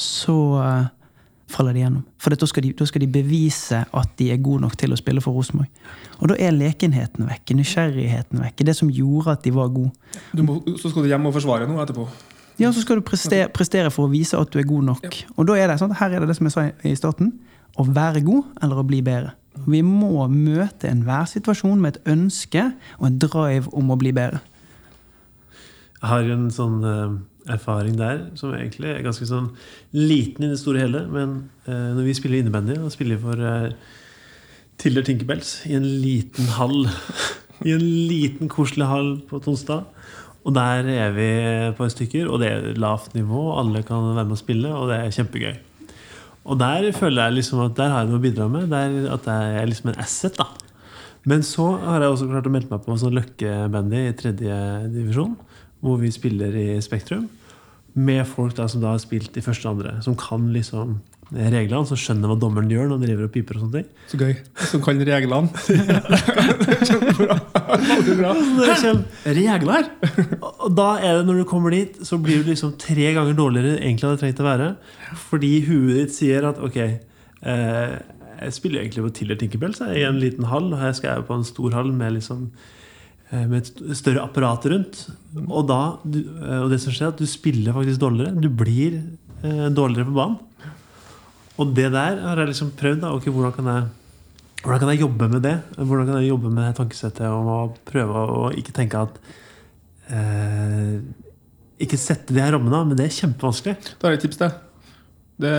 så 0.00 0.36
eh, 0.60 0.88
faller 1.50 1.76
de 1.76 1.84
gjennom. 1.84 2.02
For 2.20 2.34
da 2.34 2.48
skal, 2.48 2.66
de, 2.66 2.72
da 2.76 2.86
skal 2.88 3.04
de 3.04 3.08
bevise 3.12 3.82
at 3.84 4.12
de 4.18 4.30
er 4.32 4.42
gode 4.42 4.64
nok 4.64 4.76
til 4.80 4.94
å 4.94 4.98
spille 4.98 5.22
for 5.24 5.36
Rosenborg. 5.36 5.70
Og 6.20 6.32
da 6.32 6.36
er 6.40 6.54
lekenheten 6.56 7.28
vekke, 7.28 7.56
nysgjerrigheten 7.58 8.42
vekke. 8.44 8.66
Det 8.66 8.76
som 8.76 8.92
gjorde 8.92 9.38
at 9.38 9.46
de 9.46 9.54
var 9.56 9.72
gode. 9.74 9.92
Du 10.36 10.44
må, 10.46 10.60
så 10.76 10.92
skal 10.92 11.06
du 11.06 11.10
hjem 11.10 11.30
og 11.30 11.36
forsvare 11.36 11.68
noe 11.70 11.82
etterpå. 11.84 12.06
Ja, 12.60 12.70
så 12.76 12.82
skal 12.84 13.00
du 13.00 13.06
prestere, 13.06 13.48
prestere 13.52 13.90
for 13.92 14.06
å 14.06 14.12
vise 14.12 14.36
at 14.36 14.50
du 14.52 14.60
er 14.60 14.68
god 14.68 14.90
nok. 14.90 15.20
Og 15.36 15.46
da 15.48 15.56
er 15.56 15.70
det 15.70 15.78
sånn, 15.80 15.94
her 15.96 16.12
er 16.12 16.22
det 16.22 16.30
det 16.30 16.36
som 16.36 16.48
jeg 16.48 16.54
sa 16.54 16.66
i 16.84 16.96
starten. 16.98 17.32
Å 17.80 17.86
være 17.88 18.20
god 18.26 18.60
eller 18.60 18.82
å 18.82 18.86
bli 18.86 19.00
bedre. 19.06 19.32
Vi 19.70 19.80
må 19.84 20.26
møte 20.30 20.90
enhver 20.90 21.26
situasjon 21.30 21.80
med 21.80 21.96
et 21.96 22.12
ønske 22.12 22.70
og 22.98 23.08
en 23.08 23.18
drive 23.22 23.72
om 23.76 23.90
å 23.92 23.98
bli 24.00 24.12
bedre. 24.16 24.42
Jeg 26.00 26.08
har 26.08 26.28
en 26.32 26.46
sånn 26.52 26.78
eh, 26.86 27.16
erfaring 27.56 27.96
der 27.98 28.22
som 28.38 28.54
egentlig 28.56 28.92
er 28.92 29.02
ganske 29.04 29.26
sånn 29.28 29.50
liten 29.96 30.46
i 30.46 30.52
det 30.52 30.60
store 30.60 30.84
hele. 30.84 31.04
Men 31.12 31.34
eh, 31.66 31.90
når 31.96 32.06
vi 32.08 32.16
spiller 32.16 32.40
innebandy 32.40 32.78
og 32.80 32.92
spiller 32.94 33.20
for 33.20 33.40
uh, 33.40 33.72
Tiller 34.80 35.04
Tinkerbells 35.04 35.58
i 35.68 35.76
en 35.76 35.88
liten 36.00 36.48
hall 36.56 36.86
I 37.68 37.74
en 37.74 37.84
liten, 37.84 38.48
koselig 38.48 38.88
hall 38.88 39.10
på 39.28 39.42
Tonstad. 39.44 39.84
Og 40.40 40.54
der 40.56 40.86
er 40.88 41.10
vi 41.12 41.26
et 41.68 41.92
stykker, 41.92 42.28
og 42.30 42.40
det 42.40 42.48
er 42.48 42.78
lavt 42.80 43.14
nivå. 43.14 43.50
Alle 43.60 43.82
kan 43.84 44.14
være 44.14 44.24
med 44.24 44.38
å 44.38 44.40
spille, 44.40 44.72
og 44.72 44.88
det 44.88 44.96
er 45.00 45.12
kjempegøy. 45.18 45.58
Og 46.48 46.56
der 46.60 46.88
føler 46.96 47.28
jeg 47.28 47.36
liksom 47.40 47.60
at 47.66 47.76
der 47.76 47.92
har 47.92 48.04
jeg 48.04 48.10
noe 48.10 48.20
å 48.20 48.24
bidra 48.24 48.46
med. 48.48 48.70
Der, 48.72 48.96
at 49.12 49.28
jeg 49.28 49.58
er 49.60 49.68
liksom 49.68 49.92
en 49.92 50.00
asset. 50.00 50.38
da 50.38 50.48
Men 51.28 51.44
så 51.44 51.74
har 51.82 52.00
jeg 52.00 52.14
også 52.14 52.30
klart 52.30 52.48
å 52.48 52.54
melde 52.54 52.72
meg 52.72 52.86
på 52.86 52.96
sånn 52.96 53.18
Løkke-bandy 53.18 54.06
i 54.08 54.16
tredje 54.16 54.56
divisjon. 54.94 55.36
Hvor 55.84 56.00
vi 56.00 56.12
spiller 56.12 56.56
i 56.56 56.68
Spektrum. 56.84 57.28
Med 57.92 58.24
folk 58.28 58.56
da 58.56 58.68
som 58.70 58.80
da 58.80 58.94
har 58.94 59.02
spilt 59.02 59.36
i 59.36 59.44
første 59.44 59.68
og 59.68 59.76
andre. 59.76 59.98
Som 60.04 60.16
kan 60.16 60.48
liksom 60.54 60.98
reglene, 61.30 61.86
som 61.86 61.98
skjønner 62.00 62.30
hva 62.32 62.36
dommeren 62.42 62.70
gjør 62.72 62.88
når 62.90 62.96
han 62.98 63.04
driver 63.06 63.26
og 63.28 63.32
piper. 63.34 63.56
og 63.58 63.62
sånne 63.64 63.80
ting 63.80 64.08
Så 64.10 64.18
gøy. 64.18 64.32
Som 64.66 64.82
kan 64.82 64.98
reglene. 65.06 65.48
er 66.74 66.84
kjempebra. 66.88 67.36
Veldig 67.90 68.16
bra. 68.18 68.32
Det 68.34 68.68
er 68.72 68.80
kjempe- 68.82 69.34
Regler? 69.40 69.90
Og 70.64 70.74
da 70.74 70.88
er 70.98 71.20
det 71.20 71.28
når 71.28 71.42
du 71.42 71.44
kommer 71.52 71.70
dit, 71.76 72.00
så 72.06 72.18
blir 72.22 72.42
du 72.42 72.50
liksom 72.50 72.74
tre 72.82 73.12
ganger 73.16 73.36
dårligere 73.38 73.76
enn 73.78 73.84
egentlig 73.92 74.08
hadde 74.10 74.22
trengt 74.24 74.42
å 74.42 74.48
være. 74.48 74.68
Fordi 75.28 75.52
huet 75.68 75.94
ditt 76.00 76.16
sier 76.16 76.48
at 76.50 76.58
ok, 76.66 76.76
eh, 76.82 77.94
jeg 78.40 78.56
spiller 78.56 78.82
egentlig 78.82 79.06
på 79.06 79.14
Tiller 79.20 79.38
Tinkerbells 79.40 79.80
jeg, 79.84 80.00
i 80.00 80.06
en 80.08 80.18
liten 80.22 80.50
hall. 80.50 80.70
Og 80.74 80.80
her 80.82 80.92
skal 80.98 81.14
jeg 81.20 81.28
på 81.30 81.38
en 81.38 81.46
stor 81.46 81.78
hall 81.78 81.90
med 81.94 82.16
liksom 82.18 82.46
eh, 83.30 83.46
med 83.46 83.60
et 83.62 83.96
større 83.98 84.26
apparat 84.26 84.66
rundt. 84.72 85.06
Og, 85.46 85.62
da, 85.70 85.80
eh, 86.10 86.60
og 86.64 86.70
det 86.74 86.82
som 86.82 86.90
skjer, 86.94 87.10
er 87.10 87.14
at 87.14 87.22
du 87.22 87.28
spiller 87.30 87.76
faktisk 87.76 88.02
dårligere. 88.02 88.34
Du 88.42 88.50
blir 88.50 88.98
eh, 89.44 89.68
dårligere 89.70 90.10
på 90.10 90.16
banen. 90.18 90.40
Og 91.60 91.74
det 91.76 91.90
der 91.92 92.20
har 92.24 92.40
jeg 92.40 92.52
liksom 92.54 92.72
prøvd. 92.78 93.02
da, 93.02 93.14
ok, 93.16 93.28
hvordan 93.28 93.56
kan 93.56 93.72
jeg 93.72 93.88
hvordan 94.60 94.80
kan 94.82 94.90
jeg 94.92 95.00
jobbe 95.00 95.28
med 95.28 95.40
det? 95.40 95.54
Hvordan 95.76 96.06
kan 96.06 96.16
jeg 96.20 96.28
jobbe 96.28 96.50
med 96.52 96.66
det 96.66 96.76
tankesettet 96.76 97.28
om 97.32 97.46
å 97.48 97.60
prøve 97.88 98.24
å 98.28 98.42
ikke 98.52 98.74
tenke 98.76 99.00
at 99.00 99.16
eh, 100.12 100.98
Ikke 101.80 101.96
sette 101.96 102.34
de 102.36 102.42
her 102.42 102.52
rammene, 102.52 102.82
men 102.90 102.98
det 102.98 103.06
er 103.06 103.14
kjempevanskelig. 103.22 103.78
Da 103.96 104.08
har 104.08 104.16
jeg 104.16 104.20
et 104.20 104.26
tips 104.28 104.42
til. 104.42 104.52
Det, 105.40 105.54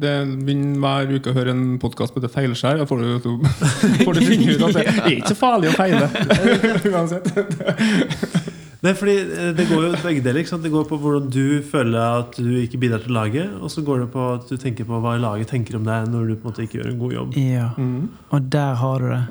det 0.00 0.14
begynner 0.46 0.80
hver 0.80 1.12
uke 1.18 1.28
å 1.28 1.36
høre 1.36 1.52
en 1.52 1.64
podkast 1.82 2.14
på 2.14 2.22
heter 2.22 2.32
Feilskjær. 2.32 2.80
Da 2.80 2.88
får 2.88 3.04
du, 3.04 3.26
får 4.06 4.16
du 4.16 4.22
finne 4.24 4.54
ut 4.56 4.64
at 4.70 4.78
det 4.78 4.86
er 4.94 5.10
ikke 5.18 5.34
så 5.34 5.40
farlig 5.42 5.74
å 5.74 5.76
feile. 5.76 6.08
Uansett. 6.94 7.28
Nei, 8.86 8.92
fordi 8.94 9.14
eh, 9.18 9.48
Det 9.58 9.66
går 9.68 9.82
jo 9.88 9.90
begge 10.06 10.22
deler. 10.24 10.40
ikke 10.44 10.52
sant? 10.52 10.62
Det 10.66 10.70
går 10.72 10.84
på 10.88 10.98
hvordan 11.02 11.26
du 11.34 11.62
føler 11.66 12.20
at 12.20 12.36
du 12.38 12.52
ikke 12.60 12.78
bidrar 12.82 13.02
til 13.02 13.16
laget, 13.16 13.50
og 13.58 13.72
så 13.72 13.82
går 13.86 14.04
det 14.04 14.10
på 14.14 14.26
at 14.36 14.46
du 14.52 14.56
tenker 14.62 14.86
på 14.88 15.00
hva 15.02 15.16
laget 15.20 15.50
tenker 15.50 15.78
om 15.80 15.84
deg 15.88 16.06
når 16.12 16.28
du 16.30 16.34
på 16.36 16.46
en 16.46 16.52
måte 16.52 16.64
ikke 16.66 16.78
gjør 16.80 16.92
en 16.92 17.00
god 17.02 17.16
jobb. 17.18 17.36
Ja, 17.40 17.70
Mm. 17.76 18.08
og 18.30 18.50
der 18.52 18.74
har 18.82 18.98
du 19.02 19.08
det. 19.10 19.24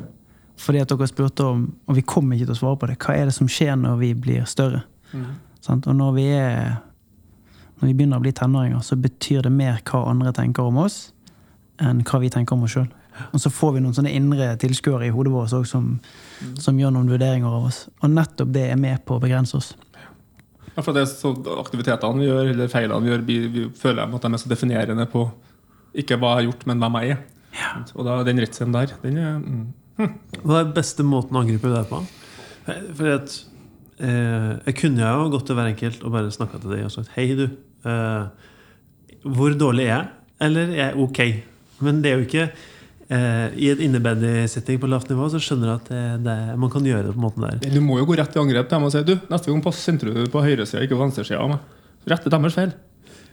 Fordi 0.58 0.80
at 0.80 0.88
dere 0.92 1.08
spurte 1.08 1.44
om, 1.44 1.64
og 1.88 1.96
vi 1.98 2.02
kommer 2.08 2.36
ikke 2.38 2.46
til 2.48 2.56
å 2.56 2.60
svare 2.62 2.78
på 2.80 2.88
det, 2.88 2.98
hva 3.04 3.16
er 3.16 3.26
det 3.28 3.34
som 3.36 3.48
skjer 3.52 3.76
når 3.76 3.98
vi 4.00 4.14
blir 4.14 4.46
større? 4.48 4.84
Mm. 5.14 5.26
Sant? 5.62 5.88
Og 5.88 5.96
når 5.96 6.14
vi 6.16 6.28
er 6.32 6.76
Når 7.82 7.88
vi 7.90 7.94
begynner 7.94 8.18
å 8.18 8.24
bli 8.24 8.32
tenåringer, 8.32 8.80
så 8.88 8.96
betyr 8.96 9.42
det 9.44 9.52
mer 9.52 9.82
hva 9.84 10.06
andre 10.08 10.32
tenker 10.32 10.64
om 10.64 10.78
oss, 10.80 11.12
enn 11.84 12.04
hva 12.08 12.22
vi 12.24 12.30
tenker 12.32 12.56
om 12.56 12.64
oss 12.64 12.72
sjøl. 12.72 12.88
Og 13.32 13.42
så 13.42 13.52
får 13.54 13.76
vi 13.76 13.84
noen 13.84 13.96
sånne 13.96 14.14
indre 14.16 14.52
tilskuere 14.62 15.08
i 15.08 15.14
hodet 15.14 15.34
vårt 15.34 15.54
også, 15.54 15.64
som, 15.70 15.94
som 16.60 16.80
gjør 16.80 16.94
noen 16.96 17.12
vurderinger 17.14 17.52
av 17.52 17.70
oss. 17.70 17.86
Og 18.02 18.12
nettopp 18.12 18.52
det 18.56 18.68
er 18.72 18.80
med 18.80 19.04
på 19.08 19.18
å 19.18 19.24
begrense 19.24 19.58
oss. 19.60 19.74
Ja, 20.76 20.84
for 20.84 20.92
det 20.92 21.06
er 21.06 21.08
så 21.08 21.32
Aktivitetene 21.56 22.20
vi 22.20 22.28
gjør, 22.28 22.52
eller 22.52 22.72
feilene 22.72 23.04
vi 23.06 23.14
gjør, 23.14 23.26
vi, 23.30 23.38
vi 23.54 23.66
føler 23.80 24.04
at 24.04 24.28
de 24.28 24.34
er 24.34 24.42
så 24.42 24.52
definerende 24.52 25.08
på 25.12 25.30
ikke 25.96 26.18
hva 26.20 26.34
jeg 26.34 26.42
har 26.42 26.48
gjort, 26.50 26.68
men 26.68 26.84
hvem 26.84 27.00
jeg 27.00 27.16
er. 27.16 27.24
Og 27.96 28.04
da, 28.04 28.20
den 28.28 28.42
redselen 28.44 28.76
der, 28.76 28.92
den 29.04 29.20
er 29.22 29.38
mm. 29.40 29.66
Hva 30.44 30.60
er 30.60 30.74
beste 30.76 31.06
måten 31.08 31.38
å 31.38 31.46
angripe 31.46 31.72
det 31.72 31.86
på? 31.88 32.02
For 32.66 33.12
at, 33.14 33.36
eh, 34.04 34.52
jeg 34.66 34.78
kunne 34.82 35.08
jo 35.08 35.30
gått 35.32 35.48
til 35.48 35.56
hver 35.56 35.70
enkelt 35.72 36.04
og 36.04 36.16
bare 36.18 36.34
snakka 36.36 36.60
til 36.60 36.74
deg 36.74 36.84
og 36.88 36.92
sagt 36.92 37.14
Hei, 37.16 37.30
du. 37.38 37.46
Eh, 37.88 38.26
hvor 39.24 39.56
dårlig 39.56 39.88
er 39.88 39.94
jeg? 39.94 40.10
Eller 40.50 40.74
er 40.74 40.82
jeg 40.82 41.06
ok? 41.06 41.22
Men 41.86 42.02
det 42.04 42.12
er 42.12 42.20
jo 42.20 42.28
ikke 42.28 42.50
eh, 43.14 43.48
I 43.56 43.70
et 43.74 43.82
innebandy-setting 43.86 44.80
på 44.82 44.90
lavt 44.90 45.10
nivå 45.12 45.30
så 45.34 45.42
skjønner 45.42 45.72
jeg 45.72 45.82
at 45.82 45.90
det, 45.92 46.04
det, 46.26 46.38
man 46.62 46.72
kan 46.74 46.86
gjøre 46.88 47.10
det 47.10 47.16
på 47.16 47.24
måten 47.26 47.46
der. 47.46 47.62
Du 47.74 47.82
må 47.84 48.00
jo 48.02 48.08
gå 48.10 48.18
rett 48.20 48.32
til 48.34 48.44
angrep 48.44 48.68
til 48.70 48.78
dem 48.78 48.88
og 48.88 48.94
si 48.96 49.04
du, 49.08 49.16
neste 49.32 49.52
gang 49.52 49.64
pass 49.66 49.80
sentrer 49.84 50.12
du 50.16 50.22
på 50.32 50.44
høyresida, 50.46 50.84
ikke 50.86 51.00
venstresida 51.00 51.42
av 51.44 51.50
meg. 51.56 51.60
Rette 52.10 52.34
deres 52.34 52.58
feil. 52.58 52.72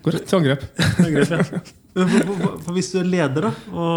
Gå 0.02 0.08
rett 0.14 0.26
til 0.28 0.38
angrep. 0.40 0.62
Men 1.94 2.08
for, 2.08 2.24
for, 2.32 2.56
for 2.64 2.72
hvis 2.76 2.90
du 2.94 2.96
er 3.02 3.08
leder, 3.12 3.42
da, 3.48 3.52
og 3.76 3.90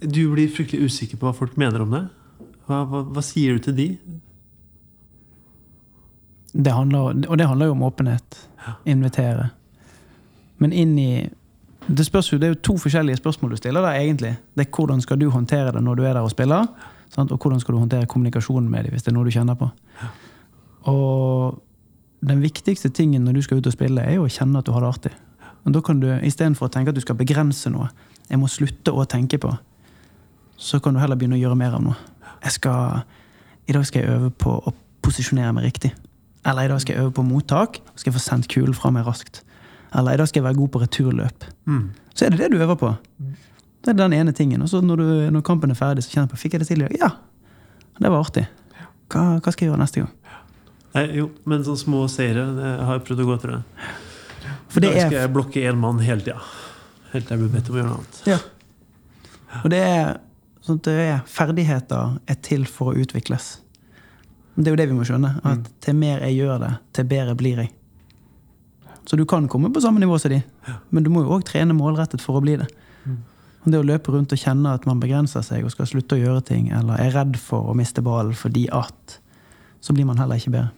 du 0.00 0.22
blir 0.32 0.48
fryktelig 0.54 0.86
usikker 0.88 1.16
på 1.20 1.26
hva 1.28 1.34
folk 1.36 1.58
mener 1.60 1.82
om 1.84 1.90
det, 1.96 2.04
hva, 2.68 2.84
hva, 2.88 3.00
hva 3.10 3.22
sier 3.26 3.58
du 3.58 3.64
til 3.66 3.76
de? 3.76 3.88
Det 6.52 6.72
handler, 6.74 7.26
og 7.26 7.38
det 7.38 7.46
handler 7.46 7.70
jo 7.70 7.74
om 7.76 7.82
åpenhet. 7.86 8.38
Invitere. 8.88 9.50
Men 10.60 10.72
inn 10.76 10.98
i 10.98 11.12
det, 11.96 12.06
spørs 12.06 12.30
det 12.30 12.44
er 12.46 12.54
jo 12.54 12.60
to 12.62 12.76
forskjellige 12.78 13.20
spørsmål 13.20 13.50
du 13.50 13.56
stiller 13.56 13.82
der, 13.84 13.98
egentlig. 13.98 14.36
Det 14.54 14.66
er 14.66 14.76
hvordan 14.76 15.00
skal 15.00 15.20
du 15.20 15.30
håndtere 15.30 15.72
det 15.72 15.82
når 15.82 15.94
du 15.94 16.04
er 16.04 16.14
der 16.14 16.26
og 16.26 16.30
spiller, 16.30 16.66
sant? 17.10 17.32
og 17.32 17.38
hvordan 17.38 17.60
skal 17.60 17.74
du 17.74 17.78
håndtere 17.78 18.06
kommunikasjonen 18.06 18.70
med 18.70 18.84
dem 18.84 18.94
hvis 18.94 19.02
det 19.02 19.12
er 19.12 19.16
noe 19.16 19.26
du 19.26 19.34
kjenner 19.34 19.58
på. 19.58 19.70
Og 20.90 21.58
den 22.26 22.42
viktigste 22.42 22.88
tingen 22.88 23.24
når 23.24 23.32
du 23.32 23.42
skal 23.42 23.58
ut 23.58 23.66
og 23.66 23.72
spille, 23.72 24.04
er 24.04 24.18
jo 24.18 24.28
å 24.28 24.32
kjenne 24.32 24.60
at 24.60 24.68
du 24.68 24.72
har 24.72 24.84
det 24.84 24.92
artig. 24.92 25.12
Men 25.64 25.76
da 25.76 25.82
kan 25.84 26.00
du, 26.00 26.08
Istedenfor 26.24 26.68
å 26.68 26.72
tenke 26.72 26.92
at 26.92 26.96
du 26.96 27.02
skal 27.04 27.18
begrense 27.18 27.72
noe, 27.72 27.90
jeg 28.30 28.38
må 28.38 28.48
slutte 28.48 28.94
å 28.94 29.04
tenke 29.08 29.40
på, 29.42 29.50
så 30.60 30.80
kan 30.80 30.94
du 30.94 31.00
heller 31.00 31.18
begynne 31.18 31.38
å 31.38 31.40
gjøre 31.40 31.58
mer 31.58 31.74
av 31.76 31.84
noe. 31.84 31.96
Jeg 32.44 32.60
skal, 32.60 33.02
I 33.68 33.74
dag 33.76 33.84
skal 33.88 34.04
jeg 34.04 34.14
øve 34.14 34.30
på 34.30 34.54
å 34.60 34.74
posisjonere 35.04 35.52
meg 35.56 35.66
riktig. 35.66 35.92
Eller 36.46 36.68
i 36.68 36.72
dag 36.72 36.80
skal 36.80 36.94
jeg 36.94 37.04
øve 37.04 37.14
på 37.18 37.24
mottak, 37.26 37.80
og 37.80 38.00
skal 38.00 38.12
jeg 38.12 38.18
få 38.18 38.24
sendt 38.24 38.48
kulen 38.52 38.76
fra 38.76 38.92
meg 38.94 39.08
raskt. 39.08 39.42
Eller 39.94 40.14
i 40.14 40.20
dag 40.20 40.28
skal 40.30 40.40
jeg 40.40 40.46
være 40.48 40.58
god 40.60 40.70
på 40.74 40.82
returløp. 40.84 41.46
Mm. 41.66 41.84
Så 42.14 42.26
er 42.26 42.34
det 42.34 42.42
det 42.42 42.52
du 42.52 42.62
øver 42.62 42.78
på. 42.78 42.92
Det 43.80 43.92
er 43.92 43.98
den 43.98 44.12
ene 44.12 44.32
tingen. 44.36 44.62
Og 44.62 44.68
så 44.70 44.80
når, 44.84 45.02
du, 45.02 45.10
når 45.34 45.44
kampen 45.46 45.72
er 45.72 45.78
ferdig, 45.78 46.04
så 46.04 46.12
kjenner 46.12 46.28
jeg 46.28 46.34
på 46.34 46.40
fikk 46.44 46.56
jeg 46.56 46.62
det 46.62 46.68
til 46.70 46.84
i 46.84 46.86
dag. 46.86 46.96
Ja, 47.00 47.10
det 47.98 48.12
var 48.12 48.22
artig. 48.22 48.46
Hva, 49.10 49.24
hva, 49.40 49.52
skal 49.52 49.66
jeg 49.66 49.72
gjøre 49.72 49.82
neste 49.82 50.04
gang? 50.04 50.12
Nei, 50.94 51.04
jo, 51.18 51.28
men 51.48 51.64
sånne 51.66 51.80
små 51.80 52.04
seire 52.10 52.44
jeg 52.44 52.86
har 52.86 52.98
jeg 52.98 53.04
prøvd 53.08 53.24
å 53.24 53.28
gå 53.28 53.36
etter. 53.38 53.56
det. 53.56 53.90
For 54.70 54.84
det 54.84 54.90
er 54.94 55.08
skal 55.08 55.18
jeg 55.18 55.32
blokke 55.34 55.62
én 55.66 55.78
mann 55.80 56.02
hele 56.02 56.22
tida. 56.26 56.38
Helt 57.14 57.26
til 57.26 57.36
jeg 57.36 57.42
blir 57.42 57.54
bedt 57.56 57.70
om 57.70 57.76
å 57.76 57.80
gjøre 57.80 57.90
noe 57.90 58.00
annet. 58.00 58.20
Ja. 58.30 58.38
Og 59.64 59.72
det 59.72 59.80
er 59.82 60.04
sånn 60.66 60.78
det 60.86 60.94
er 61.02 61.20
ferdigheter 61.30 62.18
er 62.30 62.38
til 62.46 62.66
for 62.70 62.92
å 62.92 63.02
utvikles. 63.02 63.56
Det 64.54 64.68
er 64.68 64.74
jo 64.74 64.80
det 64.80 64.88
vi 64.90 64.96
må 64.98 65.06
skjønne. 65.08 65.32
At 65.46 65.70
til 65.82 65.96
mer 65.98 66.22
jeg 66.26 66.42
gjør 66.42 66.60
det, 66.62 66.72
til 66.96 67.08
bedre 67.10 67.36
blir 67.38 67.62
jeg. 67.64 67.72
Så 69.08 69.16
du 69.16 69.24
kan 69.26 69.48
komme 69.48 69.70
på 69.72 69.80
samme 69.82 70.00
nivå 70.02 70.18
som 70.18 70.32
de, 70.32 70.42
men 70.90 71.04
du 71.04 71.10
må 71.10 71.24
jo 71.24 71.34
òg 71.36 71.44
trene 71.48 71.74
målrettet 71.76 72.22
for 72.22 72.38
å 72.38 72.44
bli 72.44 72.58
det. 72.60 72.68
Det 73.64 73.76
å 73.76 73.84
løpe 73.84 74.12
rundt 74.14 74.32
og 74.32 74.40
kjenne 74.40 74.72
at 74.72 74.86
man 74.88 75.00
begrenser 75.02 75.44
seg 75.44 75.66
og 75.66 75.72
skal 75.74 75.88
slutte 75.88 76.16
å 76.16 76.20
gjøre 76.20 76.44
ting, 76.48 76.70
eller 76.72 77.00
er 77.00 77.12
redd 77.12 77.36
for 77.40 77.68
å 77.68 77.76
miste 77.76 78.04
ballen 78.04 78.36
fordi 78.36 78.66
at, 78.72 79.18
så 79.84 79.96
blir 79.96 80.08
man 80.08 80.20
heller 80.20 80.40
ikke 80.40 80.54
bedre. 80.54 80.70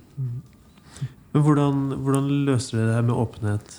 Men 1.33 1.45
hvordan, 1.47 1.85
hvordan 2.05 2.27
løser 2.49 2.79
dere 2.79 2.89
det 2.91 2.97
her 2.99 3.07
med 3.09 3.21
åpenhet 3.23 3.77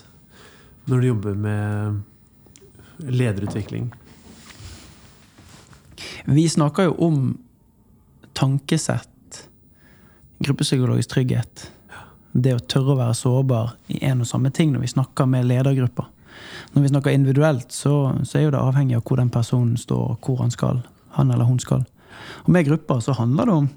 når 0.89 1.01
du 1.01 1.07
jobber 1.07 1.35
med 1.39 3.11
lederutvikling? 3.13 3.91
Vi 6.25 6.47
snakker 6.49 6.87
jo 6.87 6.95
om 7.03 7.19
tankesett, 8.33 9.43
gruppepsykologisk 10.43 11.11
trygghet. 11.13 11.67
Det 12.33 12.55
å 12.55 12.63
tørre 12.65 12.95
å 12.95 12.99
være 12.99 13.15
sårbar 13.17 13.75
i 13.93 14.01
en 14.09 14.23
og 14.23 14.27
samme 14.29 14.49
ting 14.53 14.73
når 14.73 14.85
vi 14.85 14.93
snakker 14.95 15.29
med 15.29 15.45
ledergrupper. 15.49 16.09
Når 16.73 16.81
vi 16.81 16.89
snakker 16.89 17.13
individuelt, 17.13 17.71
så, 17.71 18.15
så 18.25 18.39
er 18.39 18.47
jo 18.47 18.53
det 18.55 18.61
avhengig 18.61 18.97
av 18.97 19.03
hvor 19.05 19.21
den 19.21 19.29
personen 19.33 19.77
står, 19.77 20.15
hvor 20.25 20.41
han 20.41 20.53
skal. 20.53 20.81
Han 21.17 21.31
eller 21.31 21.45
hun 21.45 21.61
skal. 21.61 21.85
Og 22.45 22.49
med 22.55 22.65
grupper 22.65 23.03
så 23.05 23.13
handler 23.17 23.49
det 23.49 23.57
om 23.59 23.69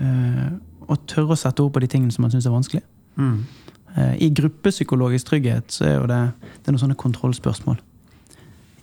eh, 0.00 0.48
å 0.88 0.96
tørre 1.08 1.36
å 1.36 1.40
sette 1.40 1.64
ord 1.64 1.74
på 1.74 1.82
de 1.84 1.90
tingene 1.92 2.14
som 2.14 2.24
man 2.24 2.32
syns 2.32 2.48
er 2.48 2.54
vanskelig. 2.54 2.82
Mm. 3.20 3.36
Eh, 3.96 4.14
I 4.26 4.30
gruppepsykologisk 4.36 5.28
trygghet 5.28 5.76
så 5.76 5.84
er 5.88 5.94
jo 5.98 6.08
det, 6.10 6.22
det 6.40 6.70
er 6.70 6.76
noen 6.76 6.84
sånne 6.86 6.98
kontrollspørsmål. 7.00 7.78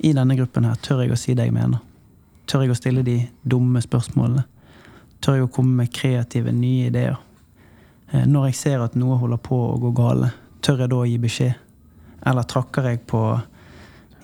I 0.03 0.13
denne 0.13 0.37
gruppen 0.37 0.67
her 0.67 0.79
tør 0.83 1.03
jeg 1.05 1.13
å 1.15 1.19
si 1.19 1.35
det 1.37 1.47
jeg 1.47 1.55
mener. 1.55 1.81
Tør 2.49 2.65
jeg 2.65 2.73
å 2.73 2.77
stille 2.77 3.05
de 3.07 3.19
dumme 3.47 3.81
spørsmålene? 3.81 4.43
Tør 5.23 5.39
jeg 5.39 5.47
å 5.47 5.53
komme 5.53 5.83
med 5.83 5.93
kreative, 5.95 6.51
nye 6.51 6.89
ideer? 6.89 7.15
Eh, 8.13 8.25
Når 8.29 8.51
jeg 8.51 8.59
ser 8.59 8.83
at 8.85 8.97
noe 8.99 9.17
holder 9.21 9.41
på 9.41 9.57
å 9.71 9.79
gå 9.81 9.91
gale, 9.97 10.31
tør 10.63 10.85
jeg 10.85 10.93
da 10.93 11.01
å 11.01 11.09
gi 11.09 11.19
beskjed? 11.21 11.53
Eller 12.23 12.47
trakker 12.47 12.87
jeg 12.91 13.03
på 13.09 13.23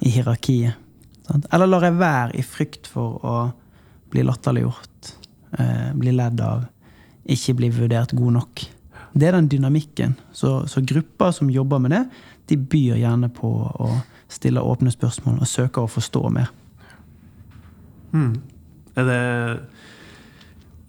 i 0.05 0.11
hierarkiet? 0.13 0.85
Eller 1.51 1.69
lar 1.69 1.85
jeg 1.85 1.99
være 1.99 2.37
i 2.39 2.45
frykt 2.45 2.89
for 2.89 3.19
å 3.25 3.37
bli 4.09 4.23
latterliggjort, 4.25 5.13
eh, 5.59 5.89
bli 5.93 6.13
ledd 6.15 6.41
av, 6.41 6.65
ikke 7.25 7.57
bli 7.59 7.69
vurdert 7.69 8.15
god 8.17 8.37
nok? 8.39 8.65
Det 9.13 9.27
er 9.27 9.35
den 9.35 9.49
dynamikken. 9.49 10.15
Så, 10.31 10.67
så 10.69 10.81
grupper 10.81 11.31
som 11.31 11.49
jobber 11.49 11.81
med 11.81 11.91
det, 11.91 12.03
de 12.49 12.57
byr 12.57 12.97
gjerne 12.97 13.29
på 13.33 13.49
å 13.49 13.89
stille 14.29 14.61
åpne 14.61 14.93
spørsmål 14.93 15.41
og 15.41 15.49
søker 15.49 15.85
å 15.85 15.89
forstå 15.89 16.21
mer. 16.33 16.49
Hmm. 18.13 18.41
Er, 18.95 19.05
det, 19.05 19.19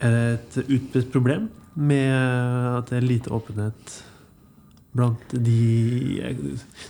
er 0.00 0.14
det 0.14 0.22
et 0.32 0.60
utbredt 0.68 1.10
problem 1.12 1.48
med 1.74 2.14
at 2.78 2.90
det 2.90 2.98
er 2.98 3.06
lite 3.06 3.32
åpenhet 3.34 3.98
blant 4.96 5.30
de 5.30 6.34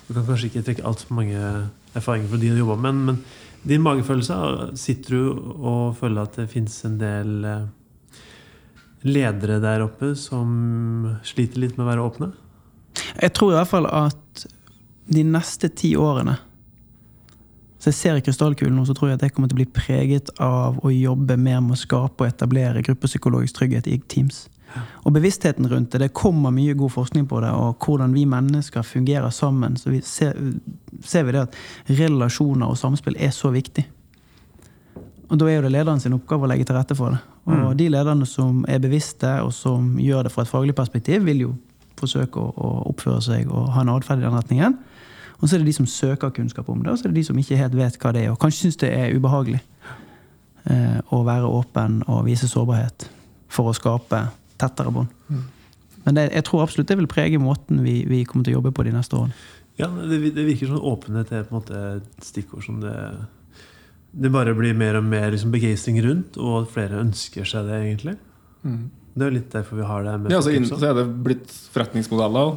Du 0.06 0.14
kan 0.14 0.24
kanskje 0.24 0.48
ikke 0.48 0.64
trekke 0.64 0.86
altfor 0.88 1.16
mange 1.18 1.40
erfaringer 1.94 2.30
fra 2.30 2.40
de 2.40 2.52
du 2.52 2.60
jobba 2.62 2.76
med, 2.80 2.94
men, 2.94 3.04
men 3.04 3.68
din 3.68 3.84
magefølelse 3.84 4.76
Sitter 4.80 5.16
du 5.16 5.40
og 5.58 5.96
føler 6.00 6.24
at 6.24 6.38
det 6.40 6.50
fins 6.52 6.78
en 6.88 6.96
del 7.00 7.44
eh, 7.44 7.66
ledere 9.04 9.60
der 9.62 9.84
oppe 9.84 10.14
som 10.18 11.16
sliter 11.24 11.60
litt 11.62 11.76
med 11.76 11.86
å 11.86 11.90
være 11.90 12.06
åpne? 12.06 12.30
Jeg 13.20 13.34
tror 13.36 13.52
i 13.52 13.58
hvert 13.58 13.70
fall 13.70 13.88
at 13.88 14.46
de 15.10 15.24
neste 15.26 15.70
ti 15.74 15.92
årene 15.98 16.36
Så 17.80 17.90
jeg 17.90 17.98
ser 17.98 18.20
i 18.20 18.24
krystallkulen 18.24 18.76
nå, 18.76 18.86
så 18.88 18.96
tror 18.96 19.10
jeg 19.10 19.20
at 19.20 19.26
jeg 19.26 19.34
kommer 19.36 19.50
til 19.50 19.58
å 19.58 19.62
bli 19.62 19.72
preget 19.76 20.32
av 20.40 20.80
å 20.84 20.92
jobbe 20.92 21.36
mer 21.40 21.60
med 21.64 21.76
å 21.76 21.80
skape 21.80 22.24
og 22.24 22.28
etablere 22.28 22.84
gruppepsykologisk 22.84 23.56
trygghet 23.56 23.88
i 23.88 23.96
teams. 24.12 24.44
Og 25.04 25.14
bevisstheten 25.14 25.66
rundt 25.70 25.92
det. 25.92 26.02
Det 26.04 26.14
kommer 26.16 26.54
mye 26.54 26.74
god 26.78 26.92
forskning 26.94 27.26
på 27.28 27.40
det, 27.42 27.50
og 27.50 27.80
hvordan 27.84 28.14
vi 28.14 28.26
mennesker 28.28 28.82
fungerer 28.86 29.30
sammen. 29.34 29.76
Så 29.76 29.90
vi 29.90 30.02
ser, 30.06 30.36
ser 31.02 31.26
vi 31.26 31.34
det 31.34 31.46
at 31.48 31.56
relasjoner 31.98 32.70
og 32.70 32.78
samspill 32.78 33.18
er 33.18 33.34
så 33.34 33.50
viktig. 33.54 33.86
Og 35.30 35.38
da 35.38 35.46
er 35.46 35.60
jo 35.60 35.66
det 35.66 35.74
lederen 35.74 36.00
sin 36.02 36.14
oppgave 36.14 36.46
å 36.46 36.50
legge 36.50 36.66
til 36.66 36.78
rette 36.78 36.96
for 36.98 37.14
det. 37.14 37.20
Og 37.50 37.74
de 37.78 37.88
lederne 37.90 38.26
som 38.26 38.64
er 38.68 38.82
bevisste, 38.82 39.30
og 39.44 39.52
som 39.54 39.94
gjør 39.98 40.26
det 40.26 40.32
fra 40.34 40.44
et 40.44 40.50
faglig 40.50 40.74
perspektiv, 40.76 41.24
vil 41.26 41.44
jo 41.46 41.52
forsøke 42.00 42.40
å, 42.40 42.50
å 42.50 42.70
oppføre 42.90 43.20
seg 43.22 43.50
og 43.50 43.70
ha 43.74 43.84
en 43.84 43.92
atferd 43.92 44.22
i 44.22 44.26
den 44.26 44.36
retningen. 44.36 44.76
Og 45.40 45.48
så 45.48 45.56
er 45.56 45.62
det 45.62 45.70
de 45.70 45.76
som 45.78 45.88
søker 45.88 46.34
kunnskap 46.36 46.68
om 46.68 46.82
det, 46.82 46.92
og 46.92 46.98
så 46.98 47.06
er 47.06 47.14
det 47.14 47.22
de 47.22 47.28
som 47.30 47.38
ikke 47.38 47.58
helt 47.58 47.76
vet 47.78 47.96
hva 48.00 48.12
det 48.12 48.26
er, 48.26 48.32
og 48.34 48.40
kanskje 48.42 48.66
syns 48.66 48.80
det 48.82 48.90
er 48.92 49.14
ubehagelig 49.16 49.60
eh, 50.68 50.98
å 51.14 51.22
være 51.24 51.48
åpen 51.48 52.02
og 52.06 52.26
vise 52.26 52.48
sårbarhet 52.50 53.06
for 53.50 53.70
å 53.70 53.76
skape 53.76 54.26
tettere 54.60 54.92
bånd. 54.94 55.10
Men 56.04 56.16
det, 56.16 56.28
jeg 56.32 56.46
tror 56.48 56.64
absolutt 56.64 56.88
det 56.88 56.96
vil 57.00 57.10
prege 57.10 57.40
måten 57.40 57.82
vi, 57.84 58.00
vi 58.08 58.22
kommer 58.28 58.46
til 58.46 58.54
å 58.54 58.60
jobbe 58.60 58.72
på 58.76 58.86
de 58.86 58.94
neste 58.94 59.18
årene. 59.18 59.36
Ja, 59.80 59.88
det, 59.88 60.20
det 60.36 60.44
virker 60.44 60.68
som 60.68 60.80
åpenhet 60.90 61.32
er 61.32 61.44
på 61.48 61.54
en 61.54 61.60
måte 61.60 61.82
et 61.98 62.24
stikkord 62.24 62.64
som 62.66 62.80
det 62.82 62.94
Det 64.10 64.30
bare 64.32 64.54
blir 64.58 64.74
mer 64.74 64.98
og 64.98 65.04
mer 65.06 65.30
liksom 65.30 65.52
begeistring 65.54 66.00
rundt, 66.02 66.36
og 66.40 66.64
at 66.64 66.72
flere 66.72 66.98
ønsker 66.98 67.46
seg 67.46 67.68
det, 67.68 67.76
egentlig. 67.84 68.16
Det 69.14 69.22
er 69.22 69.30
jo 69.30 69.36
litt 69.36 69.52
derfor 69.52 69.78
vi 69.78 69.86
har 69.86 70.02
det. 70.06 70.16
med 70.22 70.32
Ja, 70.34 70.40
så, 70.42 70.50
inn, 70.54 70.66
så 70.66 70.80
er 70.88 70.96
det 70.98 71.04
blitt 71.24 71.52
forretningsmodeller. 71.74 72.56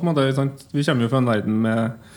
Vi 0.73 0.83
kommer 0.83 1.05
jo 1.05 1.11
fra 1.11 1.21
en 1.21 1.29
verden 1.29 1.61
med 1.61 2.09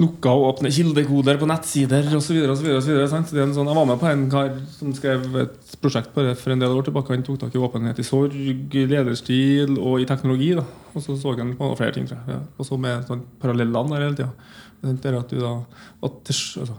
lukka 0.00 0.32
og 0.34 0.46
åpne 0.48 0.72
kildekoder 0.74 1.38
på 1.38 1.48
nettsider 1.48 2.08
osv. 2.18 2.38
Sånn, 2.50 3.26
jeg 3.30 3.76
var 3.78 3.86
med 3.86 4.00
på 4.00 4.08
en 4.10 4.24
kar 4.32 4.54
som 4.74 4.94
skrev 4.96 5.26
et 5.44 5.74
prosjekt 5.82 6.10
på 6.14 6.24
det 6.26 6.34
for 6.40 6.54
en 6.54 6.64
del 6.64 6.74
år 6.74 6.88
tilbake. 6.88 7.14
Han 7.14 7.26
tok 7.26 7.42
tak 7.44 7.54
i 7.54 7.62
åpenhet 7.62 8.00
i 8.02 8.06
sorg, 8.06 8.34
lederstil 8.74 9.76
og 9.78 10.02
i 10.02 10.08
teknologi. 10.08 10.54
Da. 10.58 10.66
Og 10.94 11.04
så 11.04 11.18
så 11.20 11.36
han 11.38 11.54
på 11.58 11.70
flere 11.78 11.94
ting. 11.94 12.08
Ja. 12.10 12.40
Og 12.58 12.66
så 12.66 12.78
med 12.80 13.06
sånn 13.08 13.22
parallellene 13.42 13.94
der 13.94 14.08
hele 14.08 14.18
tida. 14.18 15.52
Altså, 16.04 16.74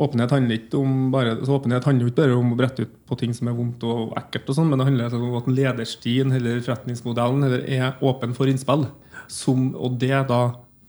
Åpenhet 0.00 0.32
handler 0.32 0.56
ikke 0.56 0.78
om 0.80 1.10
bare 1.12 1.34
altså, 1.34 1.58
åpenhet 1.58 1.84
handler 1.84 2.08
ikke 2.08 2.22
bare 2.22 2.36
om 2.38 2.54
å 2.54 2.56
brette 2.56 2.86
ut 2.86 2.92
på 3.10 3.18
ting 3.20 3.34
som 3.36 3.50
er 3.50 3.56
vondt 3.58 3.82
og 3.84 4.14
ekkelt, 4.16 4.48
og 4.48 4.56
sånt, 4.56 4.70
men 4.70 4.80
det 4.80 4.86
handler 4.88 5.10
altså 5.10 5.18
om 5.20 5.36
at 5.36 5.50
lederstien 5.52 6.32
eller 6.38 6.62
forretningsmodellen 6.64 7.44
eller 7.44 7.66
er 7.68 7.98
åpen 8.00 8.32
for 8.36 8.48
innspill. 8.48 8.86
Som, 9.28 9.74
og 9.76 9.98
det 10.00 10.22
da 10.30 10.40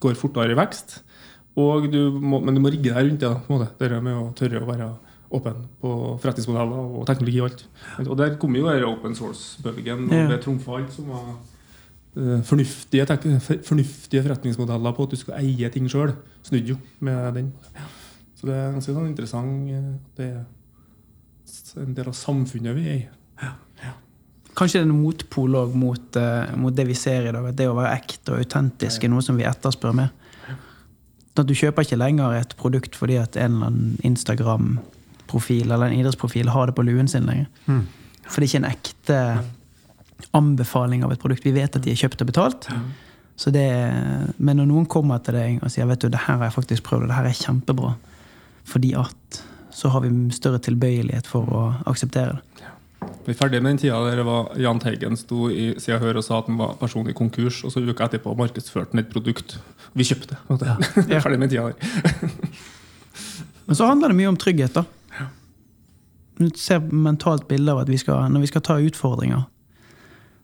går 0.02 0.16
fortere 0.16 0.56
i 0.56 0.58
vekst. 0.58 1.02
Og 1.60 1.88
du 1.92 2.12
må, 2.16 2.40
men 2.40 2.56
du 2.56 2.62
må 2.64 2.72
rigge 2.72 2.94
deg 2.94 3.10
rundt 3.10 3.20
det. 3.20 3.32
på 3.48 3.54
en 3.54 3.60
måte. 3.60 3.72
Det 3.80 4.04
med 4.04 4.16
å 4.16 4.30
tørre 4.38 4.62
å 4.62 4.68
være 4.70 4.90
åpen 5.32 5.62
på 5.82 5.92
forretningsmodeller 6.20 6.98
og 7.00 7.06
teknologi 7.08 7.40
og 7.42 7.50
alt. 7.50 7.64
Og 8.08 8.18
der 8.20 8.36
kom 8.40 8.56
jo 8.56 8.68
denne 8.68 8.88
open 8.88 9.16
source-bølgen 9.16 10.08
og 10.10 10.32
det 10.32 10.42
trumfa 10.44 10.78
alt 10.78 10.92
som 10.96 11.08
var 11.12 11.30
eh, 12.18 12.42
fornuftige, 12.48 13.06
fornuftige 13.64 14.24
forretningsmodeller 14.26 14.96
på 14.96 15.08
at 15.08 15.16
du 15.16 15.20
skulle 15.20 15.40
eie 15.40 15.70
ting 15.72 15.88
sjøl. 15.92 16.14
Snudde 16.44 16.74
jo 16.74 16.78
med 17.00 17.34
den. 17.40 17.52
Så 18.36 18.48
det 18.50 18.58
er 18.58 18.72
ganske 18.76 18.96
sånn 18.96 19.12
interessant. 19.12 19.72
eh, 19.72 19.92
Det 20.18 20.30
er 20.32 21.84
en 21.86 21.96
del 21.96 22.08
av 22.12 22.16
samfunnet 22.18 22.76
vi 22.76 22.88
er 22.88 22.96
i. 23.00 23.10
Kanskje 24.52 24.82
det 24.82 24.84
er 24.84 24.90
en 24.90 25.00
motpol 25.02 25.54
mot, 25.80 26.16
eh, 26.20 26.56
mot 26.60 26.76
det 26.76 26.84
vi 26.90 26.94
ser 26.94 27.28
i 27.30 27.32
dag. 27.32 27.46
At 27.48 27.56
det 27.56 27.70
å 27.72 27.76
være 27.78 27.96
ekte 27.96 28.34
og 28.34 28.42
autentisk 28.44 29.04
er 29.04 29.10
noe 29.14 29.24
som 29.24 29.38
vi 29.40 29.48
etterspør 29.48 29.96
mer. 29.96 30.12
At 31.40 31.48
du 31.48 31.56
kjøper 31.56 31.86
ikke 31.86 32.00
lenger 32.00 32.36
et 32.36 32.56
produkt 32.60 32.98
fordi 33.00 33.16
at 33.22 33.38
en 33.40 33.56
eller 33.56 33.72
annen 33.72 33.98
Instagram-profil 34.08 35.72
eller 35.72 35.88
en 35.88 36.00
idrettsprofil 36.02 36.52
har 36.52 36.68
det 36.68 36.76
på 36.76 36.86
luen 36.86 37.08
sin 37.08 37.30
lenger. 37.30 37.48
Mm. 37.66 37.86
For 38.28 38.42
det 38.42 38.48
er 38.48 38.50
ikke 38.50 38.62
en 38.62 38.72
ekte 38.72 39.20
anbefaling 40.38 41.06
av 41.06 41.14
et 41.16 41.22
produkt. 41.22 41.46
Vi 41.46 41.56
vet 41.56 41.76
at 41.76 41.86
de 41.86 41.94
er 41.94 42.00
kjøpt 42.00 42.22
og 42.24 42.30
betalt. 42.30 42.68
Så 43.40 43.50
det, 43.54 43.66
men 44.38 44.60
når 44.60 44.68
noen 44.70 44.90
kommer 44.92 45.22
til 45.24 45.38
deg 45.40 45.64
og 45.64 45.72
sier 45.74 45.88
vet 45.90 46.04
du, 46.04 46.12
det 46.12 46.28
her 46.28 46.38
har 46.38 46.50
jeg 46.50 46.58
faktisk 46.60 46.86
prøvd, 46.86 47.08
og 47.08 47.10
det 47.10 47.18
her 47.18 47.30
er 47.30 47.40
kjempebra, 47.40 47.96
fordi 48.70 48.92
at 49.00 49.42
så 49.74 49.90
har 49.90 50.04
vi 50.04 50.12
større 50.36 50.60
tilbøyelighet 50.62 51.30
for 51.32 51.48
å 51.48 51.64
akseptere 51.90 52.38
det. 52.38 52.68
Vi 53.26 53.34
er 53.34 53.38
ferdig 53.38 53.62
med 53.64 53.74
den 53.74 53.80
tida 53.82 53.98
der 54.06 54.22
var 54.26 54.52
Jahn 54.62 54.80
Teigen 54.82 55.18
sto 55.18 55.48
i 55.50 55.72
Sida 55.82 55.98
Hør 56.02 56.20
og 56.20 56.26
sa 56.26 56.38
at 56.42 56.50
han 56.52 56.60
var 56.60 56.76
personlig 56.78 57.16
konkurs, 57.18 57.64
og 57.66 57.74
så 57.74 57.82
uka 57.82 58.06
etterpå 58.06 58.36
markedsførte 58.38 58.94
han 58.94 59.02
et 59.02 59.10
produkt. 59.10 59.58
Vi 59.98 60.08
kjøpte. 60.08 60.38
Vi 61.08 61.16
er 61.16 61.24
ferdig 61.24 61.40
med 61.42 61.52
tida 61.52 61.70
der. 61.72 62.50
Men 63.66 63.78
så 63.78 63.88
handler 63.88 64.12
det 64.12 64.18
mye 64.20 64.32
om 64.32 64.40
trygghet, 64.40 64.76
da. 64.76 64.86
Du 66.40 66.48
ser 66.58 66.80
mentalt 66.80 67.46
bilde 67.48 67.72
av 67.72 67.84
at 67.84 67.90
vi 67.92 68.00
skal, 68.02 68.24
når 68.34 68.42
vi 68.42 68.50
skal 68.50 68.64
ta 68.66 68.80
utfordringer, 68.82 69.44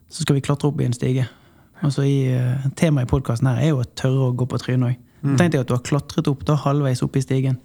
så 0.08 0.22
skal 0.22 0.36
vi 0.36 0.42
klatre 0.46 0.68
opp 0.70 0.78
i 0.80 0.86
en 0.86 0.94
stige. 0.94 1.24
Altså 1.82 2.04
i, 2.06 2.28
eh, 2.30 2.68
Temaet 2.78 3.08
i 3.08 3.10
podkasten 3.10 3.48
her 3.50 3.58
er 3.62 3.72
jo 3.72 3.80
å 3.82 3.88
tørre 3.98 4.28
å 4.28 4.36
gå 4.36 4.46
på 4.46 4.60
trynet 4.62 4.92
òg. 4.92 5.00
Tenk 5.36 5.52
deg 5.52 5.64
at 5.64 5.70
du 5.70 5.74
har 5.74 5.82
klatret 5.82 6.30
opp 6.30 6.44
da 6.46 6.54
halvveis 6.62 7.02
opp 7.02 7.16
i 7.18 7.24
stigen. 7.24 7.58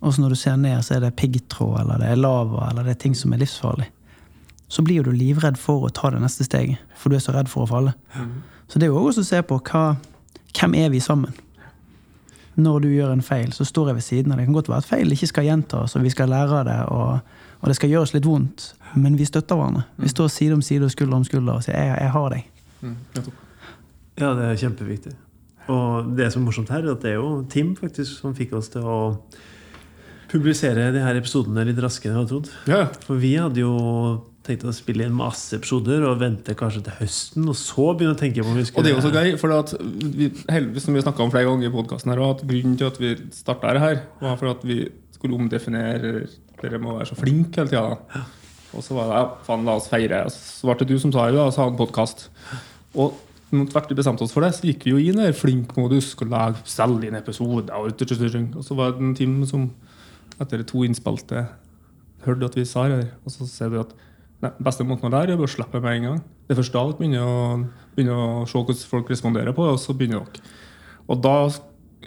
Og 0.00 0.12
så 0.12 0.22
når 0.22 0.34
du 0.34 0.38
ser 0.40 0.56
ned, 0.60 0.84
så 0.84 0.96
er 0.96 1.00
det 1.04 1.16
piggtråd, 1.16 1.80
eller 1.82 2.00
det 2.00 2.12
er 2.12 2.20
lava, 2.20 2.68
eller 2.70 2.84
det 2.84 2.94
er 2.94 3.00
ting 3.02 3.16
som 3.16 3.32
er 3.32 3.40
livsfarlig. 3.42 3.88
Så 4.70 4.84
blir 4.84 5.00
jo 5.00 5.08
du 5.08 5.12
livredd 5.16 5.58
for 5.60 5.88
å 5.88 5.92
ta 5.92 6.12
det 6.12 6.20
neste 6.22 6.46
steget, 6.46 6.78
for 6.96 7.10
du 7.10 7.16
er 7.16 7.24
så 7.24 7.34
redd 7.34 7.50
for 7.52 7.64
å 7.64 7.70
falle. 7.72 7.94
Så 8.68 8.78
det 8.78 8.86
er 8.86 8.92
jo 8.92 9.00
også 9.02 9.24
å 9.24 9.28
se 9.28 9.40
på 9.42 9.58
hva, 9.66 9.96
hvem 10.56 10.74
er 10.74 10.90
vi 10.90 11.00
sammen. 11.00 11.34
Når 12.60 12.80
du 12.84 12.88
gjør 12.90 13.12
en 13.14 13.22
feil, 13.24 13.52
så 13.56 13.64
står 13.64 13.90
jeg 13.90 13.98
ved 14.00 14.04
siden 14.04 14.32
av. 14.32 14.38
Det 14.40 14.48
kan 14.48 14.56
godt 14.56 14.68
være 14.68 14.82
at 14.82 14.88
feil 14.88 15.12
ikke 15.14 15.30
skal 15.30 15.46
gjentas, 15.46 15.96
og 15.96 16.04
vi 16.04 16.12
skal 16.12 16.28
lære 16.28 16.58
av 16.58 16.64
det, 16.66 16.78
og, 16.92 17.36
og 17.60 17.70
det 17.70 17.76
skal 17.78 17.92
gjøres 17.92 18.12
litt 18.16 18.26
vondt, 18.26 18.66
men 19.00 19.16
vi 19.18 19.28
støtter 19.28 19.56
hverandre. 19.56 19.86
Vi 20.02 20.10
står 20.12 20.28
side 20.34 20.58
om 20.58 20.64
side 20.64 20.88
og 20.88 20.92
skulder 20.92 21.20
om 21.20 21.24
skulder 21.24 21.60
og 21.60 21.64
sier 21.64 21.78
jeg, 21.78 21.96
'jeg 22.00 22.10
har 22.10 22.30
deg'. 22.34 22.44
Mm. 22.80 22.96
Ja, 24.20 24.34
det 24.34 24.44
er 24.44 24.56
kjempeviktig. 24.56 25.12
Og 25.68 26.16
det 26.16 26.32
som 26.32 26.42
er 26.42 26.46
morsomt 26.46 26.70
her, 26.72 26.82
er 26.84 26.92
at 26.92 27.02
det 27.02 27.10
er 27.10 27.20
jo 27.20 27.46
Tim 27.50 27.76
faktisk 27.76 28.18
som 28.20 28.34
fikk 28.34 28.52
oss 28.58 28.68
til 28.68 28.82
å 28.82 28.98
publisere 30.30 30.92
de 30.94 31.02
her 31.02 31.18
episodene 31.18 31.64
litt 31.66 31.78
raskere 31.82 32.12
enn 32.12 32.18
jeg 32.18 32.22
hadde 32.22 32.32
trodd. 32.32 32.50
Ja, 32.70 32.84
For 33.06 33.20
vi 33.20 33.34
hadde 33.36 33.62
jo 33.62 33.74
tenkt 34.46 34.64
å 34.64 34.72
spille 34.72 35.04
inn 35.04 35.16
masse 35.16 35.52
episoder 35.56 36.04
og 36.08 36.20
vente 36.22 36.54
kanskje 36.56 36.82
til 36.86 36.96
høsten, 37.02 37.48
og 37.50 37.56
så 37.58 37.90
begynne 37.92 38.16
å 38.16 38.20
tenke 38.20 38.44
på 38.44 38.48
om 38.48 38.56
vi 38.56 38.64
skulle 38.68 38.82
Og 38.82 38.86
det 38.86 38.92
er 38.92 38.96
jo 38.96 39.04
så 39.04 39.12
gøy, 39.12 39.34
for 39.40 39.54
at 39.56 39.74
vi, 40.16 40.30
heldigvis 40.48 40.86
som 40.88 40.96
vi 40.96 41.04
snakket 41.04 41.24
om 41.26 41.32
flere 41.34 41.50
ganger 41.50 41.68
i 41.68 41.74
podcasten 41.74 42.12
her, 42.14 42.22
at 42.24 42.44
grunnen 42.48 42.76
til 42.80 42.88
at 42.88 43.00
vi 43.02 43.14
starta 43.36 43.74
det 43.76 43.84
her, 43.84 44.02
var 44.22 44.38
for 44.40 44.52
at 44.54 44.64
vi 44.66 44.82
skulle 45.16 45.36
omdefinere 45.36 46.28
Dere 46.60 46.76
må 46.76 46.92
være 46.92 47.08
så 47.08 47.16
flinke 47.16 47.62
hele 47.62 47.70
tida. 47.72 48.24
Og 48.76 48.82
så 48.84 48.92
var 48.92 49.06
det 49.08 49.14
ja, 49.16 49.28
faen, 49.46 49.62
la 49.64 49.78
oss 49.80 49.86
feire. 49.88 50.18
Og 50.28 50.34
Så 50.34 50.68
ble 50.68 50.74
det 50.82 50.88
du 50.90 50.98
som 51.00 51.12
sa 51.14 51.22
det, 51.30 51.40
og 51.40 51.54
sa 51.56 51.64
en 51.64 51.78
podkast. 51.78 52.26
Og 52.92 53.16
mot 53.56 53.72
hvert 53.72 53.88
vi 53.88 53.96
bestemte 53.96 54.26
oss 54.26 54.34
for 54.36 54.44
det, 54.44 54.50
så 54.58 54.68
gikk 54.68 54.84
vi 54.84 54.92
jo 54.92 55.00
inn 55.00 55.22
i 55.24 55.30
flink-modus. 55.32 56.10
Skulle 56.12 56.36
lage 56.36 56.60
selge 56.68 57.08
inn 57.08 57.16
episoder. 57.16 57.72
Og, 57.80 57.96
og 57.96 58.66
så 58.66 58.76
var 58.76 58.92
det 58.92 59.06
en 59.06 59.16
team 59.16 59.40
som 59.48 59.70
etter 60.36 60.66
to 60.68 60.84
innspilte 60.84 61.46
hørte 62.26 62.50
at 62.50 62.56
vi 62.58 62.66
sa 62.68 62.86
det. 62.92 63.06
Og 63.24 63.34
så 63.34 63.48
sier 63.48 63.72
du 63.72 63.80
at 63.80 63.96
Nei, 64.40 64.52
beste 64.64 64.86
måten 64.88 65.10
å 65.10 65.12
lære 65.12 65.34
er 65.36 65.42
å 65.42 65.48
slippe 65.50 65.82
med 65.84 65.98
en 65.98 66.06
gang. 66.08 66.20
Det 66.48 66.54
er 66.54 66.60
først 66.62 66.72
da 66.72 66.84
dere 66.86 66.96
begynner 66.96 67.26
å, 67.28 67.40
begynner 67.96 68.20
å 68.20 68.28
se 68.48 68.56
hvordan 68.56 68.86
folk 68.92 69.10
responderer 69.12 69.56
på 69.56 69.66
det, 69.66 69.74
og 69.76 69.82
så 69.82 69.96
begynner 69.96 70.24
dere. 70.24 70.54
Og 71.10 71.20
da 71.20 71.34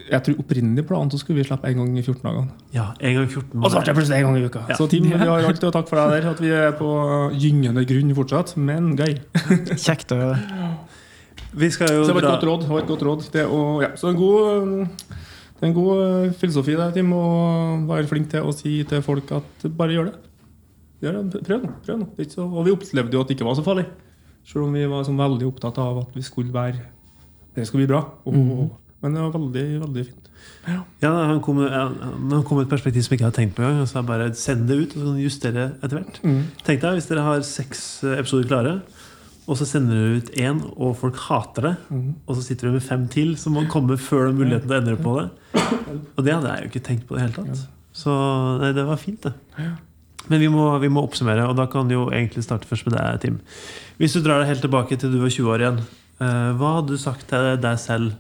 jeg 0.03 0.25
tror 0.25 0.39
opprinnelig 0.41 0.83
planen 0.89 1.11
så 1.13 1.19
skulle 1.21 1.39
vi 1.39 1.45
slippe 1.47 1.69
en 1.69 1.79
gang 1.79 1.97
i 1.99 2.01
14 2.01 2.23
dager. 2.25 2.47
Ja, 2.73 2.87
en 2.97 3.17
gang 3.19 3.27
14 3.29 3.59
Og 3.59 3.67
så 3.69 3.77
ble 3.77 3.85
det 3.85 3.95
plutselig 3.99 4.17
en 4.17 4.25
gang 4.27 4.39
i 4.39 4.47
uka. 4.47 4.63
Ja. 4.71 4.77
Så 4.79 4.87
Tim, 4.91 5.05
vi 5.05 5.19
har 5.19 5.45
alltid 5.45 5.67
å 5.69 5.73
takke 5.75 5.91
for 5.91 6.01
deg 6.01 6.15
der. 6.15 6.29
At 6.33 6.41
vi 6.43 6.49
er 6.57 6.73
på 6.79 6.89
gyngende 7.39 7.85
grunn 7.87 8.15
fortsatt, 8.17 8.55
men 8.57 8.93
gøy. 8.99 9.13
Kjekt 9.85 10.15
å 10.15 10.19
høre. 10.19 10.39
Vi 11.53 11.69
skal 11.69 11.93
jo 11.93 12.01
Så 12.01 12.09
det 12.09 12.17
var 12.17 12.25
et 12.25 12.33
godt 12.33 12.47
råd. 12.49 12.65
Det 12.65 12.81
et 12.81 12.89
godt 12.89 13.05
råd. 13.07 13.25
Det, 13.35 13.45
å, 13.45 13.61
ja. 13.85 13.93
Så 13.99 14.09
en 14.09 14.17
god, 14.17 14.65
um, 14.65 15.17
det 15.53 15.61
er 15.61 15.69
en 15.69 15.77
god 15.77 16.01
uh, 16.01 16.35
filosofi 16.41 16.77
der, 16.79 16.93
Tim, 16.95 17.13
å 17.13 17.25
være 17.93 18.09
flink 18.09 18.33
til 18.33 18.49
å 18.49 18.55
si 18.55 18.79
til 18.89 19.05
folk 19.05 19.29
at 19.37 19.67
bare 19.77 19.99
gjør 19.99 20.09
det. 20.09 20.32
Gjør 21.03 21.19
det. 21.19 21.43
Prøv 21.43 21.63
nå. 21.65 21.73
Prøv 21.83 21.99
nå. 21.99 22.07
Det 22.15 22.27
ikke 22.27 22.37
så, 22.39 22.47
og 22.47 22.65
vi 22.67 22.73
opplevde 22.73 23.17
jo 23.17 23.23
at 23.23 23.29
det 23.31 23.35
ikke 23.37 23.47
var 23.49 23.57
så 23.59 23.65
farlig. 23.65 23.85
Selv 24.47 24.65
om 24.67 24.73
vi 24.75 24.83
var 24.91 25.05
sånn 25.07 25.19
veldig 25.19 25.47
opptatt 25.51 25.77
av 25.83 26.01
at 26.01 26.15
vi 26.17 26.23
skulle 26.25 26.51
være 26.55 26.81
Det 27.55 27.67
skulle 27.67 27.85
bli 27.85 27.91
bra. 27.93 28.01
Og, 28.25 28.33
Men 29.03 29.13
det 29.15 29.21
var 29.23 29.33
veldig, 29.35 29.63
veldig 29.83 30.03
fint. 30.07 30.29
Ja, 31.03 31.11
han 31.29 31.39
kom, 31.43 31.59
ja, 31.63 31.83
han 31.91 32.43
kom 32.47 32.59
et 32.63 32.69
perspektiv 32.71 33.03
som 33.03 33.13
jeg 33.13 33.19
ikke 33.19 33.27
hadde 33.27 33.37
tenkt 33.37 33.55
på 33.57 33.63
engang. 33.67 33.85
Så 33.87 33.99
jeg 33.99 34.07
bare 34.09 34.29
send 34.39 34.63
det 34.71 34.77
ut, 34.79 34.95
og 34.95 34.97
så 35.01 35.05
kan 35.09 35.17
du 35.19 35.23
justere 35.23 35.65
etter 35.83 35.99
hvert. 35.99 36.19
Tenk 36.67 36.81
deg 36.83 36.97
hvis 36.97 37.09
dere 37.11 37.25
har 37.27 37.43
seks 37.47 37.83
eh, 38.07 38.15
episoder 38.23 38.47
klare, 38.49 38.73
og 39.43 39.59
så 39.59 39.67
sender 39.67 39.99
dere 39.99 40.17
ut 40.23 40.31
én, 40.39 40.63
og 40.79 40.95
folk 41.01 41.19
hater 41.27 41.67
det. 41.67 41.73
Og 42.25 42.35
så 42.39 42.41
sitter 42.47 42.67
du 42.71 42.77
med 42.79 42.85
fem 42.87 43.05
til 43.11 43.35
som 43.37 43.53
må 43.59 43.65
komme 43.71 43.99
før 43.99 44.29
den 44.31 44.39
muligheten 44.39 44.67
til 44.71 44.75
å 44.77 44.81
endre 44.81 44.97
på 45.03 45.15
det. 45.19 45.27
Og 46.15 46.23
det 46.25 46.33
hadde 46.37 46.53
jeg 46.55 46.63
jo 46.65 46.71
ikke 46.73 46.85
tenkt 46.89 47.07
på 47.09 47.15
i 47.15 47.19
det 47.19 47.25
hele 47.27 47.35
tatt. 47.37 47.65
Så 47.93 48.11
nei, 48.63 48.71
det 48.73 48.87
var 48.87 48.97
fint, 49.03 49.21
det. 49.27 49.35
Men 50.31 50.39
vi 50.39 50.47
må, 50.51 50.65
vi 50.79 50.91
må 50.91 51.03
oppsummere, 51.03 51.45
og 51.49 51.57
da 51.59 51.65
kan 51.71 51.89
du 51.89 51.97
jo 51.97 52.05
egentlig 52.13 52.45
starte 52.45 52.67
først 52.69 52.87
med 52.87 52.95
deg, 52.95 53.19
Tim. 53.23 53.39
Hvis 53.99 54.15
du 54.15 54.21
drar 54.23 54.39
deg 54.39 54.53
helt 54.53 54.63
tilbake 54.63 54.97
til 54.99 55.11
du 55.11 55.19
var 55.21 55.33
20 55.33 55.51
år 55.51 55.63
igjen, 55.65 55.81
eh, 56.23 56.49
hva 56.59 56.77
hadde 56.77 56.95
du 56.95 57.01
sagt 57.01 57.27
til 57.31 57.49
deg 57.63 57.79
selv 57.81 58.13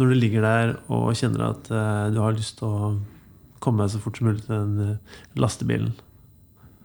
når 0.00 0.10
du 0.10 0.16
ligger 0.16 0.46
der 0.46 0.74
og 0.88 1.10
kjenner 1.18 1.50
at 1.52 1.70
eh, 1.70 2.04
du 2.14 2.20
har 2.24 2.34
lyst 2.34 2.58
til 2.58 2.66
å 2.66 2.92
komme 3.62 3.84
deg 3.84 3.92
så 3.92 4.00
fort 4.02 4.18
som 4.18 4.30
mulig 4.30 4.42
til 4.46 4.56
den 4.56 4.84
eh, 4.86 5.18
lastebilen? 5.38 5.94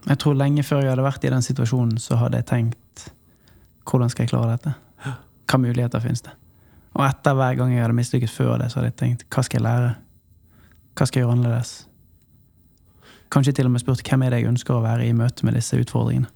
Jeg 0.05 0.21
tror 0.21 0.37
lenge 0.37 0.65
før 0.67 0.83
jeg 0.83 0.93
hadde 0.93 1.07
vært 1.07 1.25
i 1.25 1.33
den 1.33 1.45
situasjonen, 1.45 1.97
så 2.01 2.19
hadde 2.21 2.43
jeg 2.43 2.49
tenkt 2.51 3.07
hvordan 3.85 4.11
skal 4.11 4.25
jeg 4.25 4.33
klare 4.33 4.57
dette? 4.57 4.75
Hva 5.45 5.61
muligheter 5.61 6.01
finnes 6.01 6.25
det? 6.25 6.33
Og 6.95 7.03
etter 7.05 7.35
hver 7.37 7.57
gang 7.57 7.73
jeg 7.73 7.83
hadde 7.83 7.97
mislykkes 7.97 8.33
før 8.33 8.55
det, 8.61 8.69
så 8.71 8.79
hadde 8.79 8.93
jeg 8.93 8.99
tenkt 9.01 9.25
hva 9.33 9.43
skal 9.45 9.59
jeg 9.61 9.65
lære? 9.65 9.91
Hva 10.95 11.07
skal 11.09 11.19
jeg 11.19 11.25
gjøre 11.25 11.37
annerledes? 11.37 11.73
Kanskje 13.33 13.55
til 13.57 13.69
og 13.69 13.73
med 13.73 13.83
spurt 13.83 14.03
hvem 14.05 14.23
er 14.25 14.33
det 14.33 14.41
jeg 14.41 14.51
ønsker 14.51 14.75
å 14.75 14.83
være 14.83 15.07
i 15.07 15.15
møte 15.17 15.47
med 15.47 15.57
disse 15.57 15.77
utfordringene. 15.81 16.29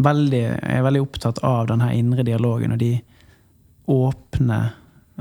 Veldig, 0.00 0.40
jeg 0.40 0.76
er 0.78 0.84
veldig 0.86 1.02
opptatt 1.04 1.42
av 1.44 1.66
den 1.68 1.82
her 1.84 1.92
indre 1.92 2.24
dialogen 2.24 2.72
og 2.72 2.78
de 2.80 2.94
åpne, 3.90 4.60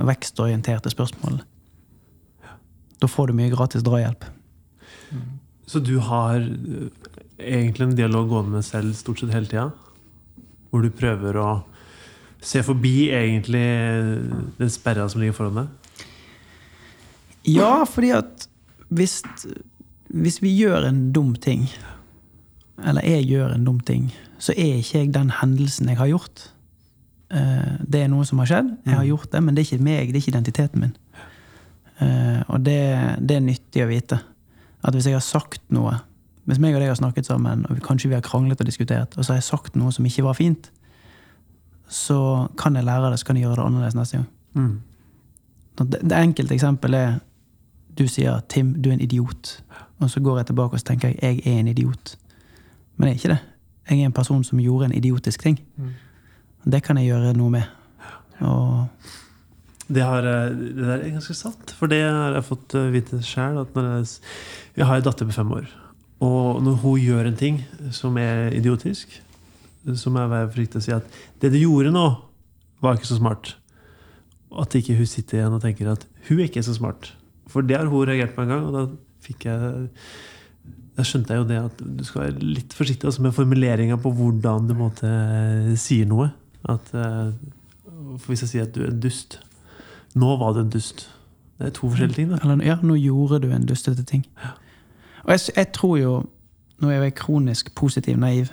vekstorienterte 0.08 0.92
spørsmålene. 0.94 1.44
Da 3.00 3.08
får 3.08 3.28
du 3.28 3.36
mye 3.36 3.52
gratis 3.52 3.84
drahjelp. 3.84 4.24
Så 5.68 5.82
du 5.84 5.98
har 6.04 6.40
eh, 6.40 7.10
egentlig 7.40 7.90
en 7.90 7.98
dialog 7.98 8.30
gående 8.32 8.58
med 8.58 8.68
selv 8.68 8.96
stort 8.98 9.22
sett 9.22 9.34
hele 9.34 9.50
tida? 9.50 9.70
Hvor 10.70 10.84
du 10.84 10.92
prøver 10.94 11.40
å 11.40 11.50
se 12.40 12.64
forbi 12.64 13.10
egentlig 13.12 13.66
den 14.60 14.72
sperra 14.72 15.08
som 15.12 15.22
ligger 15.22 15.38
foran 15.38 15.62
deg? 15.62 16.08
Ja, 17.50 17.86
fordi 17.88 18.12
at 18.16 18.48
hvis, 18.90 19.22
hvis 20.10 20.42
vi 20.42 20.54
gjør 20.58 20.88
en 20.90 21.12
dum 21.14 21.36
ting, 21.36 21.68
eller 22.86 23.06
jeg 23.06 23.28
gjør 23.30 23.54
en 23.56 23.66
dum 23.68 23.80
ting, 23.86 24.10
så 24.40 24.54
er 24.56 24.80
ikke 24.80 25.04
jeg 25.04 25.14
den 25.14 25.30
hendelsen 25.42 25.90
jeg 25.92 25.98
har 26.00 26.08
gjort. 26.08 26.46
Eh, 27.32 27.78
Det 27.86 28.04
er 28.04 28.08
noe 28.08 28.26
som 28.26 28.40
har 28.40 28.48
skjedd, 28.50 28.72
jeg 28.86 28.96
har 28.96 29.06
gjort 29.06 29.32
det, 29.32 29.44
men 29.44 29.56
det 29.56 29.62
er 29.62 29.68
ikke 29.70 29.84
meg, 29.84 30.08
det 30.08 30.16
er 30.16 30.22
ikke 30.24 30.34
identiteten 30.38 30.80
min. 30.82 30.96
Eh, 32.00 32.42
Og 32.48 32.64
det, 32.64 32.80
det 33.22 33.36
er 33.36 33.46
nyttig 33.46 33.84
å 33.84 33.90
vite. 33.90 34.20
At 34.84 34.94
hvis 34.96 35.06
jeg 35.06 35.14
har 35.14 35.26
sagt 35.26 35.62
noe 35.70 36.00
Hvis 36.46 36.58
meg 36.58 36.74
og 36.74 36.80
deg 36.82 36.88
har 36.90 36.96
snakket 36.98 37.28
sammen, 37.28 37.66
og 37.70 37.78
kanskje 37.86 38.10
vi 38.10 38.16
har 38.16 38.24
kranglet 38.26 38.60
og 38.60 38.66
diskutert, 38.66 39.14
og 39.18 39.26
så 39.26 39.34
har 39.34 39.38
jeg 39.38 39.44
sagt 39.44 39.76
noe 39.76 39.92
som 39.92 40.06
ikke 40.06 40.24
var 40.26 40.34
fint, 40.34 40.72
så 41.88 42.50
kan 42.58 42.74
jeg 42.74 42.86
lære 42.88 43.12
det, 43.12 43.20
så 43.20 43.26
kan 43.26 43.36
jeg 43.38 43.44
gjøre 43.46 43.60
det 43.60 43.66
annerledes 43.68 43.96
neste 43.96 44.18
gang. 44.18 44.28
Mm. 44.56 44.80
Det, 45.78 46.00
det 46.10 46.18
enkelte 46.18 46.56
eksempelet 46.56 47.00
er 47.00 47.20
du 48.00 48.08
sier 48.08 48.40
'Tim, 48.50 48.74
du 48.82 48.90
er 48.90 48.94
en 48.94 49.02
idiot'. 49.02 49.62
Og 50.00 50.10
så 50.10 50.20
går 50.20 50.38
jeg 50.38 50.46
tilbake 50.46 50.74
og 50.74 50.80
så 50.80 50.86
tenker 50.86 51.08
jeg 51.08 51.20
'jeg 51.22 51.42
er 51.46 51.60
en 51.60 51.68
idiot'. 51.68 52.16
Men 52.98 53.08
jeg 53.08 53.14
er 53.14 53.18
ikke 53.18 53.30
det. 53.30 53.40
Jeg 53.90 54.02
er 54.02 54.06
en 54.06 54.12
person 54.12 54.44
som 54.44 54.60
gjorde 54.60 54.86
en 54.86 54.94
idiotisk 54.94 55.42
ting. 55.42 55.60
Det 56.66 56.84
kan 56.84 56.98
jeg 56.98 57.06
gjøre 57.06 57.34
noe 57.34 57.50
med. 57.50 57.64
Og 58.40 58.88
Det, 59.90 60.04
har, 60.04 60.22
det 60.22 60.76
der 60.78 60.98
er 60.98 61.10
ganske 61.10 61.34
sant. 61.34 61.72
For 61.72 61.88
det 61.88 62.04
har 62.04 62.34
jeg 62.34 62.44
fått 62.46 62.76
eh, 62.76 62.92
vite 62.94 63.24
sjøl. 63.24 63.66
Jeg, 63.76 64.06
jeg 64.78 64.86
har 64.86 64.96
en 64.96 65.04
datter 65.04 65.26
på 65.26 65.32
fem 65.32 65.52
år. 65.52 65.66
Og 66.20 66.62
når 66.64 66.72
hun 66.84 67.00
gjør 67.00 67.26
en 67.26 67.36
ting 67.36 67.66
som 67.92 68.18
er 68.18 68.52
idiotisk, 68.54 69.22
så 69.96 70.10
må 70.10 70.20
jeg 70.20 70.30
være 70.30 70.52
forsiktig 70.52 70.76
og 70.76 70.84
si 70.84 70.92
at 70.92 71.04
det 71.42 71.52
du 71.54 71.58
gjorde 71.58 71.92
nå, 71.92 72.06
var 72.82 72.94
ikke 72.94 73.08
så 73.08 73.18
smart. 73.18 73.58
At 74.60 74.76
ikke 74.76 74.96
hun 74.98 75.06
sitter 75.06 75.40
igjen 75.40 75.54
og 75.54 75.62
tenker 75.62 75.92
at 75.92 76.06
hun 76.28 76.40
er 76.40 76.44
ikke 76.44 76.64
så 76.64 76.74
smart. 76.74 77.16
For 77.50 77.66
det 77.66 77.78
har 77.78 77.90
hun 77.90 78.08
reagert 78.08 78.36
på 78.36 78.46
en 78.46 78.52
gang, 78.54 78.68
og 78.68 78.76
da 78.76 78.84
fikk 79.26 79.48
jeg 79.50 79.90
da 81.00 81.06
skjønte 81.08 81.32
jeg 81.32 81.40
jo 81.40 81.48
det 81.48 81.60
at 81.64 81.80
du 81.80 82.02
skal 82.04 82.26
være 82.26 82.44
litt 82.44 82.74
forsiktig 82.76 83.08
også 83.08 83.24
med 83.24 83.36
formuleringa 83.36 83.96
på 84.04 84.12
hvordan 84.18 84.66
du 84.68 84.74
måte 84.76 85.10
sier 85.80 86.10
noe. 86.10 86.28
At, 86.68 86.92
eh, 86.92 87.30
for 88.20 88.34
hvis 88.34 88.44
jeg 88.44 88.52
sier 88.52 88.68
at 88.68 88.74
du 88.76 88.82
er 88.84 88.92
en 88.92 89.00
dust 89.00 89.38
Nå 90.20 90.34
var 90.42 90.56
du 90.58 90.64
en 90.64 90.72
dust. 90.74 91.06
Det 91.60 91.70
er 91.70 91.74
to 91.78 91.88
forskjellige 91.88 92.18
ting. 92.18 92.32
da 92.32 92.40
Eller 92.44 92.66
ja, 92.66 92.76
nå 92.84 92.98
gjorde 92.98 93.40
du 93.44 93.52
en 93.54 93.68
dustete 93.70 94.04
ting. 94.04 94.26
Og 95.24 95.32
jeg, 95.36 95.54
jeg 95.56 95.72
tror 95.78 95.96
jo 96.02 96.14
Nå 96.82 96.90
er 96.90 97.04
jeg 97.04 97.16
kronisk 97.20 97.74
positiv 97.76 98.16
naiv, 98.20 98.50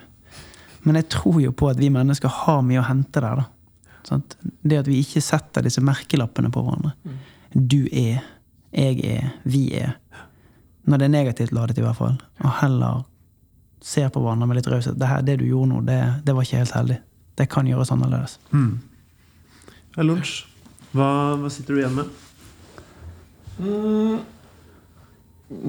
men 0.82 0.97
jeg 0.99 1.07
tror 1.14 1.36
jo 1.38 1.53
på 1.55 1.68
at 1.70 1.78
vi 1.78 1.92
mennesker 1.94 2.30
har 2.42 2.64
mye 2.66 2.80
å 2.80 2.86
hente 2.88 3.22
der. 3.22 3.38
da. 3.38 3.92
Sånn? 4.07 4.24
Det 4.66 4.80
at 4.80 4.90
vi 4.90 4.99
ikke 5.03 5.22
setter 5.22 5.62
disse 5.62 5.82
merkelappene 5.82 6.51
på 6.51 6.64
hverandre. 6.66 6.92
Du 7.55 7.86
er, 7.86 8.24
jeg 8.77 9.01
er, 9.09 9.31
vi 9.49 9.64
er. 9.81 9.95
Når 10.87 11.01
det 11.01 11.07
er 11.09 11.14
negativt 11.16 11.53
ladet, 11.57 11.79
i 11.81 11.85
hvert 11.85 11.97
fall. 11.99 12.18
Og 12.45 12.53
heller 12.61 13.05
ser 13.83 14.09
på 14.12 14.20
hverandre 14.22 14.47
med 14.51 14.59
litt 14.61 14.68
raushet. 14.70 14.99
Det, 14.99 15.09
her- 15.11 15.24
det 15.27 15.39
du 15.41 15.47
gjorde 15.49 15.70
nå, 15.72 15.81
det, 15.89 15.97
det 16.27 16.35
var 16.37 16.47
ikke 16.47 16.61
helt 16.62 16.74
heldig. 16.77 16.99
Det 17.39 17.49
kan 17.53 17.66
gjøres 17.68 17.91
annerledes. 17.95 18.39
Mm. 18.53 18.79
Lunsj. 20.05 20.45
Hva, 20.97 21.09
hva 21.41 21.51
sitter 21.53 21.74
du 21.77 21.81
igjen 21.83 21.97
med? 21.99 22.14
Mm. 23.59 24.18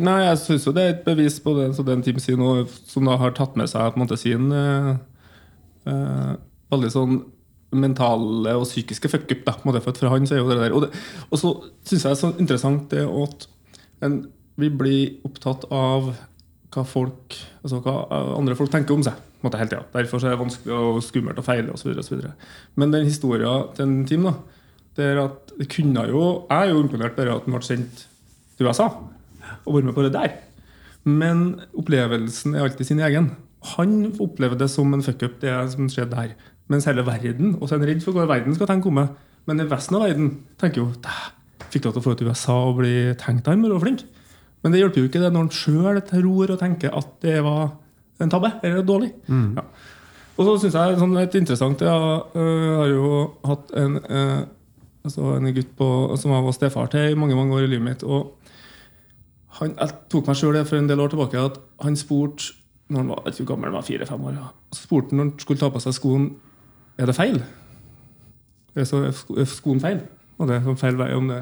Nei, 0.07 0.17
jeg 0.25 0.37
syns 0.41 0.65
jo 0.65 0.73
det 0.73 0.83
er 0.83 0.93
et 0.95 1.03
bevis 1.05 1.37
på 1.43 1.53
det 1.57 1.67
som 1.77 1.85
den 1.87 2.01
Tim 2.05 2.17
sier 2.21 2.37
nå, 2.39 2.51
som 2.89 3.05
da 3.07 3.17
har 3.21 3.35
tatt 3.37 3.57
med 3.59 3.69
seg 3.69 3.91
på 3.93 3.99
en 3.99 4.03
måte 4.05 4.17
sin 4.19 4.47
eh, 4.55 4.93
eh, 5.91 6.31
veldig 6.73 6.89
sånn 6.93 7.19
mentale 7.75 8.55
og 8.55 8.65
psykiske 8.67 9.09
fuck-up. 9.11 9.43
da, 9.45 9.53
på 9.57 9.65
en 9.65 9.73
måte, 9.73 9.83
For 9.83 10.09
han 10.09 10.27
så 10.27 10.35
er 10.35 10.39
jo 10.39 10.49
det 10.49 10.59
der. 10.61 10.73
Og, 10.73 10.81
det, 10.85 10.89
og 11.29 11.39
så 11.41 11.53
syns 11.83 12.03
jeg 12.05 12.09
det 12.09 12.15
er 12.15 12.21
så 12.21 12.33
interessant 12.39 12.89
det 12.91 13.05
at 13.05 13.47
en, 14.07 14.17
vi 14.57 14.69
blir 14.69 15.27
opptatt 15.27 15.67
av 15.73 16.13
hva 16.73 16.83
folk 16.85 17.35
altså 17.63 17.79
hva 17.83 17.95
andre 18.37 18.55
folk 18.57 18.71
tenker 18.71 18.95
om 18.95 19.03
seg. 19.05 19.13
på 19.13 19.45
en 19.45 19.49
måte 19.49 19.59
hele 19.59 19.69
tiden. 19.69 19.89
Derfor 19.93 20.19
så 20.19 20.27
er 20.27 20.35
det 20.35 20.41
vanskelig 20.41 20.73
og 20.73 21.01
skummelt 21.05 21.39
å 21.39 21.45
feile 21.45 21.73
osv. 21.73 22.23
Men 22.75 22.93
den 22.93 23.05
historien 23.05 23.69
til 23.75 23.85
en 23.85 24.05
Tim 24.09 24.25
da, 24.27 24.33
det 24.97 25.11
er 25.11 25.21
at 25.21 25.53
det 25.57 25.69
kunne 25.69 26.07
jo 26.09 26.47
Jeg 26.49 26.57
er 26.57 26.71
jo 26.71 26.81
imponert 26.81 27.15
bare 27.15 27.35
at 27.35 27.45
han 27.45 27.53
ble 27.53 27.65
sendt 27.65 28.07
til 28.57 28.65
USA 28.65 28.89
og 29.65 29.75
vært 29.75 29.87
med 29.87 29.95
på 29.95 30.05
det 30.05 30.13
der. 30.15 30.33
Men 31.07 31.61
opplevelsen 31.77 32.55
er 32.55 32.65
alltid 32.65 32.89
sin 32.89 32.99
egen. 33.03 33.31
Han 33.75 34.13
opplever 34.19 34.57
det 34.59 34.69
som 34.71 34.93
en 34.93 35.03
fuck-up, 35.03 35.39
det 35.41 35.53
som 35.71 35.89
skjedde 35.91 36.17
her. 36.17 36.33
Mens 36.67 36.87
hele 36.89 37.05
verden 37.07 37.55
og 37.55 37.67
så 37.67 37.75
er 37.75 37.81
han 37.81 37.89
redd 37.89 38.03
for 38.03 38.17
hva 38.17 38.27
verden 38.27 38.55
skal 38.55 38.69
tenke 38.69 38.89
om 38.89 38.97
meg. 38.99 39.11
Men 39.47 39.63
i 39.63 39.67
resten 39.69 39.95
av 39.95 40.03
verden 40.03 40.31
tenker 40.59 40.83
jo 40.83 40.91
«Dæ, 41.03 41.17
Fikk 41.67 41.87
lov 41.87 41.97
til 41.97 42.01
å 42.01 42.05
få 42.05 42.13
ut 42.15 42.23
USA 42.23 42.55
og 42.69 42.77
bli 42.79 42.93
tenkt 43.19 43.49
han 43.49 43.63
var 43.65 43.81
flink. 43.83 44.05
Men 44.63 44.73
det 44.73 44.79
hjelper 44.81 45.01
jo 45.01 45.09
ikke 45.09 45.21
det 45.21 45.31
når 45.33 45.45
han 45.45 45.55
sjøl 45.55 45.99
tror 46.07 46.53
og 46.53 46.59
tenker 46.61 46.93
at 46.95 47.09
det 47.23 47.37
var 47.45 47.73
en 48.23 48.31
tabbe 48.31 48.51
eller 48.65 48.85
dårlig. 48.87 49.11
Ja. 49.57 49.65
Og 50.37 50.45
så 50.45 50.53
syns 50.61 50.77
jeg 50.77 50.99
sånn 51.01 51.15
litt 51.17 51.33
interessant 51.37 51.81
Jeg 51.81 52.21
øh, 52.37 52.73
har 52.77 52.89
jo 52.91 53.07
hatt 53.45 53.71
en, 53.77 53.97
øh, 53.97 54.41
altså 55.07 55.33
en 55.35 55.49
gutt 55.53 55.71
på, 55.77 55.87
som 56.21 56.33
jeg 56.33 56.45
var 56.45 56.55
stefar 56.55 56.91
til 56.93 57.11
i 57.11 57.17
mange 57.17 57.37
mange 57.37 57.57
år 57.57 57.65
i 57.65 57.71
livet 57.73 57.85
mitt. 57.85 58.05
Og 58.05 58.33
han, 59.59 59.73
jeg 59.73 59.95
tok 60.13 60.29
meg 60.29 60.39
sjøl 60.39 60.59
for 60.63 60.79
en 60.79 60.89
del 60.89 61.01
år 61.01 61.13
tilbake 61.13 61.41
at 61.41 61.59
han 61.83 61.97
spurte 61.99 62.53
når 62.87 63.01
han 63.01 63.09
var 63.11 63.25
jeg 63.27 63.47
gammel, 63.49 63.73
var 63.73 63.83
fire-fem 63.83 64.27
år, 64.29 64.35
ja. 64.37 64.45
så 64.71 64.85
spurte 64.85 65.11
han 65.11 65.19
når 65.19 65.25
han 65.25 65.39
skulle 65.43 65.59
ta 65.59 65.67
på 65.73 65.81
seg 65.83 65.95
skoen 65.97 66.27
er 66.97 67.05
det 67.09 67.15
feil. 67.17 67.39
Er, 68.77 68.85
så, 68.85 69.03
er 69.07 69.13
sko- 69.17 69.45
skoen 69.49 69.81
feil? 69.81 70.01
Og 70.37 70.49
det 70.49 70.57
er 70.59 70.75
feil 70.77 70.97
vei 70.99 71.11
om 71.17 71.29
det. 71.31 71.39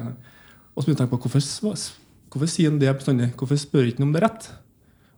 Og 0.76 0.82
så 0.82 0.86
begynte 0.88 1.02
jeg 1.04 1.08
å 1.08 1.10
tenke 1.10 1.16
på 1.16 1.28
hvorfor, 1.28 1.82
hvorfor 2.32 2.48
sier 2.52 2.70
han 2.70 2.78
det 2.80 2.94
bestandig? 2.96 3.30
Hvorfor 3.36 3.60
spør 3.60 3.88
ikke 3.90 4.00
han 4.02 4.08
om 4.08 4.14
det 4.14 4.22
er 4.22 4.26
rett? 4.28 4.48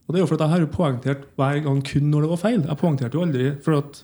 Og 0.08 0.14
det 0.14 0.20
er 0.20 0.22
jo 0.24 0.28
fordi 0.30 0.44
jeg 0.46 0.52
har 0.54 0.62
jo 0.62 0.68
poengtert 0.72 1.24
hver 1.36 1.58
gang 1.66 1.80
kun 1.84 2.06
når 2.10 2.24
det 2.24 2.30
var 2.32 2.40
feil. 2.40 2.60
Jeg 2.64 2.78
poengterte 2.80 3.18
jo 3.18 3.24
aldri 3.26 3.48
at, 3.52 3.98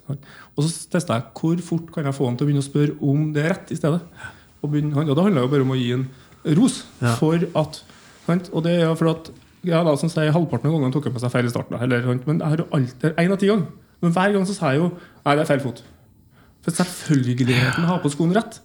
Og 0.55 0.67
så 0.67 0.73
testa 0.93 1.17
jeg 1.17 1.31
hvor 1.41 1.63
fort 1.65 1.93
kan 1.95 2.05
jeg 2.11 2.15
få 2.19 2.27
han 2.29 2.37
til 2.37 2.45
å 2.45 2.49
begynne 2.51 2.65
å 2.65 2.67
spørre 2.67 2.97
om 3.01 3.31
det 3.33 3.45
er 3.45 3.55
rett 3.55 3.73
i 3.73 3.79
stedet. 3.79 4.03
Og, 4.61 4.69
begynne, 4.73 4.93
og 5.01 5.15
det 5.17 5.25
handla 5.25 5.47
jo 5.47 5.53
bare 5.55 5.65
om 5.65 5.73
å 5.73 5.79
gi 5.81 5.91
en 5.97 6.05
ros 6.59 6.83
Ja. 7.01 7.15
for 7.17 7.41
at? 7.41 7.81
Og 8.53 8.63
det 8.65 8.75
er 8.79 8.85
jo 8.85 8.95
for 9.01 9.11
at 9.15 9.31
ja, 9.65 9.81
da, 9.85 9.95
som 9.97 10.11
sier, 10.13 10.29
Halvparten 10.33 10.69
av 10.69 10.75
gangene 10.77 10.93
tok 10.93 11.07
jeg 11.09 11.15
på 11.17 11.21
seg 11.25 11.33
feil 11.33 11.47
i 11.49 11.53
starten. 11.53 11.79
Eller, 11.81 12.05
men 12.27 12.37
jeg 12.43 12.51
har 12.53 12.61
jo 12.61 12.67
alltid 12.77 13.15
en 13.17 13.33
av 13.33 13.39
ti 13.41 13.49
ganger. 13.49 13.67
Men 14.05 14.13
hver 14.13 14.33
gang 14.37 14.45
så 14.45 14.53
sa 14.59 14.73
jeg 14.75 14.83
jo 14.83 14.91
nei, 15.25 15.33
det 15.39 15.41
er 15.41 15.49
feil 15.49 15.63
fot. 15.65 15.81
For 16.65 16.73
selvfølgeligheten 16.73 17.85
å 17.85 17.91
ha 17.91 17.99
på 18.01 18.13
skoen 18.13 18.33
rett 18.37 18.61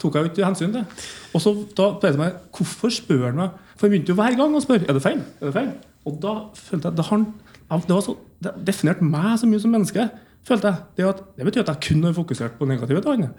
tok 0.00 0.16
jeg 0.16 0.26
jo 0.26 0.30
ikke 0.32 0.44
hensyn 0.44 0.72
til. 0.74 0.84
Og 1.32 1.42
så 1.42 1.52
da 1.76 1.88
ble 2.00 2.12
det 2.12 2.20
meg, 2.20 2.38
Hvorfor 2.54 2.92
spør 2.92 3.26
han 3.30 3.40
meg? 3.40 3.58
For 3.74 3.86
jeg 3.86 3.94
begynte 3.94 4.12
jo 4.12 4.18
hver 4.18 4.36
gang 4.38 4.54
å 4.56 4.62
spørre 4.62 4.88
er 4.88 4.96
det 4.96 5.02
feil. 5.04 5.20
Er 5.40 5.48
det 5.48 5.54
feil? 5.56 5.70
Og 6.04 6.18
da 6.20 6.34
følte 6.58 6.92
jeg 6.92 7.06
har, 7.08 7.84
det 7.88 7.96
var 7.96 8.04
så 8.04 8.16
det 8.44 8.52
definerte 8.68 9.06
meg 9.08 9.38
så 9.40 9.48
mye 9.48 9.62
som 9.62 9.72
menneske. 9.72 10.08
følte 10.44 10.68
jeg. 10.68 10.82
Det, 10.96 11.06
at, 11.08 11.22
det 11.38 11.46
betyr 11.48 11.62
at 11.64 11.72
jeg 11.72 11.82
kun 11.88 12.04
har 12.04 12.16
fokusert 12.16 12.58
på 12.58 12.68
negativet 12.68 13.02
til 13.02 13.12
han. 13.24 13.30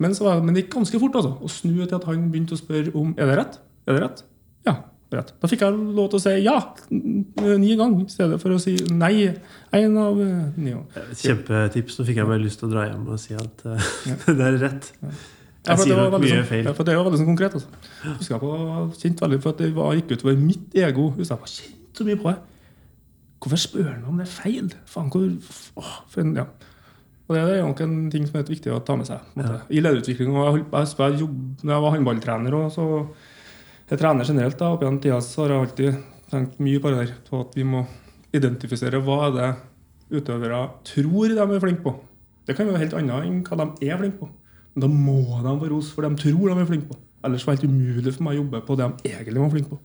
Men, 0.00 0.14
så 0.14 0.24
var, 0.24 0.40
men 0.40 0.54
det 0.54 0.64
gikk 0.64 0.78
ganske 0.78 1.00
fort 1.02 1.18
altså, 1.20 1.34
å 1.36 1.50
snu 1.52 1.74
til 1.84 1.96
at 1.98 2.06
han 2.08 2.30
begynte 2.32 2.56
å 2.56 2.60
spørre 2.60 2.94
om 2.96 3.12
er 3.18 3.28
det 3.28 3.36
rett. 3.38 3.58
Er 3.86 3.98
det 3.98 4.04
rett? 4.06 4.24
Ja. 4.66 4.76
Det 5.12 5.18
er 5.18 5.22
rett. 5.22 5.34
Da 5.42 5.50
fikk 5.52 5.62
jeg 5.66 5.76
lov 5.98 6.08
til 6.12 6.18
å 6.18 6.22
si 6.24 6.32
ja 6.42 6.54
n- 6.90 7.60
ni 7.62 7.76
ganger, 7.78 8.06
i 8.08 8.14
stedet 8.16 8.40
for 8.42 8.54
å 8.56 8.58
si 8.62 8.74
nei 8.96 9.12
én 9.76 9.98
av 10.00 10.18
eh, 10.24 10.48
ni 10.56 10.72
ganger. 10.74 11.12
Kjempetips. 11.20 12.00
Nå 12.00 12.08
fikk 12.08 12.18
jeg 12.22 12.28
bare 12.32 12.42
lyst 12.42 12.60
til 12.62 12.70
å 12.70 12.72
dra 12.72 12.88
hjem 12.88 13.06
og 13.12 13.20
si 13.22 13.36
at 13.38 13.64
ja. 13.68 13.78
det 14.40 14.48
er 14.48 14.58
rett. 14.64 14.90
Ja, 15.02 15.76
Jeg 15.76 15.84
sier 15.84 15.94
det 15.94 16.08
nok 16.10 16.24
mye 16.24 16.32
sånn, 16.34 16.48
feil. 16.48 16.64
ja, 16.66 16.72
for 16.74 16.88
det 16.88 16.96
var 16.98 17.04
veldig 17.06 17.20
sånn 17.20 17.28
konkret. 17.28 17.52
Altså. 17.54 17.68
Husker 18.16 18.34
jeg 18.34 18.42
på, 18.42 18.54
kjent 19.04 19.20
veldig 19.22 19.40
for 19.44 19.54
at 19.54 19.60
det 19.62 19.68
var, 19.76 19.92
gikk 20.00 20.16
utover 20.16 20.40
mitt 20.42 20.74
ego. 20.74 21.04
Jeg 21.20 21.28
var 21.30 21.52
kjent 21.52 22.00
så 22.00 22.06
mye 22.08 22.18
på 22.18 22.32
det. 22.32 22.38
Hvorfor 23.42 23.60
spør 23.62 23.86
han 23.92 24.02
om 24.10 24.18
det 24.18 24.26
er 24.26 24.32
feil? 24.32 24.72
Faen, 24.90 25.08
hvor, 25.14 25.28
åh, 25.78 25.92
for 26.10 26.24
en, 26.24 26.32
ja. 26.40 26.48
Og 27.30 27.36
det 27.36 27.42
er 27.54 27.62
nok 27.62 27.80
en 27.84 27.94
ting 28.10 28.26
som 28.26 28.40
er 28.40 28.48
viktig 28.50 28.72
å 28.74 28.80
ta 28.84 28.96
med 28.98 29.06
seg. 29.08 29.22
Ja. 29.38 29.60
I 29.70 29.80
lederutvikling. 29.82 30.34
Og 30.34 30.42
jeg, 30.48 30.64
jeg, 30.64 30.66
jeg, 30.74 30.96
jeg, 30.98 31.20
jobb, 31.22 31.36
når 31.62 31.74
jeg 31.76 31.84
var 31.86 31.94
håndballtrener, 31.94 32.56
og 32.58 32.72
så 32.74 32.86
jeg 33.92 34.00
trener 34.00 34.24
generelt, 34.24 34.56
da, 34.56 34.70
opp 34.72 34.80
gjennom 34.80 35.02
tida, 35.04 35.18
så 35.20 35.44
har 35.44 35.52
jeg 35.52 35.66
alltid 35.66 35.96
tenkt 36.32 36.60
mye 36.64 36.80
på 36.80 36.92
det 36.92 37.02
der. 37.02 37.10
På 37.28 37.42
at 37.44 37.56
vi 37.58 37.66
må 37.68 37.82
identifisere 38.32 39.02
hva 39.04 39.18
er 39.26 39.34
det 39.36 39.50
utøvere 40.12 40.62
tror 40.88 41.34
de 41.36 41.44
er 41.44 41.60
flinke 41.60 41.84
på. 41.84 41.92
Det 42.48 42.56
kan 42.56 42.70
være 42.70 42.86
helt 42.86 42.96
annet 42.96 43.28
enn 43.28 43.42
hva 43.44 43.58
de 43.60 43.90
er 43.90 44.00
flinke 44.00 44.22
på. 44.22 44.30
Men 44.72 44.86
da 44.86 44.88
må 44.88 45.18
de 45.44 45.52
få 45.60 45.68
ros 45.74 45.92
for 45.92 46.06
det 46.06 46.14
de 46.14 46.24
tror 46.24 46.48
de 46.48 46.56
er 46.56 46.70
flinke 46.70 46.88
på. 46.88 46.98
Ellers 47.28 47.44
var 47.46 47.54
det 47.54 47.62
helt 47.62 47.76
umulig 47.76 48.16
for 48.16 48.24
meg 48.24 48.34
å 48.34 48.40
jobbe 48.40 48.64
på 48.66 48.78
det 48.80 48.88
de 48.88 49.12
egentlig 49.12 49.44
var 49.44 49.52
flinke 49.52 49.74
på. 49.76 49.80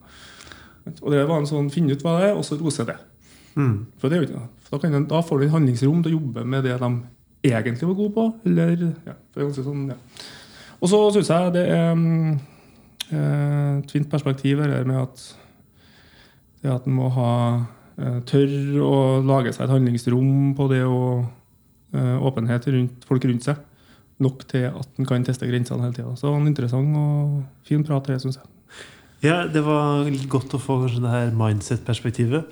Og 1.04 1.12
det 1.12 1.22
var 1.28 1.36
en 1.36 1.52
sånn, 1.52 1.68
Finne 1.72 1.92
ut 1.92 2.04
hva 2.04 2.16
det 2.16 2.30
er, 2.30 2.36
og 2.40 2.46
så 2.48 2.56
rose 2.56 2.88
det. 2.88 2.96
Mm. 3.60 3.74
For, 4.00 4.08
det 4.08 4.16
er 4.16 4.22
jo 4.22 4.28
ikke, 4.30 4.40
noe. 4.40 4.50
for 4.64 4.88
da, 4.88 5.06
da 5.12 5.24
får 5.28 5.42
du 5.42 5.50
handlingsrom 5.52 6.00
til 6.00 6.14
å 6.14 6.18
jobbe 6.22 6.48
med 6.48 6.64
det 6.64 6.78
de 6.80 6.92
egentlig 7.44 7.90
var 7.90 7.98
gode 7.98 8.14
på. 8.16 8.28
Eller, 8.48 8.86
ja, 9.04 9.18
for 9.28 9.36
det 9.36 9.44
er 9.44 9.50
ganske 9.50 9.66
sånn, 9.68 9.88
ja. 9.92 9.98
Og 10.78 10.88
så 10.88 11.00
syns 11.12 11.32
jeg 11.34 11.52
det 11.58 11.64
er 11.74 11.92
et 13.14 13.92
fint 13.92 14.08
perspektiv 14.10 14.60
her 14.60 14.84
med 14.84 15.00
at 15.00 15.22
det 16.62 16.72
at 16.74 16.86
en 16.86 16.96
må 16.98 17.08
ha 17.14 17.32
tørr 17.98 18.20
tørre 18.28 18.84
å 18.84 18.98
lage 19.26 19.52
seg 19.54 19.66
et 19.66 19.72
handlingsrom 19.72 20.52
på 20.58 20.68
det 20.70 20.84
og 20.86 21.24
eh, 21.96 22.16
åpenhet 22.22 22.68
rundt 22.74 23.08
folk 23.08 23.26
rundt 23.26 23.48
seg. 23.48 23.64
Nok 24.22 24.44
til 24.50 24.68
at 24.70 24.98
en 24.98 25.06
kan 25.06 25.26
teste 25.26 25.46
grensene 25.46 25.86
hele 25.86 25.96
tida. 25.96 26.14
Så 26.18 26.30
en 26.34 26.46
interessant 26.50 26.94
og 26.98 27.42
fin 27.66 27.84
prat, 27.86 28.06
det 28.06 28.20
syns 28.22 28.40
jeg. 28.40 28.50
Ja, 29.22 29.40
det 29.50 29.64
var 29.66 30.06
godt 30.30 30.54
å 30.54 30.62
få 30.62 30.80
kanskje 30.84 31.02
det 31.02 31.14
her 31.14 31.34
mindset-perspektivet. 31.34 32.46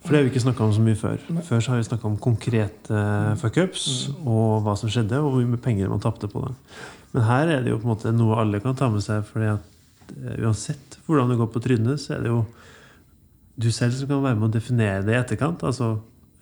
For 0.00 0.12
det 0.12 0.20
har 0.20 0.26
vi 0.26 0.32
ikke 0.32 0.44
snakka 0.44 0.64
om 0.64 0.72
så 0.72 0.82
mye 0.84 0.96
før. 0.96 1.16
Før 1.44 1.62
så 1.64 1.72
har 1.72 1.80
vi 1.80 1.88
snakka 1.88 2.06
om 2.08 2.18
konkrete 2.22 3.00
fuckups 3.40 3.86
og 4.22 4.62
hva 4.64 4.76
som 4.78 4.92
skjedde, 4.92 5.18
og 5.18 5.34
hvor 5.34 5.48
mye 5.48 5.60
penger 5.60 5.90
man 5.92 6.04
tapte 6.04 6.30
på 6.30 6.44
det. 6.44 6.52
Men 7.12 7.26
her 7.26 7.52
er 7.56 7.64
det 7.64 7.72
jo 7.72 7.80
på 7.80 7.88
en 7.88 7.92
måte 7.94 8.12
noe 8.14 8.38
alle 8.40 8.60
kan 8.64 8.76
ta 8.78 8.88
med 8.92 9.04
seg, 9.04 9.24
fordi 9.28 9.50
at 9.56 9.64
eh, 9.64 9.75
uansett 10.40 10.98
hvordan 11.06 11.32
det 11.32 11.38
går 11.40 11.50
på 11.52 11.62
trynet, 11.64 12.02
så 12.02 12.16
er 12.16 12.24
det 12.24 12.32
jo 12.32 12.42
du 13.56 13.70
selv 13.72 13.96
som 13.96 14.10
kan 14.10 14.24
være 14.24 14.36
med 14.36 14.50
å 14.50 14.56
definere 14.56 15.04
det 15.06 15.14
i 15.14 15.18
etterkant. 15.20 15.64
Altså 15.64 15.94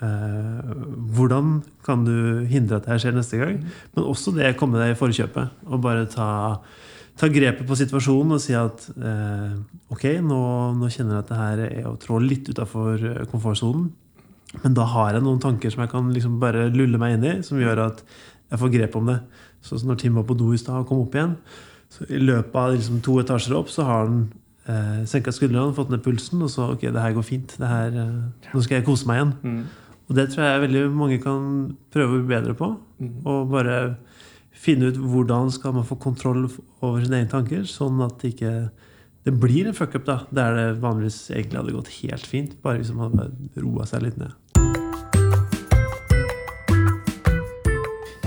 eh, 0.02 0.72
hvordan 1.14 1.60
kan 1.86 2.02
du 2.06 2.44
hindre 2.50 2.80
at 2.80 2.86
det 2.86 2.94
her 2.94 3.04
skjer 3.04 3.14
neste 3.18 3.40
gang? 3.40 3.60
Men 3.94 4.08
også 4.08 4.34
det 4.34 4.50
å 4.50 4.58
komme 4.58 4.80
deg 4.82 4.94
i 4.94 4.98
forkjøpet 4.98 5.68
og 5.68 5.84
bare 5.84 6.08
ta 6.10 6.30
ta 7.14 7.28
grepet 7.30 7.62
på 7.68 7.76
situasjonen 7.78 8.34
og 8.34 8.40
si 8.42 8.56
at 8.58 8.88
eh, 8.90 9.52
ok, 9.94 10.06
nå, 10.26 10.38
nå 10.80 10.88
kjenner 10.90 11.20
jeg 11.20 11.22
at 11.22 11.28
det 11.28 11.38
her 11.38 11.60
er 11.68 11.84
å 11.86 11.98
trå 12.02 12.18
litt 12.18 12.48
utafor 12.50 13.04
komfortsonen. 13.30 13.92
Men 14.62 14.74
da 14.74 14.86
har 14.90 15.14
jeg 15.14 15.22
noen 15.22 15.42
tanker 15.42 15.72
som 15.72 15.84
jeg 15.84 15.92
kan 15.92 16.10
liksom 16.14 16.40
bare 16.42 16.68
lulle 16.74 16.98
meg 17.00 17.16
inn 17.16 17.26
i, 17.26 17.34
som 17.46 17.60
gjør 17.60 17.84
at 17.88 18.02
jeg 18.50 18.60
får 18.60 18.72
grep 18.74 18.98
om 18.98 19.12
det. 19.12 19.20
Sånn 19.64 19.80
som 19.80 19.92
når 19.92 20.02
Tim 20.02 20.18
var 20.18 20.26
på 20.28 20.36
do 20.38 20.50
i 20.54 20.60
stad 20.60 20.82
og 20.82 20.90
kom 20.90 21.04
opp 21.04 21.14
igjen, 21.16 21.36
Så 21.95 22.09
I 22.11 22.18
løpet 22.18 22.57
av 22.59 22.72
liksom 22.74 22.99
to 23.05 23.20
etasjer 23.22 23.55
opp 23.59 23.70
så 23.70 23.86
har 23.86 24.05
han 24.07 24.18
eh, 24.66 25.05
senka 25.09 25.32
skuldrene, 25.34 25.74
fått 25.76 25.92
ned 25.92 26.03
pulsen, 26.05 26.42
og 26.42 26.51
så 26.51 26.72
ok, 26.74 26.88
det 26.90 27.05
her 27.05 27.14
går 27.16 27.26
fint. 27.26 27.55
Det 27.61 27.70
her, 27.70 27.99
eh, 28.03 28.49
nå 28.51 28.64
skal 28.64 28.80
jeg 28.80 28.88
kose 28.88 29.09
meg 29.11 29.20
igjen. 29.20 29.34
Mm. 29.45 29.92
Og 30.05 30.18
det 30.18 30.26
tror 30.32 30.45
jeg 30.45 30.64
veldig 30.66 30.82
mange 30.92 31.20
kan 31.22 31.45
prøve 31.95 32.11
å 32.11 32.18
bli 32.18 32.34
bedre 32.34 32.57
på. 32.59 32.74
Mm. 33.01 33.14
Og 33.30 33.53
bare 33.53 33.78
finne 34.64 34.90
ut 34.90 34.99
hvordan 35.01 35.53
skal 35.55 35.76
man 35.76 35.86
få 35.86 35.97
kontroll 36.01 36.49
over 36.49 37.05
sine 37.05 37.22
egne 37.22 37.32
tanker, 37.32 37.64
sånn 37.68 38.03
at 38.05 38.18
det 38.22 38.34
ikke 38.34 38.57
det 39.24 39.32
blir 39.40 39.70
en 39.70 39.76
fuckup, 39.76 40.05
da. 40.05 40.18
Der 40.36 40.57
det 40.59 40.82
vanligvis 40.82 41.30
egentlig 41.32 41.57
hadde 41.57 41.76
gått 41.78 41.92
helt 42.03 42.26
fint. 42.28 42.57
Bare 42.61 42.82
hvis 42.82 42.92
man 42.92 43.14
hadde 43.16 43.62
roa 43.64 43.86
seg 43.88 44.05
litt 44.05 44.18
ned. 44.20 44.34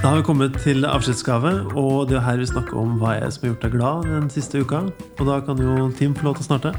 Da 0.08 0.14
har 0.14 0.22
vi 0.22 0.24
kommet 0.24 0.54
til 0.64 0.86
avskjedsgave, 0.88 1.50
og 1.76 2.06
det 2.08 2.16
er 2.16 2.22
her 2.24 2.38
vi 2.40 2.46
snakker 2.48 2.78
om 2.80 2.94
hva 3.02 3.18
jeg 3.18 3.34
som 3.36 3.42
har 3.44 3.50
gjort 3.50 3.64
deg 3.66 3.74
glad 3.74 4.06
den 4.08 4.30
siste 4.32 4.62
uka. 4.64 4.78
Og 5.20 5.24
da 5.28 5.42
kan 5.44 5.60
jo 5.60 5.90
Tim 5.98 6.14
få 6.16 6.30
lov 6.30 6.38
til 6.38 6.46
å 6.46 6.48
starte. 6.48 6.70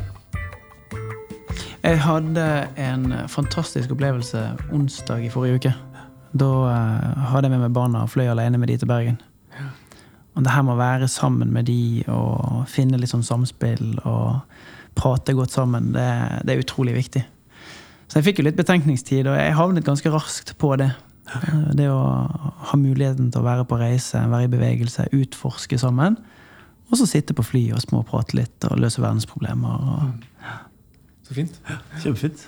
Jeg 1.83 1.99
hadde 2.07 2.47
en 2.81 3.05
fantastisk 3.29 3.93
opplevelse 3.93 4.47
onsdag 4.73 5.27
i 5.27 5.29
forrige 5.35 5.59
uke. 5.59 5.73
Da 6.41 6.49
eh, 6.71 7.27
hadde 7.35 7.51
jeg 7.51 7.53
med 7.53 7.67
meg 7.67 7.75
barna 7.77 8.07
og 8.07 8.15
fløy 8.15 8.31
alene 8.33 8.57
med 8.63 8.73
de 8.73 8.79
til 8.81 8.89
Bergen. 8.89 9.21
Og 10.33 10.47
det 10.47 10.55
her 10.55 10.65
med 10.65 10.79
å 10.79 10.81
være 10.81 11.11
sammen 11.13 11.53
med 11.53 11.69
de 11.69 12.07
og 12.09 12.65
finne 12.73 12.97
litt 12.97 13.13
sånn 13.13 13.29
samspill 13.29 13.99
og 14.09 14.41
prate 14.97 15.37
godt 15.37 15.53
sammen, 15.53 15.93
det, 15.93 16.09
det 16.49 16.57
er 16.57 16.65
utrolig 16.65 16.97
viktig. 16.97 17.27
Så 18.09 18.23
jeg 18.23 18.31
fikk 18.31 18.41
jo 18.41 18.49
litt 18.49 18.57
betenkningstid, 18.57 19.29
og 19.29 19.37
jeg 19.37 19.53
havnet 19.61 19.85
ganske 19.85 20.17
raskt 20.17 20.57
på 20.57 20.73
det. 20.81 20.95
Eh, 21.29 21.75
Det 21.79 21.89
å 21.93 22.01
ha 22.71 22.77
muligheten 22.79 23.31
til 23.33 23.43
å 23.43 23.47
være 23.47 23.67
på 23.69 23.79
reise, 23.81 24.21
være 24.31 24.49
i 24.49 24.53
bevegelse, 24.53 25.09
utforske 25.13 25.79
sammen. 25.81 26.17
Og 26.89 26.97
så 26.97 27.07
sitte 27.07 27.35
på 27.37 27.45
flyet 27.45 27.77
og 27.77 27.85
småprate 27.85 28.35
litt 28.39 28.65
og 28.71 28.79
løse 28.81 29.03
verdensproblemer. 29.03 29.69
Og 29.69 30.49
Så 31.29 31.35
fint. 31.37 31.59
Kjempefint. 32.01 32.47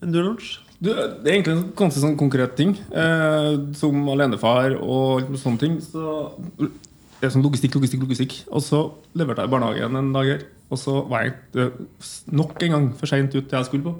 Men 0.00 0.12
du, 0.12 0.20
Lars? 0.22 0.60
Du, 0.78 0.90
det 0.92 1.26
er 1.26 1.32
egentlig 1.38 1.54
en 1.56 1.70
ganske 1.74 1.98
sånn 2.02 2.18
konkret 2.20 2.54
ting. 2.58 2.76
Eh, 2.92 3.52
som 3.74 4.08
alenefar 4.12 4.76
og 4.78 5.32
sånne 5.40 5.58
ting. 5.58 5.78
Så 5.82 6.36
det 6.60 7.26
er 7.26 7.32
sånn 7.34 7.42
logistikk, 7.42 7.74
logistikk, 7.74 8.04
logistikk. 8.06 8.36
Og 8.52 8.62
så 8.62 8.84
leverte 9.18 9.42
jeg 9.42 9.50
i 9.50 9.54
barnehagen 9.56 9.98
en 9.98 10.12
dag 10.14 10.30
her. 10.30 10.44
Og 10.70 10.78
så 10.78 11.00
var 11.10 11.24
jeg 11.26 11.34
eh, 11.58 11.82
nok 12.30 12.62
en 12.62 12.76
gang 12.76 12.86
for 13.00 13.10
seint 13.10 13.34
ut 13.34 13.48
til 13.48 13.58
jeg 13.58 13.68
skulle 13.70 13.88
på. 13.88 13.96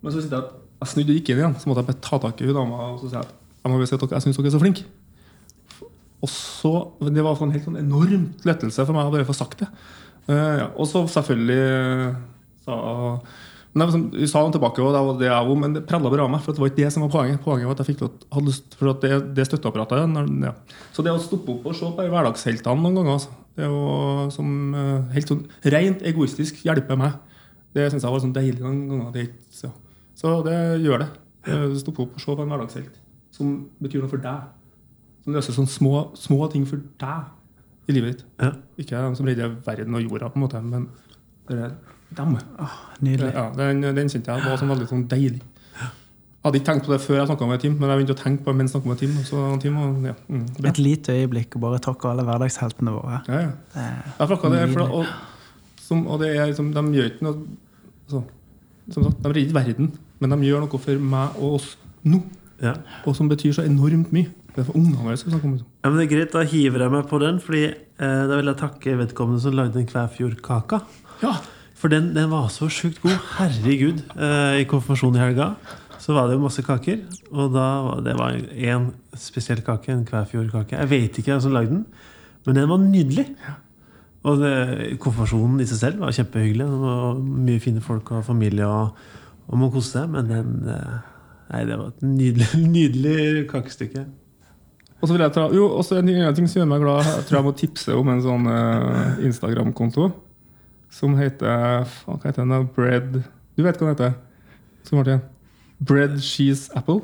Men 0.00 0.14
så 0.14 0.22
sitter 0.22 0.40
jeg 0.40 0.64
jeg 0.78 0.92
snudde 0.92 1.12
og 1.12 1.18
gikk 1.18 1.32
inn 1.32 1.42
igjen. 1.42 1.58
Så 1.58 1.70
måtte 1.70 1.84
jeg 1.86 2.00
ta 2.04 2.20
tak 2.22 2.40
i 2.40 2.48
hun 2.48 2.56
dama 2.56 2.92
og 2.92 3.02
så 3.02 3.10
si 3.10 3.18
at 3.20 3.34
jeg 3.58 3.72
må 3.72 3.84
si 3.84 3.96
at 3.98 4.14
jeg 4.14 4.24
syns 4.24 4.38
dere 4.38 4.50
er 4.50 4.54
så 4.54 4.62
flinke. 4.62 4.86
Og 6.18 6.30
så, 6.32 6.72
Det 6.98 7.22
var 7.24 7.42
en 7.42 7.52
helt 7.54 7.66
sånn 7.66 7.78
enormt 7.78 8.46
lettelse 8.46 8.86
for 8.86 8.96
meg 8.96 9.06
å 9.10 9.14
bare 9.14 9.26
få 9.28 9.36
sagt 9.36 9.62
det. 9.62 9.68
Uh, 10.28 10.56
ja. 10.62 10.66
Og 10.76 10.88
så 10.90 11.04
selvfølgelig 11.08 11.58
eh, 11.58 12.16
sa 12.66 12.78
men 13.76 13.84
jeg, 13.84 13.88
var 13.88 13.94
sånn, 13.94 14.28
sa 14.32 14.40
han 14.42 14.54
tilbake, 14.54 14.82
og 14.82 14.94
det 14.94 15.00
var 15.04 15.18
det 15.20 15.26
jeg 15.28 15.48
òg, 15.52 15.58
men 15.60 15.74
det 15.76 15.82
prella 15.86 16.10
bare 16.10 16.24
av 16.24 16.30
meg. 16.32 16.40
for 16.42 16.56
Det 16.56 16.62
var 16.62 16.70
ikke 16.70 16.80
det 16.80 16.92
som 16.94 17.04
var 17.04 17.12
poenget. 17.12 17.42
Poenget 17.44 17.68
var 17.68 17.76
at 17.76 17.82
jeg 17.84 17.90
fikk 17.92 18.00
lov 18.02 18.14
hadde 18.34 18.48
lyst, 18.48 18.76
for 18.80 18.90
at 18.90 19.04
det, 19.04 19.18
det 19.36 19.44
støtteapparatet 19.46 20.16
ja. 20.46 20.52
Så 20.96 21.04
det 21.04 21.12
å 21.12 21.20
stoppe 21.22 21.52
opp 21.52 21.68
og 21.68 21.76
se 21.76 21.90
på 21.94 22.06
hverdagsheltene 22.08 22.82
noen 22.82 22.96
ganger, 22.96 23.18
altså, 23.18 23.36
det 23.58 23.68
jo 23.68 23.82
som 24.34 24.74
eh, 24.78 25.12
helt 25.14 25.30
sånn 25.30 25.44
rent 25.74 26.02
egoistisk 26.10 26.64
hjelper 26.64 26.98
meg, 26.98 27.20
det 27.76 27.90
syns 27.92 28.06
jeg 28.06 28.14
var 28.14 28.24
sånn 28.24 28.34
deilig 28.34 28.64
noen 28.64 28.80
ganger. 28.88 29.12
Det, 29.14 29.20
er 29.20 29.28
ikke- 29.28 29.47
så. 30.18 30.38
det 30.46 30.58
gjør 30.84 31.04
det. 31.04 31.10
på 31.46 32.04
opp 32.04 32.16
og 32.18 32.20
se 32.20 32.34
på 32.34 32.42
en 32.42 32.52
hverdagshelt 32.52 33.04
som 33.34 33.52
betyr 33.82 34.02
noe 34.02 34.10
for 34.10 34.22
deg. 34.22 34.48
Som 35.24 35.36
løser 35.36 35.56
sånne 35.56 35.70
små, 35.72 35.92
små 36.18 36.48
ting 36.52 36.64
for 36.68 36.82
deg 37.00 37.88
i 37.88 37.94
livet 37.96 38.16
ditt. 38.16 38.24
Ja. 38.42 38.54
Ikke 38.80 39.04
de 39.04 39.18
som 39.18 39.28
redder 39.28 39.54
verden 39.64 39.96
og 39.96 40.04
jorda, 40.04 40.30
på 40.32 40.40
en 40.40 40.44
måte, 40.44 40.62
men 40.64 40.88
det 41.48 41.60
er 41.68 41.76
dem. 42.16 42.34
nydelig. 43.04 43.30
Ja, 43.34 43.46
den, 43.56 43.84
den 43.96 44.10
kjente 44.12 44.34
jeg 44.34 44.44
var 44.44 44.60
sånn 44.60 44.72
veldig 44.72 44.88
sånn 44.90 45.06
deilig. 45.10 45.40
Jeg 46.38 46.46
hadde 46.46 46.60
ikke 46.60 46.68
tenkt 46.68 46.86
på 46.86 46.92
det 46.94 47.00
før 47.02 47.16
jeg 47.18 47.28
snakka 47.28 47.46
med 47.50 47.60
Tim, 47.60 47.72
men 47.76 47.90
jeg 47.90 47.98
begynte 47.98 48.14
å 48.14 48.18
tenke 48.20 48.44
på 48.46 48.52
det 48.52 48.58
mens 48.60 48.74
jeg 48.76 48.88
med 48.88 49.00
Tim. 49.00 49.16
Så 49.26 49.40
Tim 49.60 49.78
og, 49.82 50.04
ja, 50.06 50.14
mm. 50.30 50.44
Et 50.70 50.78
lite 50.80 51.16
øyeblikk 51.18 51.56
og 51.58 51.64
bare 51.66 51.80
takke 51.82 52.12
alle 52.12 52.24
hverdagsheltene 52.28 52.94
våre. 52.94 53.18
Ja, 53.26 53.40
ja. 53.42 53.50
Det 53.74 54.28
er 54.30 54.70
det, 54.70 54.86
og, 54.86 55.10
som, 55.82 56.06
og 56.06 56.22
det 56.22 56.30
er 56.36 56.46
liksom, 56.52 56.70
de 56.76 56.84
gjør 56.94 57.10
ikke 57.10 57.26
noe 57.26 57.42
så, 58.08 58.22
Som 58.90 59.04
sagt, 59.04 59.22
de 59.22 59.28
redder 59.28 59.42
ikke 59.46 59.58
verden, 59.58 59.92
men 60.20 60.30
de 60.34 60.48
gjør 60.48 60.64
noe 60.64 60.80
for 60.80 60.98
meg 61.14 61.38
og 61.38 61.58
oss 61.58 61.76
nå. 62.08 62.22
Ja. 62.62 62.72
Og 63.06 63.14
som 63.16 63.28
betyr 63.30 63.52
så 63.54 63.62
enormt 63.68 64.10
mye. 64.14 64.30
Det 64.54 64.64
er 64.64 64.66
for 64.66 64.78
ungene 64.80 64.98
våre. 64.98 65.14
liksom. 65.14 65.34
Ja, 65.84 65.90
men 65.90 65.98
det 66.00 66.06
er 66.08 66.14
greit, 66.16 66.32
Da 66.32 66.42
hiver 66.42 66.82
jeg 66.82 66.90
meg 66.90 67.04
på 67.06 67.20
den, 67.22 67.36
Fordi 67.38 67.64
eh, 67.68 68.22
da 68.26 68.36
vil 68.40 68.48
jeg 68.50 68.58
takke 68.58 68.96
vedkommende 68.98 69.40
som 69.44 69.54
lagde 69.54 69.76
den 69.76 69.86
Kvæfjordkaka. 69.86 70.80
Ja, 71.22 71.36
For 71.78 71.88
den, 71.92 72.08
den 72.16 72.30
var 72.32 72.48
så 72.50 72.66
sjukt 72.66 72.98
god. 73.02 73.14
Herregud. 73.36 74.00
Eh, 74.18 74.62
I 74.62 74.66
konfirmasjonen 74.66 75.20
i 75.20 75.24
helga 75.28 75.52
så 75.98 76.14
var 76.16 76.26
det 76.26 76.34
jo 76.38 76.42
masse 76.42 76.62
kaker. 76.64 77.04
Og 77.30 77.52
da 77.54 77.66
var 77.84 78.02
det 78.02 78.16
var 78.18 78.34
én 78.34 78.88
spesiell 79.14 79.60
kake, 79.62 79.92
en 79.92 80.04
Kvæfjordkake. 80.08 80.74
Jeg 80.78 80.90
vet 80.90 81.18
ikke 81.18 81.34
hvem 81.36 81.40
som 81.44 81.52
lagde 81.54 81.70
den, 81.76 81.84
men 82.46 82.56
den 82.58 82.68
var 82.70 82.78
nydelig. 82.82 83.28
Og 84.28 84.40
det, 84.42 84.54
konfirmasjonen 85.00 85.62
i 85.62 85.66
seg 85.68 85.80
selv 85.80 86.02
var 86.04 86.14
kjempehyggelig. 86.16 86.66
Var 86.82 87.20
mye 87.48 87.62
fine 87.62 87.82
folk 87.84 88.12
og 88.16 88.26
familie, 88.26 88.66
og, 88.66 88.98
og 89.48 89.60
man 89.60 89.72
koste 89.72 90.00
seg. 90.00 90.10
Men 90.12 90.30
den 90.30 90.72
eh, 90.74 90.98
Nei, 91.48 91.62
det 91.64 91.78
var 91.80 91.92
et 91.94 92.02
nydelig, 92.04 92.48
nydelig 92.76 93.46
kakestykke. 93.48 94.02
Og 94.98 95.06
så 95.06 95.14
vil 95.14 95.22
jeg 95.22 95.32
ta, 95.32 95.46
jo, 95.54 95.68
også 95.78 96.00
en 96.00 96.10
ting, 96.36 96.48
som 96.50 96.60
gjør 96.60 96.68
meg 96.68 96.82
glad. 96.82 97.06
Jeg 97.06 97.26
tror 97.28 97.38
jeg 97.38 97.46
må 97.46 97.52
tipse 97.56 97.94
om 97.96 98.10
en 98.12 98.20
sånn 98.24 98.48
uh, 98.50 99.20
Instagram-konto 99.24 100.10
som 100.92 101.14
heter 101.18 101.86
Hva 102.04 102.16
heter 102.24 102.42
den? 102.42 102.68
Bread 102.74 103.20
Du 103.56 103.62
vet 103.64 103.78
hva 103.78 103.86
den 103.86 103.94
heter? 103.94 104.16
Så 104.84 104.96
Martin. 104.96 105.20
Bread 105.78 106.18
cheese 106.24 106.72
apple. 106.76 107.02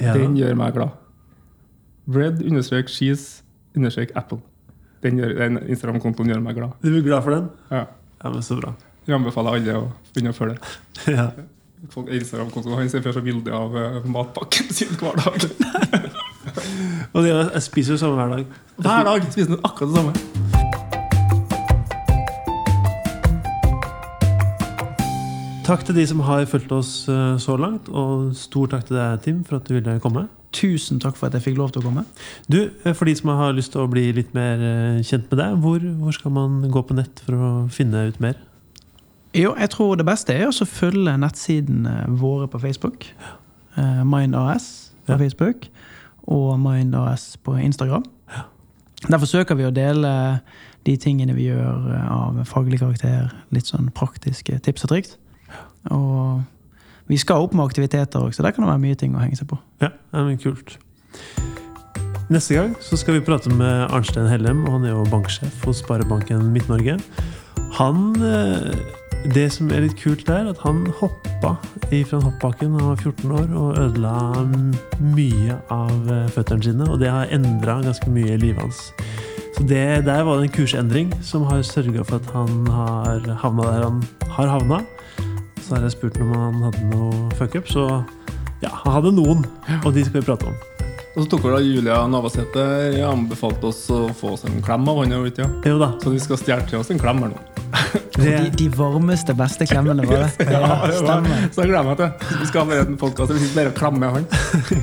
Ja. 0.00 0.14
Den 0.16 0.36
gjør 0.38 0.54
meg 0.56 0.74
glad. 0.76 0.96
Bread 2.06 2.42
understrek 2.42 2.88
cheese 2.88 3.42
understrek 3.76 4.14
apple. 4.16 4.40
Den, 5.04 5.20
den 5.20 5.60
Instagram-kontoen 5.66 6.32
gjør 6.32 6.40
meg 6.44 6.56
glad. 6.56 6.76
Du 6.80 6.88
blir 6.90 7.04
glad 7.04 7.24
for 7.26 7.36
den? 7.36 7.50
Ja. 7.70 7.84
Ja, 8.22 8.30
men 8.32 8.42
Så 8.42 8.56
bra. 8.60 8.72
Jeg 9.06 9.14
anbefaler 9.14 9.58
alle 9.58 9.76
å 9.78 9.84
begynne 10.14 10.32
å 10.32 10.36
følge 10.36 10.56
det. 10.58 10.72
Ja. 11.18 11.28
Instagram-kontoen 11.86 12.80
hans 12.80 12.96
for 12.96 13.14
seg 13.14 13.26
bilde 13.28 13.52
av 13.54 13.74
uh, 13.76 14.00
matpakken 14.10 14.72
sin 14.74 14.96
hver 14.98 15.20
dag. 15.20 15.44
Og 17.14 17.22
det, 17.22 17.30
jeg 17.30 17.62
spiser 17.68 17.94
jo 17.94 18.00
samme 18.00 18.16
hver 18.18 18.32
dag. 18.32 18.56
Hver 18.80 19.06
dag 19.06 19.28
spiser 19.28 19.52
du 19.52 19.60
akkurat 19.60 19.92
det 19.92 20.00
samme. 20.00 20.64
Takk 25.66 25.82
til 25.82 25.96
de 25.98 26.04
som 26.06 26.20
har 26.22 26.44
fulgt 26.46 26.70
oss 26.70 26.90
eh, 27.10 27.38
så 27.42 27.56
langt, 27.58 27.88
og 27.90 28.28
stor 28.38 28.68
takk 28.70 28.84
til 28.86 29.00
deg, 29.00 29.22
Tim, 29.24 29.40
for 29.42 29.58
at 29.58 29.66
du 29.66 29.74
ville 29.74 29.96
komme. 30.02 30.28
Tusen 30.56 31.00
takk 31.02 31.18
for 31.18 31.28
at 31.28 31.36
jeg 31.36 31.44
fikk 31.50 31.58
lov 31.60 31.72
til 31.74 31.82
å 31.82 31.86
komme. 31.90 32.04
Du, 32.48 32.58
eh, 32.84 32.94
For 32.96 33.04
de 33.08 33.14
som 33.18 33.32
har 33.36 33.52
lyst 33.56 33.74
til 33.74 33.82
å 33.84 33.90
bli 33.92 34.08
litt 34.16 34.32
mer 34.36 34.62
eh, 34.64 35.00
kjent 35.04 35.28
med 35.30 35.40
deg, 35.42 35.56
hvor, 35.60 35.82
hvor 36.00 36.16
skal 36.16 36.32
man 36.32 36.62
gå 36.72 36.82
på 36.88 36.96
nett 36.96 37.20
for 37.26 37.36
å 37.36 37.50
finne 37.72 38.06
ut 38.08 38.20
mer? 38.24 38.38
Jo, 39.36 39.52
jeg 39.60 39.68
tror 39.74 39.98
det 40.00 40.06
beste 40.08 40.32
er 40.32 40.48
å 40.48 40.68
følge 40.70 41.12
nettsidene 41.20 42.06
våre 42.16 42.48
på 42.48 42.60
Facebook. 42.62 43.04
Mind.as 43.76 44.06
Mind 44.08 44.36
AS 44.40 44.68
på 45.04 45.12
Ja. 45.12 45.18
Facebook 45.20 45.66
og 46.26 46.54
Mind 46.58 46.94
AS 46.96 47.36
på 47.44 47.58
Instagram. 47.60 48.06
Der 49.06 49.20
forsøker 49.20 49.54
vi 49.58 49.66
å 49.68 49.74
dele 49.74 50.40
de 50.86 50.96
tingene 50.96 51.34
vi 51.36 51.50
gjør 51.50 51.90
eh, 51.92 52.10
av 52.10 52.40
faglig 52.48 52.80
karakter. 52.80 53.28
Litt 53.54 53.68
sånn 53.68 53.90
praktiske 53.94 54.56
tips 54.64 54.86
og 54.86 54.92
triks. 54.94 55.16
Og 55.92 56.42
vi 57.06 57.18
skal 57.20 57.46
opp 57.46 57.54
med 57.54 57.66
aktiviteter 57.68 58.24
òg, 58.24 58.34
så 58.34 58.42
der 58.42 58.54
kan 58.54 58.64
det 58.64 58.72
være 58.72 58.82
mye 58.82 58.98
ting 58.98 59.14
å 59.14 59.22
henge 59.22 59.38
seg 59.38 59.48
på. 59.50 59.58
Ja, 59.82 59.92
ja 60.12 60.26
men 60.26 60.40
Kult. 60.42 60.78
Neste 62.26 62.56
gang 62.56 62.72
så 62.82 62.98
skal 62.98 63.14
vi 63.14 63.22
prate 63.22 63.52
med 63.54 63.86
Arnstein 63.94 64.26
Hellem, 64.26 64.64
og 64.66 64.72
han 64.74 64.86
er 64.88 64.96
jo 64.96 65.04
banksjef 65.12 65.62
hos 65.62 65.78
Sparebanken 65.84 66.48
Midt-Norge. 66.50 66.98
Han 67.78 68.16
eh, 68.18 68.72
Det 69.34 69.46
som 69.50 69.70
er 69.74 69.82
litt 69.82 69.96
kult 69.98 70.26
der, 70.26 70.50
at 70.50 70.58
han 70.62 70.84
hoppa 71.00 71.56
fra 71.86 72.18
hoppbakken 72.22 72.74
da 72.74 72.82
han 72.82 72.90
var 72.92 73.00
14 73.02 73.32
år 73.38 73.54
og 73.58 73.78
ødela 73.80 74.14
mye 75.14 75.56
av 75.70 76.10
eh, 76.10 76.26
føttene 76.34 76.66
sine, 76.66 76.90
og 76.90 77.00
det 77.02 77.10
har 77.14 77.30
endra 77.34 77.80
ganske 77.82 78.10
mye 78.10 78.34
i 78.34 78.42
livet 78.42 78.62
hans. 78.62 78.90
Så 79.56 79.64
det, 79.64 80.04
Der 80.06 80.22
var 80.26 80.36
det 80.36 80.50
en 80.50 80.56
kursendring 80.58 81.14
som 81.22 81.46
har 81.46 81.62
sørga 81.62 82.04
for 82.04 82.18
at 82.18 82.30
han 82.34 82.66
har 82.66 83.30
havna 83.42 83.70
der 83.70 83.86
han 83.86 84.02
har 84.36 84.52
havna. 84.58 84.82
Så 85.66 85.74
har 85.74 85.82
jeg 85.82 85.96
spurt 85.96 86.18
om 86.22 86.28
han 86.30 86.60
hadde 86.62 86.84
noe 86.92 87.24
fuckup, 87.34 87.66
så 87.66 87.88
ja, 88.62 88.70
han 88.70 88.92
hadde 89.00 89.10
noen, 89.16 89.40
og 89.80 89.88
de 89.96 90.04
skal 90.06 90.20
vi 90.20 90.28
prate 90.28 90.46
om. 90.46 90.54
Og 91.16 91.24
så 91.24 91.30
tok 91.32 91.42
vel 91.46 91.56
da 91.56 91.62
Julia 91.64 91.96
Navarsete 92.12 92.66
anbefalte 93.02 93.72
oss 93.72 93.80
å 93.90 94.04
få 94.14 94.36
oss 94.36 94.44
en 94.46 94.60
klem 94.62 94.86
av 94.92 95.00
han. 95.00 95.14
ja? 95.16 95.48
Jo 95.66 95.80
da. 95.80 95.88
Så 96.02 96.12
vi 96.12 96.20
skal 96.22 96.38
stjele 96.38 96.68
til 96.70 96.78
oss 96.78 96.92
en 96.94 97.00
klem 97.02 97.24
her 97.24 97.32
nå. 97.32 97.42
De, 98.16 98.30
de 98.56 98.68
varmeste, 98.72 99.34
beste 99.36 99.66
klemmene 99.68 100.06
våre. 100.06 100.28
Ja, 100.38 100.86
stemmer. 100.92 101.48
Så 101.52 101.64
jeg 101.64 101.72
gleder 101.72 101.84
meg 101.84 101.98
til 101.98 102.38
Vi 102.40 102.46
skal 102.48 102.62
ha 102.62 102.68
med 102.70 102.78
en 102.84 102.96
podkast 103.00 103.32
der 103.32 103.36
vi 103.36 103.42
sitter 103.42 103.58
bare 103.58 103.72
og 103.72 103.76
klemmer 103.76 104.14
han. 104.14 104.28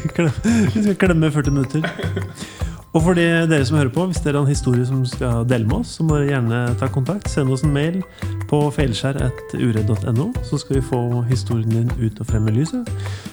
vi 0.75 0.83
skal 0.83 0.99
klemme 1.01 1.31
40 1.33 1.55
minutter. 1.55 1.87
Og 2.93 3.01
for 3.01 3.17
de, 3.17 3.23
dere 3.49 3.65
som 3.65 3.79
hører 3.79 3.89
på, 3.93 4.05
hvis 4.05 4.21
dere 4.21 4.37
har 4.37 4.45
en 4.45 4.53
historie 4.53 4.85
som 4.85 4.99
skal 5.09 5.47
dele 5.49 5.65
med 5.65 5.79
oss, 5.79 5.95
så 5.97 6.05
må 6.05 6.19
dere 6.19 6.29
gjerne 6.29 6.59
ta 6.77 6.89
kontakt. 6.93 7.29
Send 7.31 7.49
oss 7.53 7.63
en 7.65 7.73
mail 7.73 8.03
på 8.51 8.59
feilskjær.uredd.no, 8.75 10.27
så 10.45 10.59
skal 10.61 10.77
vi 10.77 10.83
få 10.91 11.01
historien 11.31 11.73
din 11.73 11.89
ut 11.97 12.21
og 12.21 12.29
frem 12.29 12.45
i 12.51 12.53
lyset. 12.59 12.91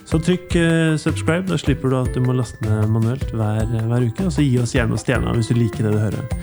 Så 0.08 0.22
trykk 0.24 0.56
uh, 0.56 0.96
subscribe, 1.00 1.44
da 1.50 1.60
slipper 1.60 1.92
du 1.92 1.98
at 2.00 2.16
du 2.16 2.24
må 2.24 2.38
laste 2.38 2.64
ned 2.64 2.88
manuelt 2.94 3.28
hver, 3.36 3.68
hver 3.68 4.08
uke. 4.08 4.30
Og 4.30 4.32
så 4.32 4.46
gi 4.46 4.56
oss 4.62 4.72
gjerne 4.78 5.00
stjerner 5.00 5.36
hvis 5.36 5.52
du 5.52 5.60
liker 5.60 5.84
det 5.84 5.92
du 5.92 6.00
hører. 6.06 6.40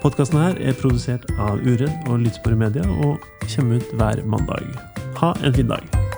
Podkasten 0.00 0.40
her 0.40 0.58
er 0.64 0.76
produsert 0.80 1.28
av 1.36 1.60
Uredd 1.64 1.92
og 2.08 2.24
Lytespor 2.24 2.56
i 2.56 2.60
Media 2.64 2.88
og 3.04 3.20
kommer 3.44 3.80
ut 3.80 3.96
hver 4.00 4.24
mandag. 4.24 4.68
Ha 5.20 5.36
en 5.44 5.56
fin 5.56 5.68
dag. 5.68 6.13